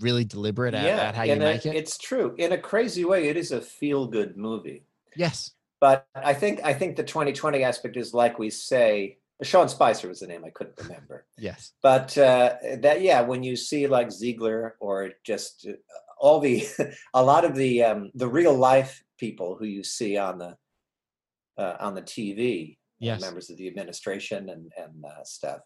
really 0.00 0.24
deliberate 0.24 0.74
at, 0.74 0.86
at 0.98 1.14
how 1.14 1.22
you 1.22 1.34
a- 1.34 1.38
make 1.38 1.66
it. 1.66 1.74
It's 1.74 1.98
true. 1.98 2.34
In 2.38 2.52
a 2.52 2.58
crazy 2.58 3.04
way, 3.04 3.28
it 3.28 3.36
is 3.36 3.52
a 3.52 3.60
feel-good 3.60 4.36
movie. 4.36 4.84
Yes. 5.16 5.52
But 5.80 6.06
I 6.14 6.34
think 6.34 6.60
I 6.64 6.72
think 6.72 6.96
the 6.96 7.04
2020 7.04 7.62
aspect 7.62 7.96
is 7.96 8.14
like 8.14 8.38
we 8.38 8.50
say. 8.50 9.18
Sean 9.42 9.68
Spicer 9.68 10.08
was 10.08 10.20
the 10.20 10.28
name 10.28 10.44
I 10.44 10.50
couldn't 10.50 10.78
remember. 10.80 11.26
Yes. 11.36 11.72
But 11.82 12.16
uh, 12.16 12.54
that 12.78 13.02
yeah, 13.02 13.20
when 13.20 13.42
you 13.42 13.56
see 13.56 13.86
like 13.88 14.12
Ziegler 14.12 14.76
or 14.78 15.10
just 15.24 15.66
uh, 15.68 15.72
all 16.18 16.38
the 16.40 16.64
a 17.14 17.22
lot 17.22 17.44
of 17.44 17.54
the 17.56 17.82
um, 17.82 18.10
the 18.14 18.28
real 18.28 18.54
life 18.54 19.02
people 19.18 19.56
who 19.56 19.66
you 19.66 19.82
see 19.82 20.16
on 20.16 20.38
the 20.38 20.56
uh, 21.58 21.76
on 21.80 21.94
the 21.94 22.02
TV, 22.02 22.72
uh, 22.72 22.76
Yes. 23.00 23.20
members 23.20 23.50
of 23.50 23.56
the 23.56 23.66
administration 23.66 24.48
and 24.48 24.72
and 24.78 25.04
uh, 25.04 25.24
stuff, 25.24 25.60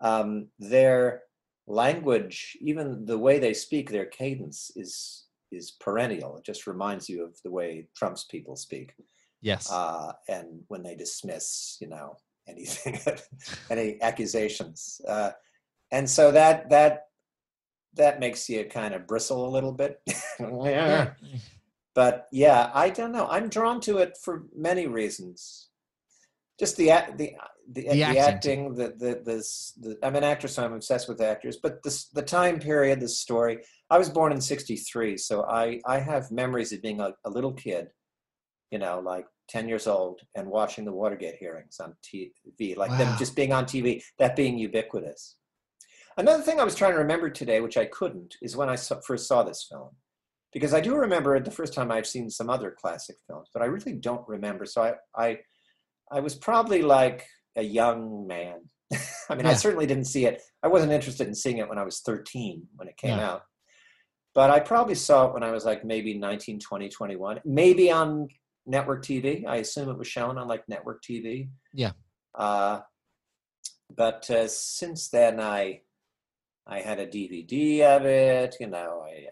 um, 0.00 0.48
their 0.58 1.22
language, 1.66 2.56
even 2.60 3.04
the 3.04 3.18
way 3.18 3.38
they 3.38 3.52
speak, 3.52 3.90
their 3.90 4.06
cadence 4.06 4.70
is 4.76 5.26
is 5.50 5.72
perennial. 5.72 6.36
It 6.36 6.44
just 6.44 6.66
reminds 6.66 7.08
you 7.08 7.24
of 7.24 7.36
the 7.42 7.50
way 7.50 7.88
Trump's 7.96 8.24
people 8.24 8.56
speak. 8.56 8.92
Yes. 9.40 9.70
Uh, 9.70 10.12
and 10.28 10.62
when 10.68 10.82
they 10.82 10.94
dismiss, 10.94 11.76
you 11.80 11.88
know, 11.88 12.16
anything, 12.48 12.98
any 13.70 14.00
accusations, 14.02 15.00
uh, 15.06 15.30
and 15.90 16.08
so 16.08 16.32
that 16.32 16.70
that 16.70 17.08
that 17.94 18.20
makes 18.20 18.48
you 18.48 18.64
kind 18.64 18.94
of 18.94 19.06
bristle 19.06 19.46
a 19.46 19.50
little 19.50 19.72
bit. 19.72 20.00
yeah. 20.40 21.12
But 21.94 22.28
yeah, 22.30 22.70
I 22.74 22.90
don't 22.90 23.10
know. 23.10 23.26
I'm 23.28 23.48
drawn 23.48 23.80
to 23.80 23.98
it 23.98 24.16
for 24.22 24.44
many 24.54 24.86
reasons. 24.86 25.68
Just 26.56 26.76
the 26.76 26.90
the 27.16 27.32
the, 27.72 27.82
The 27.82 27.88
the, 27.88 28.18
acting. 28.18 28.74
the 28.76 28.94
the 28.96 29.22
this 29.24 29.72
the, 29.80 29.98
I'm 30.02 30.14
an 30.14 30.22
actor, 30.22 30.46
so 30.46 30.64
I'm 30.64 30.74
obsessed 30.74 31.08
with 31.08 31.20
actors. 31.20 31.56
But 31.60 31.82
this 31.82 32.06
the 32.10 32.22
time 32.22 32.60
period, 32.60 33.00
the 33.00 33.08
story. 33.08 33.64
I 33.90 33.98
was 33.98 34.10
born 34.10 34.30
in 34.30 34.40
'63, 34.40 35.16
so 35.16 35.44
I 35.44 35.80
I 35.86 35.98
have 35.98 36.30
memories 36.30 36.72
of 36.72 36.82
being 36.82 37.00
a, 37.00 37.14
a 37.24 37.30
little 37.30 37.52
kid, 37.52 37.88
you 38.70 38.78
know, 38.78 39.00
like 39.04 39.26
10 39.48 39.68
years 39.68 39.86
old, 39.86 40.20
and 40.34 40.48
watching 40.48 40.84
the 40.84 40.92
Watergate 40.92 41.36
hearings 41.36 41.80
on 41.80 41.94
TV, 42.04 42.76
like 42.76 42.96
them 42.98 43.16
just 43.18 43.34
being 43.34 43.52
on 43.52 43.64
TV, 43.64 44.02
that 44.18 44.36
being 44.36 44.58
ubiquitous. 44.58 45.36
Another 46.16 46.42
thing 46.42 46.58
I 46.60 46.64
was 46.64 46.74
trying 46.74 46.92
to 46.92 46.98
remember 46.98 47.30
today, 47.30 47.60
which 47.60 47.76
I 47.76 47.86
couldn't, 47.86 48.36
is 48.42 48.56
when 48.56 48.68
I 48.68 48.74
saw, 48.74 49.00
first 49.00 49.28
saw 49.28 49.42
this 49.42 49.66
film. 49.70 49.90
Because 50.52 50.72
I 50.74 50.80
do 50.80 50.96
remember 50.96 51.36
it 51.36 51.44
the 51.44 51.50
first 51.50 51.74
time 51.74 51.90
I've 51.92 52.06
seen 52.06 52.30
some 52.30 52.48
other 52.50 52.74
classic 52.78 53.16
films, 53.26 53.48
but 53.52 53.62
I 53.62 53.66
really 53.66 53.92
don't 53.92 54.26
remember. 54.26 54.64
So 54.64 54.82
I, 54.82 54.94
I, 55.16 55.38
I 56.10 56.20
was 56.20 56.34
probably 56.34 56.82
like 56.82 57.26
a 57.56 57.62
young 57.62 58.26
man. 58.26 58.60
I 59.28 59.34
mean, 59.34 59.44
I 59.46 59.52
certainly 59.52 59.86
didn't 59.86 60.06
see 60.06 60.24
it. 60.24 60.40
I 60.62 60.68
wasn't 60.68 60.92
interested 60.92 61.28
in 61.28 61.34
seeing 61.34 61.58
it 61.58 61.68
when 61.68 61.78
I 61.78 61.84
was 61.84 62.00
13 62.00 62.66
when 62.76 62.88
it 62.88 62.96
came 62.96 63.18
Yeah. 63.18 63.30
out. 63.30 63.42
But 64.34 64.50
I 64.50 64.60
probably 64.60 64.94
saw 64.94 65.26
it 65.26 65.34
when 65.34 65.42
I 65.42 65.50
was 65.50 65.64
like 65.64 65.84
maybe 65.84 66.14
19, 66.14 66.60
20, 66.60 66.88
21, 66.88 67.40
maybe 67.44 67.90
on 67.90 68.28
network 68.68 69.02
TV. 69.02 69.46
I 69.46 69.56
assume 69.56 69.88
it 69.88 69.98
was 69.98 70.06
shown 70.06 70.38
on 70.38 70.46
like 70.46 70.68
network 70.68 71.02
TV. 71.02 71.48
Yeah. 71.72 71.92
Uh, 72.34 72.80
but 73.94 74.28
uh, 74.30 74.46
since 74.46 75.08
then, 75.08 75.40
I 75.40 75.80
I 76.66 76.80
had 76.80 77.00
a 77.00 77.06
DVD 77.06 77.80
of 77.82 78.04
it. 78.04 78.56
You 78.60 78.68
know, 78.68 79.04
I 79.04 79.26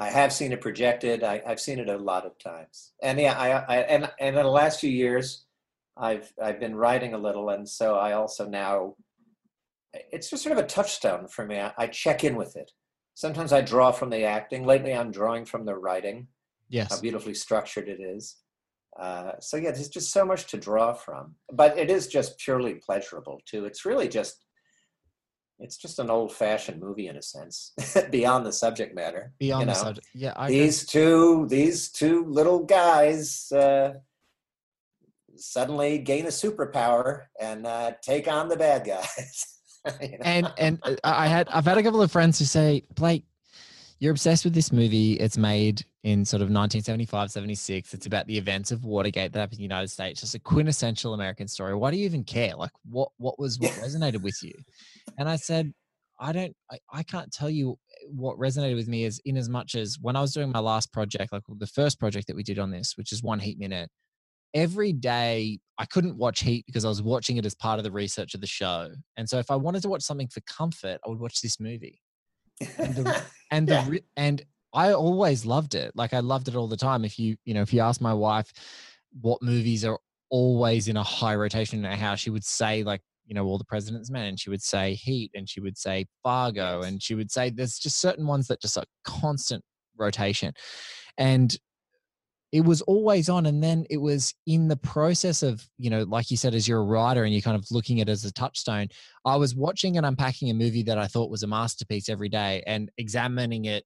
I, 0.00 0.06
I 0.06 0.10
have 0.10 0.32
seen 0.32 0.52
it 0.52 0.60
projected. 0.60 1.24
I, 1.24 1.42
I've 1.46 1.60
seen 1.60 1.78
it 1.78 1.88
a 1.88 1.96
lot 1.96 2.26
of 2.26 2.38
times, 2.38 2.92
and 3.02 3.18
yeah, 3.18 3.38
I, 3.38 3.50
I 3.50 3.76
and 3.82 4.10
and 4.20 4.36
in 4.36 4.42
the 4.42 4.50
last 4.50 4.80
few 4.80 4.90
years, 4.90 5.46
I've 5.96 6.32
I've 6.40 6.60
been 6.60 6.76
writing 6.76 7.14
a 7.14 7.18
little, 7.18 7.48
and 7.48 7.68
so 7.68 7.96
I 7.96 8.12
also 8.12 8.46
now 8.46 8.96
it's 9.94 10.30
just 10.30 10.42
sort 10.42 10.56
of 10.56 10.64
a 10.64 10.68
touchstone 10.68 11.26
for 11.28 11.46
me. 11.46 11.58
I, 11.58 11.72
I 11.78 11.86
check 11.86 12.24
in 12.24 12.36
with 12.36 12.56
it. 12.56 12.70
Sometimes 13.14 13.52
I 13.52 13.60
draw 13.60 13.92
from 13.92 14.10
the 14.10 14.24
acting. 14.24 14.64
Lately, 14.64 14.94
I'm 14.94 15.10
drawing 15.10 15.44
from 15.44 15.64
the 15.64 15.74
writing 15.74 16.28
how 16.90 17.00
beautifully 17.00 17.34
structured 17.34 17.88
it 17.88 18.00
is. 18.00 18.36
Uh, 18.98 19.32
so 19.40 19.56
yeah, 19.56 19.70
there's 19.70 19.88
just 19.88 20.12
so 20.12 20.24
much 20.24 20.46
to 20.48 20.56
draw 20.56 20.92
from, 20.92 21.34
but 21.52 21.78
it 21.78 21.90
is 21.90 22.06
just 22.08 22.38
purely 22.38 22.74
pleasurable 22.74 23.40
too. 23.46 23.64
It's 23.64 23.84
really 23.84 24.08
just, 24.08 24.44
it's 25.58 25.76
just 25.76 25.98
an 25.98 26.10
old-fashioned 26.10 26.80
movie 26.80 27.06
in 27.06 27.16
a 27.16 27.22
sense, 27.22 27.72
beyond 28.10 28.44
the 28.44 28.52
subject 28.52 28.94
matter. 28.94 29.32
Beyond 29.38 29.62
you 29.62 29.66
the 29.66 29.74
subject. 29.74 30.06
Yeah. 30.14 30.32
I 30.36 30.46
agree. 30.46 30.58
these 30.60 30.86
two, 30.86 31.46
these 31.48 31.90
two 31.90 32.26
little 32.26 32.64
guys 32.64 33.50
uh, 33.52 33.94
suddenly 35.36 35.98
gain 35.98 36.26
a 36.26 36.30
superpower 36.30 37.22
and 37.40 37.66
uh, 37.66 37.92
take 38.02 38.28
on 38.28 38.48
the 38.48 38.56
bad 38.56 38.84
guys. 38.84 39.46
You 40.00 40.10
know? 40.10 40.24
and 40.24 40.52
and 40.58 40.78
uh, 40.84 40.94
I 41.02 41.26
had 41.26 41.48
I've 41.48 41.64
had 41.64 41.76
a 41.76 41.82
couple 41.82 42.02
of 42.02 42.12
friends 42.12 42.38
who 42.38 42.44
say, 42.44 42.84
Blake, 42.94 43.24
you're 44.02 44.10
obsessed 44.10 44.42
with 44.44 44.52
this 44.52 44.72
movie. 44.72 45.12
It's 45.12 45.38
made 45.38 45.84
in 46.02 46.24
sort 46.24 46.40
of 46.40 46.46
1975, 46.46 47.30
76. 47.30 47.94
It's 47.94 48.06
about 48.06 48.26
the 48.26 48.36
events 48.36 48.72
of 48.72 48.84
Watergate 48.84 49.32
that 49.32 49.38
happened 49.38 49.60
in 49.60 49.68
the 49.68 49.74
United 49.74 49.92
States. 49.92 50.24
It's 50.24 50.34
a 50.34 50.40
quintessential 50.40 51.14
American 51.14 51.46
story. 51.46 51.76
Why 51.76 51.92
do 51.92 51.96
you 51.96 52.04
even 52.04 52.24
care? 52.24 52.56
Like, 52.56 52.72
what 52.90 53.10
what 53.18 53.38
was 53.38 53.60
what 53.60 53.70
resonated 53.74 54.20
with 54.20 54.42
you? 54.42 54.54
And 55.18 55.28
I 55.28 55.36
said, 55.36 55.72
I 56.18 56.32
don't, 56.32 56.52
I, 56.68 56.78
I 56.92 57.04
can't 57.04 57.32
tell 57.32 57.48
you 57.48 57.78
what 58.08 58.36
resonated 58.38 58.74
with 58.74 58.88
me 58.88 59.04
is 59.04 59.20
in 59.24 59.36
as 59.36 59.48
much 59.48 59.76
as 59.76 59.98
when 60.00 60.16
I 60.16 60.20
was 60.20 60.34
doing 60.34 60.50
my 60.50 60.58
last 60.58 60.92
project, 60.92 61.32
like 61.32 61.44
the 61.48 61.66
first 61.68 62.00
project 62.00 62.26
that 62.26 62.34
we 62.34 62.42
did 62.42 62.58
on 62.58 62.72
this, 62.72 62.94
which 62.96 63.12
is 63.12 63.22
one 63.22 63.38
heat 63.38 63.60
minute. 63.60 63.88
Every 64.52 64.92
day 64.92 65.60
I 65.78 65.84
couldn't 65.84 66.18
watch 66.18 66.40
Heat 66.40 66.66
because 66.66 66.84
I 66.84 66.88
was 66.88 67.02
watching 67.02 67.36
it 67.36 67.46
as 67.46 67.54
part 67.54 67.78
of 67.78 67.84
the 67.84 67.92
research 67.92 68.34
of 68.34 68.40
the 68.40 68.48
show. 68.48 68.90
And 69.16 69.28
so 69.28 69.38
if 69.38 69.48
I 69.48 69.54
wanted 69.54 69.82
to 69.82 69.88
watch 69.88 70.02
something 70.02 70.28
for 70.28 70.40
comfort, 70.40 70.98
I 71.06 71.08
would 71.08 71.20
watch 71.20 71.40
this 71.40 71.60
movie 71.60 72.01
and 72.78 72.94
the, 72.94 73.22
and 73.50 73.68
the 73.68 73.74
Yeah. 73.74 73.98
and 74.16 74.42
I 74.74 74.92
always 74.92 75.44
loved 75.44 75.74
it. 75.74 75.92
Like 75.94 76.14
I 76.14 76.20
loved 76.20 76.48
it 76.48 76.56
all 76.56 76.68
the 76.68 76.76
time. 76.76 77.04
If 77.04 77.18
you 77.18 77.36
you 77.44 77.54
know 77.54 77.62
if 77.62 77.72
you 77.72 77.80
ask 77.80 78.00
my 78.00 78.14
wife 78.14 78.52
what 79.20 79.42
movies 79.42 79.84
are 79.84 79.98
always 80.30 80.88
in 80.88 80.96
a 80.96 81.02
high 81.02 81.34
rotation 81.34 81.78
in 81.80 81.84
our 81.84 81.96
house, 81.96 82.20
she 82.20 82.30
would 82.30 82.44
say 82.44 82.82
like 82.82 83.02
you 83.26 83.34
know 83.34 83.44
all 83.44 83.58
the 83.58 83.64
President's 83.64 84.10
Men, 84.10 84.26
and 84.26 84.40
she 84.40 84.50
would 84.50 84.62
say 84.62 84.94
Heat, 84.94 85.30
and 85.34 85.48
she 85.48 85.60
would 85.60 85.76
say 85.78 86.06
Fargo, 86.22 86.80
Yes. 86.80 86.88
and 86.88 87.02
she 87.02 87.14
would 87.14 87.30
say 87.30 87.50
there's 87.50 87.78
just 87.78 88.00
certain 88.00 88.26
ones 88.26 88.48
that 88.48 88.60
just 88.60 88.76
are 88.78 88.84
constant 89.04 89.62
rotation, 89.96 90.52
and 91.18 91.56
it 92.52 92.64
was 92.64 92.82
always 92.82 93.28
on 93.28 93.46
and 93.46 93.62
then 93.62 93.86
it 93.88 93.96
was 93.96 94.34
in 94.46 94.68
the 94.68 94.76
process 94.76 95.42
of 95.42 95.66
you 95.78 95.90
know 95.90 96.02
like 96.02 96.30
you 96.30 96.36
said 96.36 96.54
as 96.54 96.68
you're 96.68 96.80
a 96.80 96.84
writer 96.84 97.24
and 97.24 97.32
you're 97.32 97.42
kind 97.42 97.56
of 97.56 97.66
looking 97.70 98.00
at 98.00 98.08
it 98.08 98.12
as 98.12 98.24
a 98.24 98.32
touchstone 98.32 98.88
i 99.24 99.36
was 99.36 99.54
watching 99.54 99.96
and 99.96 100.06
unpacking 100.06 100.50
a 100.50 100.54
movie 100.54 100.82
that 100.82 100.98
i 100.98 101.06
thought 101.06 101.30
was 101.30 101.42
a 101.42 101.46
masterpiece 101.46 102.08
every 102.08 102.28
day 102.28 102.62
and 102.66 102.90
examining 102.98 103.64
it 103.64 103.84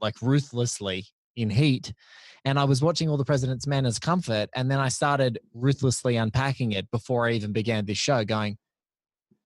like 0.00 0.20
ruthlessly 0.22 1.04
in 1.36 1.50
heat 1.50 1.92
and 2.44 2.58
i 2.58 2.64
was 2.64 2.82
watching 2.82 3.08
all 3.08 3.16
the 3.16 3.24
president's 3.24 3.66
men 3.66 3.86
as 3.86 3.98
comfort 3.98 4.48
and 4.54 4.70
then 4.70 4.78
i 4.78 4.88
started 4.88 5.38
ruthlessly 5.54 6.16
unpacking 6.16 6.72
it 6.72 6.90
before 6.90 7.28
i 7.28 7.32
even 7.32 7.52
began 7.52 7.84
this 7.84 7.98
show 7.98 8.24
going 8.24 8.56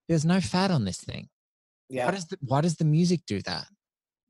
there's 0.09 0.25
no 0.25 0.41
fat 0.41 0.71
on 0.71 0.85
this 0.85 0.99
thing 0.99 1.29
why 1.91 1.97
yeah, 1.97 2.11
does 2.13 2.27
the 2.27 2.39
why 2.41 2.61
does 2.61 2.77
the 2.77 2.85
music 2.85 3.23
do 3.27 3.43
that? 3.43 3.67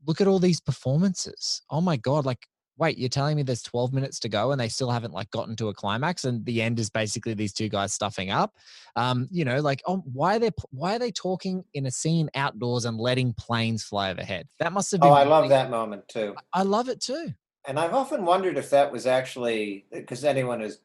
Look 0.06 0.22
at 0.22 0.26
all 0.26 0.38
these 0.38 0.60
performances. 0.60 1.60
Oh 1.70 1.82
my 1.82 1.98
god! 1.98 2.24
Like, 2.24 2.46
wait, 2.80 2.98
you're 2.98 3.10
telling 3.10 3.36
me 3.36 3.42
there's 3.42 3.62
12 3.62 3.92
minutes 3.92 4.18
to 4.18 4.28
go 4.28 4.50
and 4.50 4.60
they 4.60 4.68
still 4.68 4.90
haven't 4.90 5.12
like 5.12 5.30
gotten 5.30 5.54
to 5.56 5.68
a 5.68 5.74
climax, 5.74 6.24
and 6.24 6.44
the 6.46 6.62
end 6.62 6.80
is 6.80 6.88
basically 6.88 7.34
these 7.34 7.52
two 7.52 7.68
guys 7.68 7.92
stuffing 7.92 8.30
up. 8.30 8.56
Um, 8.96 9.28
you 9.30 9.44
know, 9.44 9.60
like, 9.60 9.82
oh, 9.86 10.02
why 10.12 10.36
are 10.36 10.38
they 10.38 10.50
why 10.70 10.96
are 10.96 10.98
they 10.98 11.12
talking 11.12 11.62
in 11.74 11.86
a 11.86 11.90
scene 11.90 12.30
outdoors 12.34 12.86
and 12.86 12.98
letting 12.98 13.34
planes 13.34 13.84
fly 13.84 14.10
overhead? 14.10 14.48
That 14.58 14.72
must 14.72 14.90
have 14.90 15.00
been. 15.00 15.10
oh, 15.10 15.12
I 15.12 15.24
love 15.24 15.50
that 15.50 15.70
moment 15.70 16.08
too. 16.08 16.34
I 16.52 16.62
love 16.62 16.88
it 16.88 17.00
too. 17.00 17.32
And 17.68 17.78
I've 17.78 17.94
often 17.94 18.24
wondered 18.24 18.56
if 18.56 18.70
that 18.70 18.90
was 18.90 19.06
actually 19.06 19.84
because 19.92 20.24
anyone 20.24 20.60
who's 20.60 20.78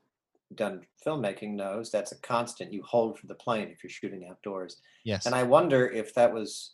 done 0.54 0.82
filmmaking 1.04 1.56
knows 1.56 1.90
that's 1.90 2.12
a 2.12 2.20
constant. 2.20 2.74
You 2.74 2.84
hold 2.84 3.18
for 3.18 3.28
the 3.28 3.36
plane 3.36 3.70
if 3.70 3.84
you're 3.84 3.90
shooting 3.90 4.28
outdoors. 4.30 4.78
Yes. 5.06 5.26
And 5.26 5.34
I 5.34 5.44
wonder 5.44 5.88
if 5.88 6.14
that 6.16 6.34
was 6.34 6.74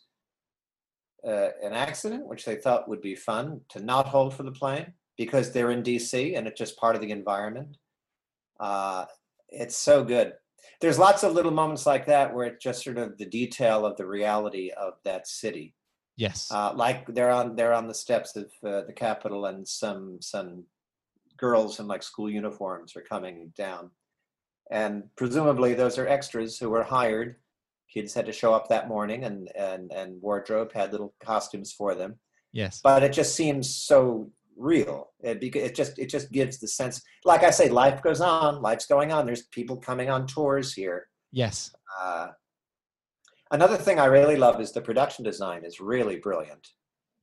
uh, 1.24 1.50
an 1.62 1.72
accident, 1.72 2.26
which 2.26 2.44
they 2.44 2.56
thought 2.56 2.88
would 2.88 3.00
be 3.00 3.14
fun 3.14 3.60
to 3.68 3.80
not 3.80 4.08
hold 4.08 4.34
for 4.34 4.42
the 4.42 4.50
plane 4.50 4.92
because 5.16 5.52
they're 5.52 5.70
in 5.70 5.82
DC 5.82 6.36
and 6.36 6.46
it's 6.46 6.58
just 6.58 6.76
part 6.76 6.94
of 6.94 7.00
the 7.00 7.10
environment. 7.10 7.76
Uh, 8.58 9.04
it's 9.48 9.76
so 9.76 10.04
good. 10.04 10.34
There's 10.80 10.98
lots 10.98 11.22
of 11.22 11.32
little 11.32 11.52
moments 11.52 11.86
like 11.86 12.06
that 12.06 12.34
where 12.34 12.46
it's 12.46 12.62
just 12.62 12.82
sort 12.82 12.98
of 12.98 13.18
the 13.18 13.26
detail 13.26 13.84
of 13.84 13.96
the 13.96 14.06
reality 14.06 14.70
of 14.70 14.94
that 15.04 15.26
city. 15.26 15.74
yes. 16.16 16.48
Uh, 16.50 16.72
like 16.74 17.06
they're 17.14 17.30
on 17.30 17.56
they're 17.56 17.72
on 17.72 17.88
the 17.88 17.94
steps 17.94 18.36
of 18.36 18.50
uh, 18.64 18.82
the 18.82 18.92
Capitol, 18.92 19.46
and 19.46 19.66
some 19.66 20.18
some 20.20 20.64
girls 21.36 21.80
in 21.80 21.86
like 21.86 22.02
school 22.02 22.30
uniforms 22.30 22.96
are 22.96 23.02
coming 23.02 23.52
down, 23.56 23.90
and 24.70 25.04
presumably 25.16 25.74
those 25.74 25.98
are 25.98 26.08
extras 26.08 26.58
who 26.58 26.70
were 26.70 26.82
hired. 26.82 27.36
Kids 27.92 28.14
had 28.14 28.26
to 28.26 28.32
show 28.32 28.54
up 28.54 28.68
that 28.68 28.88
morning, 28.88 29.24
and 29.24 29.50
and 29.56 29.92
and 29.92 30.20
wardrobe 30.22 30.72
had 30.72 30.92
little 30.92 31.14
costumes 31.20 31.72
for 31.72 31.94
them. 31.94 32.16
yes. 32.52 32.80
But 32.82 33.02
it 33.02 33.12
just 33.12 33.34
seems 33.34 33.74
so 33.74 34.30
real. 34.56 35.10
It 35.20 35.42
it 35.42 35.74
just 35.74 35.98
it 35.98 36.06
just 36.08 36.30
gives 36.32 36.58
the 36.58 36.68
sense. 36.68 37.02
Like 37.24 37.42
I 37.42 37.50
say, 37.50 37.68
life 37.68 38.02
goes 38.02 38.20
on. 38.20 38.62
Life's 38.62 38.86
going 38.86 39.12
on. 39.12 39.26
There's 39.26 39.44
people 39.46 39.76
coming 39.76 40.10
on 40.10 40.26
tours 40.26 40.72
here. 40.72 41.08
yes. 41.30 41.70
Uh, 42.00 42.28
another 43.50 43.76
thing 43.76 43.98
I 43.98 44.06
really 44.06 44.36
love 44.36 44.60
is 44.60 44.72
the 44.72 44.80
production 44.80 45.24
design 45.24 45.62
is 45.64 45.78
really 45.80 46.16
brilliant. 46.16 46.66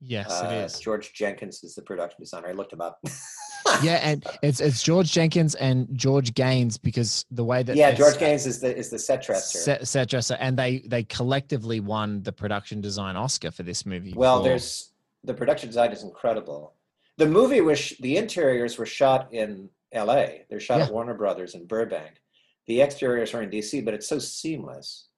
Yes. 0.02 0.30
Uh, 0.30 0.46
it 0.46 0.56
is. 0.66 0.80
George 0.80 1.12
Jenkins 1.14 1.64
is 1.64 1.76
the 1.76 1.82
production 1.82 2.18
designer. 2.22 2.50
I 2.50 2.52
looked 2.54 2.72
him 2.72 2.80
up. 2.82 3.00
yeah, 3.84 4.00
and 4.02 4.26
it's 4.42 4.62
it's 4.62 4.82
George 4.82 5.12
Jenkins 5.12 5.56
and 5.56 5.88
George 5.94 6.34
Gaines 6.34 6.78
because 6.78 7.26
the 7.32 7.44
way 7.44 7.64
that 7.64 7.76
yeah, 7.76 7.92
George 7.92 8.18
Gaines 8.18 8.46
is 8.46 8.62
the 8.62 8.76
is 8.78 8.90
the 8.90 9.00
set 9.00 9.24
dresser. 9.24 9.58
set, 9.58 9.88
set 9.88 10.10
dresser, 10.10 10.36
and 10.40 10.58
they 10.58 10.80
they 10.88 11.04
collectively 11.04 11.80
won 11.82 12.22
the 12.24 12.32
production 12.32 12.80
design 12.80 13.16
Oscar 13.18 13.52
for 13.52 13.64
this 13.64 13.86
movie. 13.86 14.14
well, 14.16 14.38
for- 14.38 14.50
there's 14.50 14.92
the 15.26 15.34
production 15.34 15.68
design 15.68 15.92
is 15.92 16.04
incredible. 16.04 16.76
The 17.20 17.28
movie 17.28 17.62
was 17.62 17.78
sh- 17.78 17.94
the 18.00 18.18
interiors 18.18 18.78
were 18.78 18.86
shot 18.86 19.34
in 19.34 19.70
L.A. 19.92 20.46
They're 20.50 20.60
shot 20.60 20.82
at 20.82 20.92
Warner 20.92 21.14
Brothers 21.14 21.54
in 21.54 21.68
Burbank. 21.68 22.22
The 22.68 22.82
exteriors 22.82 23.34
are 23.34 23.42
in 23.42 23.50
D.C., 23.50 23.82
but 23.82 23.94
it's 23.94 24.08
so 24.08 24.20
seamless. 24.20 25.10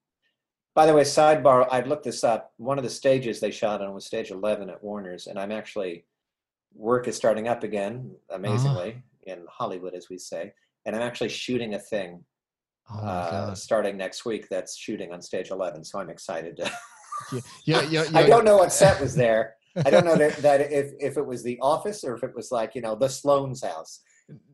By 0.74 0.86
the 0.86 0.94
way, 0.94 1.04
sidebar, 1.04 1.68
I've 1.72 1.88
looked 1.88 2.06
this 2.06 2.24
up. 2.24 2.54
One 2.58 2.78
of 2.78 2.84
the 2.84 2.90
stages 2.90 3.40
they 3.40 3.52
shot 3.52 3.82
on 3.82 3.94
was 3.94 4.06
stage 4.06 4.32
11 4.32 4.70
at 4.70 4.84
Warner's, 4.84 5.28
and 5.28 5.38
I'm 5.38 5.52
actually, 5.52 6.06
work 6.74 7.08
is 7.08 7.16
starting 7.16 7.48
up 7.48 7.64
again, 7.64 8.16
amazingly, 8.30 9.04
in 9.24 9.46
Hollywood, 9.50 9.94
as 9.94 10.10
we 10.10 10.18
say. 10.18 10.54
And 10.86 10.96
I'm 10.96 11.02
actually 11.02 11.30
shooting 11.30 11.76
a 11.76 11.80
thing 11.80 12.24
Oh 12.90 12.98
uh, 13.00 13.56
starting 13.56 13.96
next 13.96 14.26
week 14.26 14.48
that's 14.50 14.76
shooting 14.76 15.14
on 15.14 15.22
stage 15.22 15.52
11. 15.52 15.84
So 15.84 16.00
I'm 16.00 16.10
excited. 16.10 16.58
To, 16.58 17.42
Yeah, 17.66 17.82
yeah, 17.84 18.06
I 18.14 18.26
don't 18.26 18.44
know 18.44 18.58
what 18.58 18.74
set 18.74 19.00
was 19.00 19.16
there. 19.16 19.56
I 19.86 19.90
don't 19.90 20.06
know 20.06 20.16
that, 20.16 20.38
that 20.38 20.72
if, 20.72 20.92
if 21.00 21.18
it 21.18 21.26
was 21.26 21.44
the 21.44 21.60
office 21.62 22.04
or 22.04 22.16
if 22.16 22.24
it 22.24 22.36
was 22.36 22.52
like, 22.52 22.76
you 22.76 22.82
know, 22.82 22.96
the 22.96 23.10
Sloan's 23.10 23.64
house. 23.64 24.02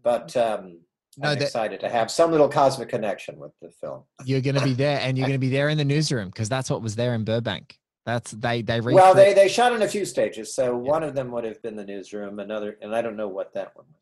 But 0.03 0.36
um, 0.38 0.80
No, 1.18 1.30
I'm 1.30 1.39
that- 1.39 1.45
excited 1.45 1.80
to 1.82 1.89
have 1.89 2.11
some 2.11 2.32
little 2.32 2.49
cosmic 2.49 2.89
connection 2.89 3.38
with 3.39 3.51
the 3.61 3.70
film. 3.82 4.03
You're 4.26 4.41
going 4.41 4.55
to 4.55 4.63
be 4.63 4.74
there, 4.74 4.99
and 5.01 5.18
you're 5.18 5.28
going 5.32 5.39
to 5.39 5.45
be 5.45 5.49
there 5.49 5.70
in 5.70 5.78
the 5.78 5.86
newsroom 5.86 6.30
because 6.30 6.49
that's 6.49 6.70
what 6.70 6.82
was 6.82 6.95
there 6.95 7.13
in 7.13 7.24
Burbank. 7.24 7.78
That's 8.05 8.32
they 8.32 8.61
they 8.61 8.80
Well, 8.80 9.13
they, 9.13 9.34
they 9.34 9.49
shot 9.49 9.74
in 9.74 9.82
a 9.82 9.88
few 9.88 10.05
stages, 10.05 10.55
so 10.55 10.76
one 10.78 11.03
of 11.03 11.13
them 11.13 11.30
would 11.32 11.43
have 11.43 11.61
been 11.61 11.76
the 11.76 11.84
newsroom, 11.84 12.39
another, 12.39 12.78
and 12.82 12.95
I 12.95 13.01
don't 13.01 13.18
know 13.18 13.28
what 13.28 13.53
that 13.55 13.76
one 13.76 13.86
was. 13.91 14.01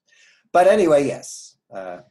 But 0.54 0.68
anyway, 0.68 1.08
yes. 1.08 1.58
Uh, 1.74 2.02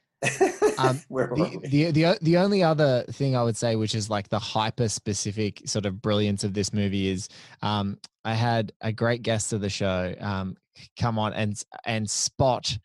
Um, 0.79 1.01
the, 1.11 1.61
the 1.65 1.91
the 1.91 2.19
the 2.21 2.37
only 2.39 2.63
other 2.63 3.05
thing 3.11 3.37
I 3.37 3.43
would 3.43 3.57
say, 3.57 3.77
which 3.77 3.95
is 3.95 4.11
like 4.11 4.29
the 4.29 4.39
hyper 4.39 4.89
specific 4.89 5.63
sort 5.67 5.87
of 5.87 6.01
brilliance 6.01 6.45
of 6.45 6.55
this 6.55 6.73
movie, 6.73 7.09
is 7.09 7.29
um, 7.63 7.99
I 8.25 8.35
had 8.35 8.73
a 8.81 8.93
great 8.93 9.23
guest 9.23 9.53
of 9.53 9.61
the 9.61 9.71
show 9.71 10.15
um, 10.21 10.57
come 10.99 11.19
on 11.19 11.33
and 11.33 11.61
and 11.85 12.09
spot 12.09 12.77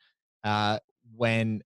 uh, 0.44 0.80
when 1.16 1.64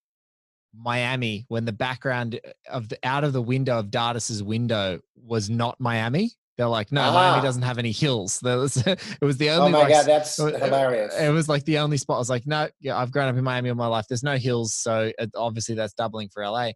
Miami, 0.75 1.45
when 1.47 1.65
the 1.65 1.73
background 1.73 2.39
of 2.69 2.89
the 2.89 2.97
out 3.03 3.23
of 3.23 3.33
the 3.33 3.41
window 3.41 3.79
of 3.79 3.91
Dardis's 3.91 4.41
window 4.41 4.99
was 5.15 5.49
not 5.49 5.79
Miami. 5.79 6.31
They're 6.57 6.67
like, 6.67 6.91
no, 6.91 7.01
Miami 7.11 7.39
Ah. 7.39 7.41
doesn't 7.41 7.63
have 7.63 7.77
any 7.79 7.91
hills. 7.91 8.39
There 8.43 8.57
was, 8.59 8.77
it 8.85 8.99
was 9.21 9.37
the 9.37 9.49
only. 9.49 9.69
Oh 9.69 9.71
my 9.71 9.79
like, 9.79 9.89
God, 9.89 10.05
that's 10.05 10.37
it- 10.39 10.61
hilarious. 10.61 11.15
It 11.17 11.29
was 11.29 11.49
like 11.49 11.63
the 11.65 11.79
only 11.79 11.97
spot. 11.97 12.15
I 12.17 12.19
was 12.19 12.29
like, 12.29 12.45
no, 12.45 12.69
yeah, 12.79 12.97
I've 12.97 13.11
grown 13.11 13.27
up 13.27 13.35
in 13.35 13.43
Miami 13.43 13.69
all 13.69 13.75
my 13.75 13.87
life. 13.87 14.05
There's 14.07 14.23
no 14.23 14.37
hills, 14.37 14.73
so 14.75 15.11
it, 15.17 15.31
obviously 15.35 15.73
that's 15.75 15.93
doubling 15.93 16.29
for 16.29 16.43
LA. 16.47 16.71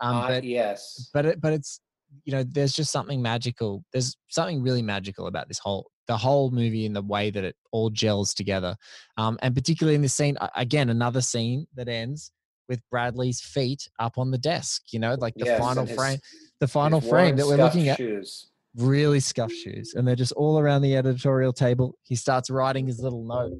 Um, 0.00 0.16
Uh, 0.16 0.28
but 0.28 0.44
yes. 0.44 1.08
but 1.14 1.24
it, 1.26 1.40
but 1.40 1.52
it's 1.52 1.80
you 2.24 2.32
know, 2.32 2.42
there's 2.42 2.74
just 2.74 2.92
something 2.92 3.22
magical. 3.22 3.82
There's 3.92 4.14
something 4.28 4.62
really 4.62 4.82
magical 4.82 5.28
about 5.28 5.48
this 5.48 5.58
whole 5.58 5.90
the 6.08 6.16
whole 6.16 6.50
movie 6.50 6.84
and 6.84 6.94
the 6.94 7.00
way 7.00 7.30
that 7.30 7.42
it 7.44 7.56
all 7.70 7.88
gels 7.88 8.34
together. 8.34 8.76
Um, 9.16 9.38
and 9.40 9.54
particularly 9.54 9.94
in 9.94 10.02
this 10.02 10.12
scene, 10.12 10.36
again, 10.56 10.90
another 10.90 11.22
scene 11.22 11.66
that 11.74 11.88
ends 11.88 12.32
with 12.68 12.82
Bradlee's 12.92 13.40
feet 13.40 13.88
up 13.98 14.18
on 14.18 14.30
the 14.30 14.36
desk. 14.36 14.82
You 14.92 14.98
know, 14.98 15.14
like 15.14 15.34
the 15.36 15.46
Yes, 15.46 15.58
final 15.60 15.86
his- 15.86 15.96
frame, 15.96 16.18
the 16.60 16.68
final 16.68 17.00
frame 17.00 17.36
that 17.36 17.46
we're 17.46 17.56
looking 17.56 17.88
at 17.88 17.96
Shoes. 17.96 18.48
Really 18.76 19.20
scuffed 19.20 19.54
shoes 19.54 19.94
and 19.94 20.06
they're 20.08 20.16
just 20.16 20.32
all 20.32 20.58
around 20.58 20.82
the 20.82 20.96
editorial 20.96 21.52
table 21.52 21.94
he 22.04 22.14
starts 22.16 22.48
writing 22.50 22.86
his 22.86 23.00
little 23.00 23.24
note 23.24 23.52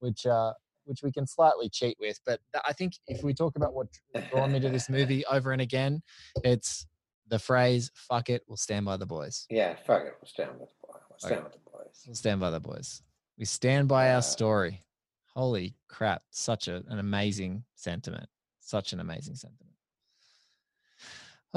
which 0.00 0.26
uh 0.26 0.52
which 0.86 1.02
we 1.04 1.12
can 1.12 1.24
slightly 1.26 1.68
cheat 1.68 1.96
with 2.00 2.18
but 2.26 2.40
i 2.64 2.72
think 2.72 2.94
if 3.06 3.22
we 3.22 3.32
talk 3.32 3.54
about 3.56 3.74
what 3.74 3.86
drawn 4.30 4.50
me 4.50 4.58
to 4.58 4.68
this 4.68 4.88
movie 4.90 5.24
over 5.26 5.52
and 5.52 5.62
again 5.62 6.02
it's 6.42 6.86
the 7.28 7.38
phrase 7.38 7.90
fuck 7.94 8.28
it 8.28 8.42
we'll 8.48 8.56
stand 8.56 8.84
by 8.84 8.96
the 8.96 9.06
boys 9.06 9.46
Yeah, 9.50 9.74
fuck 9.86 10.02
it. 10.02 10.14
We'll 10.20 10.28
stand 10.28 10.50
with 10.58 10.68
the 10.70 10.86
boys. 10.86 11.00
We'll 11.10 11.18
stand 11.18 11.40
Okay. 11.42 11.50
the 11.64 11.70
boys. 11.70 12.02
we'll 12.06 12.14
stand 12.16 12.40
by 12.40 12.50
the 12.50 12.60
boys 12.60 13.02
we 13.38 13.44
stand 13.44 13.86
by 13.88 14.12
our 14.14 14.22
story 14.22 14.82
holy 15.34 15.76
crap 15.88 16.22
such 16.30 16.66
a, 16.66 16.82
an 16.88 16.98
amazing 16.98 17.62
sentiment 17.76 18.28
such 18.60 18.92
an 18.92 18.98
amazing 19.00 19.36
sentiment 19.36 19.75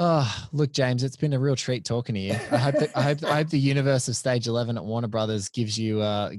Oh, 0.02 0.46
look, 0.52 0.72
James, 0.72 1.04
it's 1.04 1.16
been 1.16 1.34
a 1.34 1.38
real 1.38 1.54
treat 1.56 1.84
talking 1.84 2.14
to 2.14 2.20
you. 2.20 2.32
I 2.32 2.56
hope 2.56 2.74
that 2.76 2.90
I 2.96 3.02
hope 3.02 3.22
I 3.22 3.34
hope 3.36 3.50
the 3.50 3.58
universe 3.58 4.08
of 4.08 4.16
Stage 4.16 4.46
Eleven 4.46 4.78
at 4.78 4.84
Warner 4.84 5.08
Brothers 5.08 5.50
gives 5.50 5.78
you 5.78 6.00
uh 6.00 6.30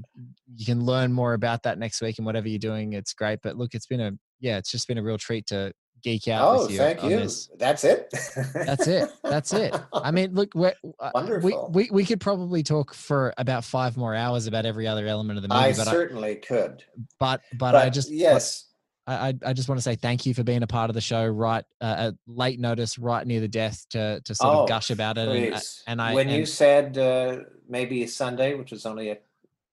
you 0.56 0.66
can 0.66 0.84
learn 0.84 1.12
more 1.12 1.34
about 1.34 1.62
that 1.62 1.78
next 1.78 2.02
week 2.02 2.18
and 2.18 2.26
whatever 2.26 2.48
you're 2.48 2.58
doing. 2.58 2.92
It's 2.92 3.12
great. 3.14 3.38
But 3.40 3.56
look, 3.56 3.74
it's 3.74 3.86
been 3.86 4.00
a 4.00 4.12
yeah, 4.40 4.58
it's 4.58 4.68
just 4.70 4.88
been 4.88 4.98
a 4.98 5.02
real 5.02 5.16
treat 5.16 5.46
to 5.46 5.72
geek 6.02 6.26
out 6.26 6.42
Oh, 6.58 6.68
you. 6.68 6.76
thank 6.76 7.04
you. 7.04 7.10
this. 7.10 7.48
That's 7.56 7.84
it. 7.84 8.12
That's 8.52 8.88
it. 8.88 9.08
That's 9.22 9.52
it. 9.52 9.72
I 9.92 10.10
mean, 10.10 10.34
look, 10.34 10.50
we're, 10.56 10.74
uh, 10.98 11.38
we 11.40 11.54
we 11.70 11.88
we 11.92 12.04
could 12.04 12.20
probably 12.20 12.64
talk 12.64 12.92
for 12.92 13.32
about 13.38 13.62
five 13.62 13.96
more 13.96 14.12
hours 14.12 14.48
about 14.48 14.66
every 14.66 14.88
other 14.88 15.06
element 15.06 15.36
of 15.38 15.42
the 15.42 15.48
movie. 15.48 15.60
I 15.60 15.72
but 15.72 15.86
certainly 15.86 16.34
could. 16.34 16.82
But 17.20 17.42
but 17.52 17.72
But 17.72 17.74
I 17.76 17.90
just 17.90 18.10
yes, 18.10 18.64
I, 18.66 18.71
I 19.06 19.34
I 19.44 19.52
just 19.52 19.68
want 19.68 19.78
to 19.78 19.82
say 19.82 19.96
thank 19.96 20.26
you 20.26 20.34
for 20.34 20.44
being 20.44 20.62
a 20.62 20.66
part 20.66 20.90
of 20.90 20.94
the 20.94 21.00
show 21.00 21.26
right 21.26 21.64
uh, 21.80 21.94
at 21.98 22.14
late 22.26 22.60
notice, 22.60 22.98
right 22.98 23.26
near 23.26 23.40
the 23.40 23.48
death, 23.48 23.84
to 23.90 24.20
to 24.24 24.34
sort 24.34 24.54
Oh, 24.54 24.62
of 24.62 24.68
gush 24.68 24.90
about 24.90 25.18
it. 25.18 25.28
And, 25.28 25.54
uh, 25.54 25.60
and 25.86 26.00
I 26.02 26.14
when 26.14 26.28
you 26.28 26.46
said 26.46 26.96
uh, 26.98 27.38
maybe 27.68 28.06
Sunday, 28.06 28.54
which 28.54 28.70
was 28.70 28.86
only 28.86 29.10
a 29.10 29.18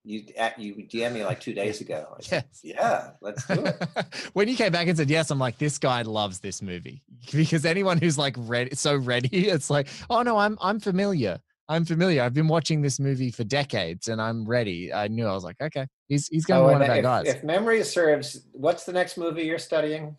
you 0.02 0.24
at 0.36 0.58
you 0.58 0.74
DM 0.74 1.12
me 1.12 1.24
like 1.24 1.40
two 1.40 1.52
days 1.62 1.80
ago. 1.80 2.14
I 2.18 2.22
said, 2.22 2.44
Yes. 2.50 2.60
yeah, 2.62 3.10
let's 3.20 3.46
do 3.46 3.64
it. 3.64 3.76
when 4.32 4.48
you 4.48 4.56
came 4.56 4.72
back 4.72 4.88
and 4.88 4.96
said 4.96 5.10
yes, 5.10 5.30
I'm 5.30 5.38
like, 5.38 5.58
this 5.58 5.78
guy 5.78 6.02
loves 6.02 6.40
this 6.40 6.60
movie 6.62 7.02
because 7.32 7.64
anyone 7.64 7.98
who's 7.98 8.18
like 8.18 8.34
ready, 8.38 8.74
so 8.74 8.96
ready, 8.96 9.48
it's 9.48 9.70
like, 9.70 9.88
oh 10.08 10.22
no, 10.22 10.38
I'm 10.38 10.58
I'm 10.60 10.80
familiar. 10.80 11.38
I'm 11.70 11.84
familiar. 11.84 12.22
I've 12.22 12.34
been 12.34 12.48
watching 12.48 12.82
this 12.82 12.98
movie 12.98 13.30
for 13.30 13.44
decades, 13.44 14.08
and 14.08 14.20
I'm 14.20 14.44
ready. 14.44 14.92
I 14.92 15.06
knew 15.06 15.24
I 15.24 15.32
was 15.32 15.44
like, 15.44 15.56
okay, 15.62 15.86
he's 16.08 16.26
he's 16.26 16.44
going 16.44 16.58
to 16.60 16.64
Oh, 16.64 16.68
be 16.68 16.72
one 16.72 16.82
of 16.82 16.90
our 16.90 16.96
if, 16.96 17.02
guys. 17.02 17.26
if 17.28 17.44
memory 17.44 17.84
serves, 17.84 18.42
what's 18.52 18.84
the 18.84 18.92
next 18.92 19.16
movie 19.16 19.44
you're 19.44 19.58
studying? 19.60 20.16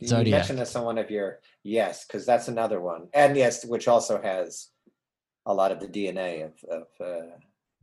You 0.00 0.08
Zodiac. 0.08 0.40
mentioned 0.40 0.58
this 0.58 0.74
on 0.74 0.84
one 0.84 0.98
of 0.98 1.08
your 1.08 1.38
yes, 1.62 2.04
because 2.04 2.26
that's 2.26 2.48
another 2.48 2.80
one, 2.80 3.06
and 3.14 3.36
yes, 3.36 3.64
which 3.64 3.86
also 3.86 4.20
has 4.20 4.70
a 5.46 5.54
lot 5.54 5.70
of 5.70 5.78
the 5.78 5.86
DNA 5.86 6.46
of, 6.46 6.52
of 6.68 6.86
uh, 7.00 7.26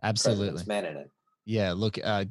Absolutely. 0.04 0.64
Men 0.68 0.86
in 0.86 0.98
it. 0.98 1.10
Yeah, 1.46 1.74
look, 1.74 1.98
uh, 2.04 2.26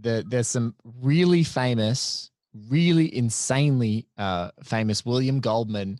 the, 0.00 0.24
there's 0.28 0.48
some 0.48 0.74
really 1.00 1.42
famous, 1.42 2.30
really 2.68 3.14
insanely 3.14 4.06
uh, 4.18 4.50
famous 4.62 5.04
William 5.04 5.40
Goldman 5.40 5.98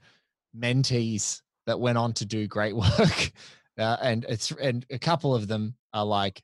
mentees 0.57 1.43
that 1.66 1.78
went 1.80 1.99
on 1.99 2.12
to 2.14 2.24
do 2.24 2.47
great 2.47 2.74
work, 2.76 3.32
uh, 3.81 3.97
and 4.03 4.26
it's 4.28 4.51
and 4.53 4.87
a 4.91 4.99
couple 4.99 5.35
of 5.35 5.49
them 5.49 5.74
are 5.93 6.05
like 6.05 6.43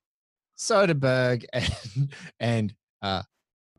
Soderbergh 0.56 1.44
and 1.52 2.08
and 2.40 2.74
uh, 3.02 3.22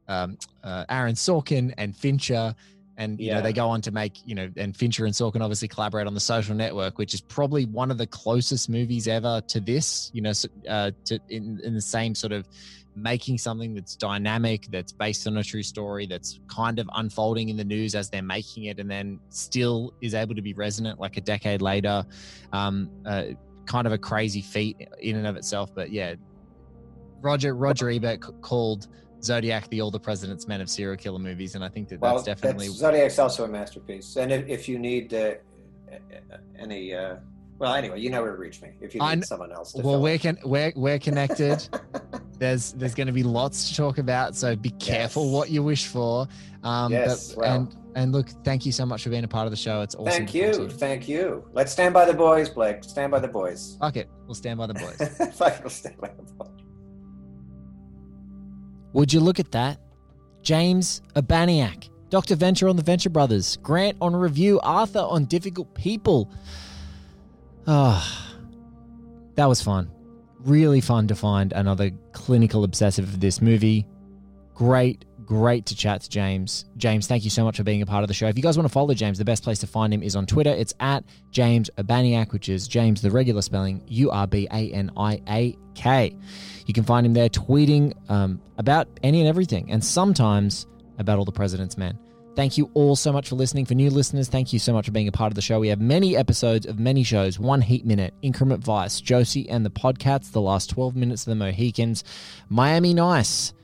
um, 0.08 0.38
uh, 0.64 0.86
Aaron 0.90 1.16
Sorkin 1.16 1.74
and 1.78 1.96
Fincher. 1.96 2.56
And 3.00 3.20
you 3.20 3.30
know 3.30 3.44
they 3.44 3.54
go 3.54 3.70
on 3.70 3.80
to 3.82 3.92
make 3.92 4.26
you 4.26 4.34
know, 4.34 4.50
and 4.58 4.76
Fincher 4.76 5.06
and 5.06 5.14
Sorkin 5.14 5.42
obviously 5.42 5.68
collaborate 5.68 6.08
on 6.08 6.16
the 6.16 6.20
Social 6.20 6.56
Network, 6.56 6.98
which 6.98 7.14
is 7.14 7.22
probably 7.22 7.66
one 7.66 7.92
of 7.92 8.00
the 8.00 8.08
closest 8.08 8.70
movies 8.70 9.08
ever 9.08 9.40
to 9.50 9.60
this. 9.60 10.10
You 10.16 10.24
know, 10.24 10.34
uh, 10.68 10.90
to 11.06 11.20
in 11.30 11.60
in 11.64 11.76
the 11.76 11.82
same 11.82 12.16
sort 12.16 12.34
of 12.34 12.48
making 12.96 13.38
something 13.38 13.76
that's 13.76 13.96
dynamic, 13.96 14.66
that's 14.72 14.92
based 14.92 15.28
on 15.28 15.38
a 15.38 15.44
true 15.44 15.62
story, 15.62 16.08
that's 16.08 16.40
kind 16.48 16.80
of 16.80 16.90
unfolding 16.96 17.50
in 17.50 17.56
the 17.56 17.64
news 17.64 17.94
as 17.94 18.10
they're 18.10 18.24
making 18.24 18.64
it, 18.64 18.80
and 18.80 18.90
then 18.90 19.20
still 19.30 19.94
is 20.02 20.16
able 20.16 20.34
to 20.34 20.42
be 20.42 20.54
resonant 20.54 21.00
like 21.00 21.18
a 21.18 21.22
decade 21.22 21.62
later. 21.62 22.04
Um, 22.52 22.90
uh, 23.06 23.26
kind 23.68 23.86
of 23.86 23.94
a 23.94 23.98
crazy 23.98 24.42
feat 24.42 24.88
in 25.00 25.18
and 25.18 25.28
of 25.28 25.36
itself, 25.36 25.74
but 25.76 25.92
yeah, 25.92 26.16
Roger 27.22 27.54
Roger 27.54 27.90
Ebert 27.90 28.24
c- 28.24 28.32
called 28.42 28.88
Zodiac 29.22 29.70
the 29.70 29.82
All 29.82 29.92
the 29.92 30.00
President's 30.00 30.48
Men 30.48 30.62
of 30.62 30.70
serial 30.70 30.98
killer 30.98 31.20
movies, 31.20 31.56
and 31.56 31.64
I 31.64 31.70
think 31.70 31.90
that 31.90 32.00
Well, 32.00 32.16
that's 32.16 32.26
definitely 32.26 32.70
Zodiac's 32.70 33.20
also 33.20 33.44
a 33.44 33.48
masterpiece, 33.48 34.16
and 34.16 34.32
if, 34.32 34.48
if 34.48 34.70
you 34.70 34.80
need 34.80 35.14
uh, 35.14 35.34
any, 36.58 36.94
uh, 36.94 37.18
well, 37.60 37.74
anyway, 37.74 38.00
you 38.00 38.10
know 38.10 38.22
where 38.22 38.32
to 38.32 38.38
reach 38.38 38.62
me 38.62 38.70
if 38.82 38.96
you 38.96 39.02
need 39.02 39.26
someone 39.26 39.52
else. 39.52 39.74
To 39.74 39.82
well 39.82 40.02
we're 40.02 40.18
con- 40.18 40.40
we're 40.44 40.74
we're 40.76 41.00
connected. 41.00 41.68
there's 42.40 42.74
there's 42.74 42.94
going 42.96 43.08
to 43.08 43.14
be 43.14 43.24
lots 43.24 43.70
to 43.70 43.76
talk 43.76 43.98
about, 43.98 44.36
so 44.36 44.56
be 44.56 44.70
careful 44.72 45.26
Yes. 45.26 45.34
what 45.34 45.50
you 45.50 45.64
wish 45.64 45.88
for. 45.88 46.28
Um, 46.64 46.92
Yes, 46.92 47.30
but, 47.34 47.38
well. 47.42 47.56
and 47.56 47.76
and 47.96 48.12
look, 48.12 48.30
thank 48.44 48.66
you 48.66 48.72
so 48.72 48.86
much 48.86 49.04
for 49.04 49.10
being 49.10 49.24
a 49.24 49.28
part 49.28 49.46
of 49.46 49.52
the 49.52 49.58
show. 49.58 49.82
It's 49.82 49.96
awesome. 49.96 50.12
Thank 50.12 50.30
to 50.32 50.46
talk 50.46 50.56
to 50.56 50.62
you, 50.64 50.70
thank 50.70 51.08
you. 51.08 51.46
Let's 51.54 51.72
stand 51.72 51.94
by 51.94 52.06
the 52.06 52.14
boys, 52.14 52.48
Blake. 52.50 52.84
Stand 52.84 53.12
by 53.12 53.20
the 53.20 53.28
boys. 53.28 53.78
Fuck 53.80 53.98
it, 53.98 54.08
we'll 54.28 54.36
stand 54.36 54.58
by 54.60 54.68
the 54.68 54.74
boys. 54.76 54.98
Fuck, 55.38 55.60
we'll 55.62 55.70
stand 55.70 55.98
by 55.98 56.10
the 56.10 56.24
boys. 56.34 56.50
Would 58.94 59.14
you 59.14 59.20
look 59.20 59.40
at 59.40 59.52
that? 59.52 59.80
James 60.42 61.02
Urbaniak, 61.16 61.90
Dr. 62.10 62.36
Venture 62.36 62.70
on 62.70 62.76
the 62.78 62.82
Venture 62.84 63.10
Brothers, 63.10 63.58
Grant 63.58 63.98
on 64.02 64.16
review, 64.16 64.60
Arthur 64.62 65.00
on 65.00 65.26
difficult 65.26 65.74
people. 65.76 66.32
Ah, 67.68 68.36
that 69.36 69.46
was 69.46 69.62
fun. 69.62 69.90
Really 70.40 70.82
fun 70.82 71.08
to 71.08 71.16
find 71.16 71.52
another 71.54 71.92
clinical 72.14 72.64
obsessive 72.64 73.06
of 73.06 73.20
this 73.20 73.42
movie. 73.42 73.86
Great, 74.54 75.06
great 75.26 75.66
to 75.68 75.76
chat 75.76 76.02
to 76.02 76.10
James. 76.10 76.66
James, 76.78 77.06
thank 77.06 77.24
you 77.24 77.30
so 77.30 77.44
much 77.44 77.58
for 77.58 77.64
being 77.64 77.82
a 77.82 77.86
part 77.86 78.04
of 78.04 78.08
the 78.08 78.14
show. 78.14 78.28
If 78.28 78.38
you 78.38 78.44
guys 78.44 78.58
want 78.58 78.68
to 78.68 78.74
follow 78.74 78.94
James, 78.94 79.18
the 79.18 79.26
best 79.26 79.44
place 79.44 79.60
to 79.60 79.68
find 79.68 79.94
him 79.94 80.02
is 80.02 80.16
on 80.16 80.26
Twitter. 80.26 80.50
It's 80.50 80.74
at 80.80 81.04
James 81.32 81.70
Urbaniak, 81.78 82.32
which 82.32 82.50
is 82.50 82.68
James, 82.68 83.02
the 83.02 83.12
regular 83.12 83.42
spelling, 83.42 83.84
U 83.88 84.10
R 84.10 84.26
B 84.26 84.48
A 84.52 84.72
N 84.72 84.92
I 84.96 85.22
A 85.28 85.58
K. 85.76 86.16
You 86.66 86.74
can 86.74 86.84
find 86.84 87.06
him 87.06 87.14
there 87.14 87.30
tweeting 87.30 87.94
um, 88.10 88.42
about 88.58 88.88
any 89.04 89.20
and 89.20 89.28
everything, 89.28 89.72
and 89.72 89.84
sometimes 89.84 90.66
about 90.98 91.20
all 91.20 91.26
the 91.26 91.32
president's 91.32 91.78
men. 91.78 91.98
Thank 92.38 92.56
you 92.56 92.70
all 92.76 92.96
so 92.96 93.12
much 93.12 93.30
for 93.30 93.36
listening. 93.36 93.66
For 93.66 93.74
new 93.74 93.90
listeners, 93.90 94.30
thank 94.30 94.54
you 94.54 94.60
so 94.60 94.72
much 94.72 94.86
for 94.86 94.92
being 94.92 95.08
a 95.08 95.12
part 95.12 95.32
of 95.32 95.36
the 95.36 95.42
show. 95.42 95.60
We 95.60 95.70
have 95.70 95.82
many 95.82 96.16
episodes 96.16 96.68
of 96.68 96.78
many 96.78 97.02
shows 97.02 97.40
One 97.40 97.62
Heat 97.62 97.84
Minute, 97.84 98.14
Increment 98.22 98.64
Vice, 98.64 99.02
Josie 99.02 99.50
and 99.50 99.66
the 99.66 99.72
Podcats, 99.72 100.32
The 100.32 100.40
Last 100.40 100.70
12 100.70 100.96
Minutes 100.96 101.24
of 101.24 101.32
the 101.32 101.36
Mohicans, 101.36 102.04
Miami 102.48 102.94
Nice, 102.94 103.56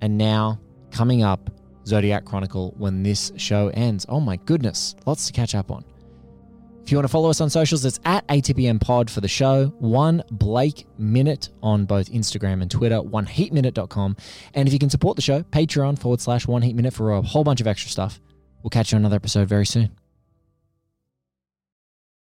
and 0.00 0.16
now 0.16 0.60
coming 0.92 1.24
up, 1.24 1.50
Zodiac 1.88 2.24
Chronicle 2.24 2.72
when 2.78 3.02
this 3.02 3.32
show 3.36 3.72
ends. 3.74 4.06
Oh 4.08 4.20
my 4.20 4.36
goodness, 4.36 4.94
lots 5.06 5.26
to 5.26 5.32
catch 5.32 5.56
up 5.56 5.72
on. 5.72 5.84
If 6.84 6.92
you 6.92 6.98
want 6.98 7.04
to 7.04 7.12
follow 7.12 7.30
us 7.30 7.40
on 7.40 7.48
socials, 7.48 7.82
it's 7.86 7.98
at 8.04 8.26
ATPM 8.26 8.78
Pod 8.78 9.08
for 9.08 9.22
the 9.22 9.28
show, 9.28 9.68
one 9.78 10.22
Blake 10.30 10.86
Minute 10.98 11.48
on 11.62 11.86
both 11.86 12.10
Instagram 12.10 12.60
and 12.60 12.70
Twitter, 12.70 12.96
oneheatminute.com. 12.96 14.16
And 14.52 14.68
if 14.68 14.72
you 14.74 14.78
can 14.78 14.90
support 14.90 15.16
the 15.16 15.22
show, 15.22 15.42
Patreon 15.44 15.98
forward 15.98 16.20
slash 16.20 16.46
one 16.46 16.60
heat 16.60 16.76
minute 16.76 16.92
for 16.92 17.12
a 17.12 17.22
whole 17.22 17.42
bunch 17.42 17.62
of 17.62 17.66
extra 17.66 17.90
stuff. 17.90 18.20
We'll 18.62 18.68
catch 18.68 18.92
you 18.92 18.96
on 18.96 19.02
another 19.02 19.16
episode 19.16 19.48
very 19.48 19.64
soon. 19.64 19.92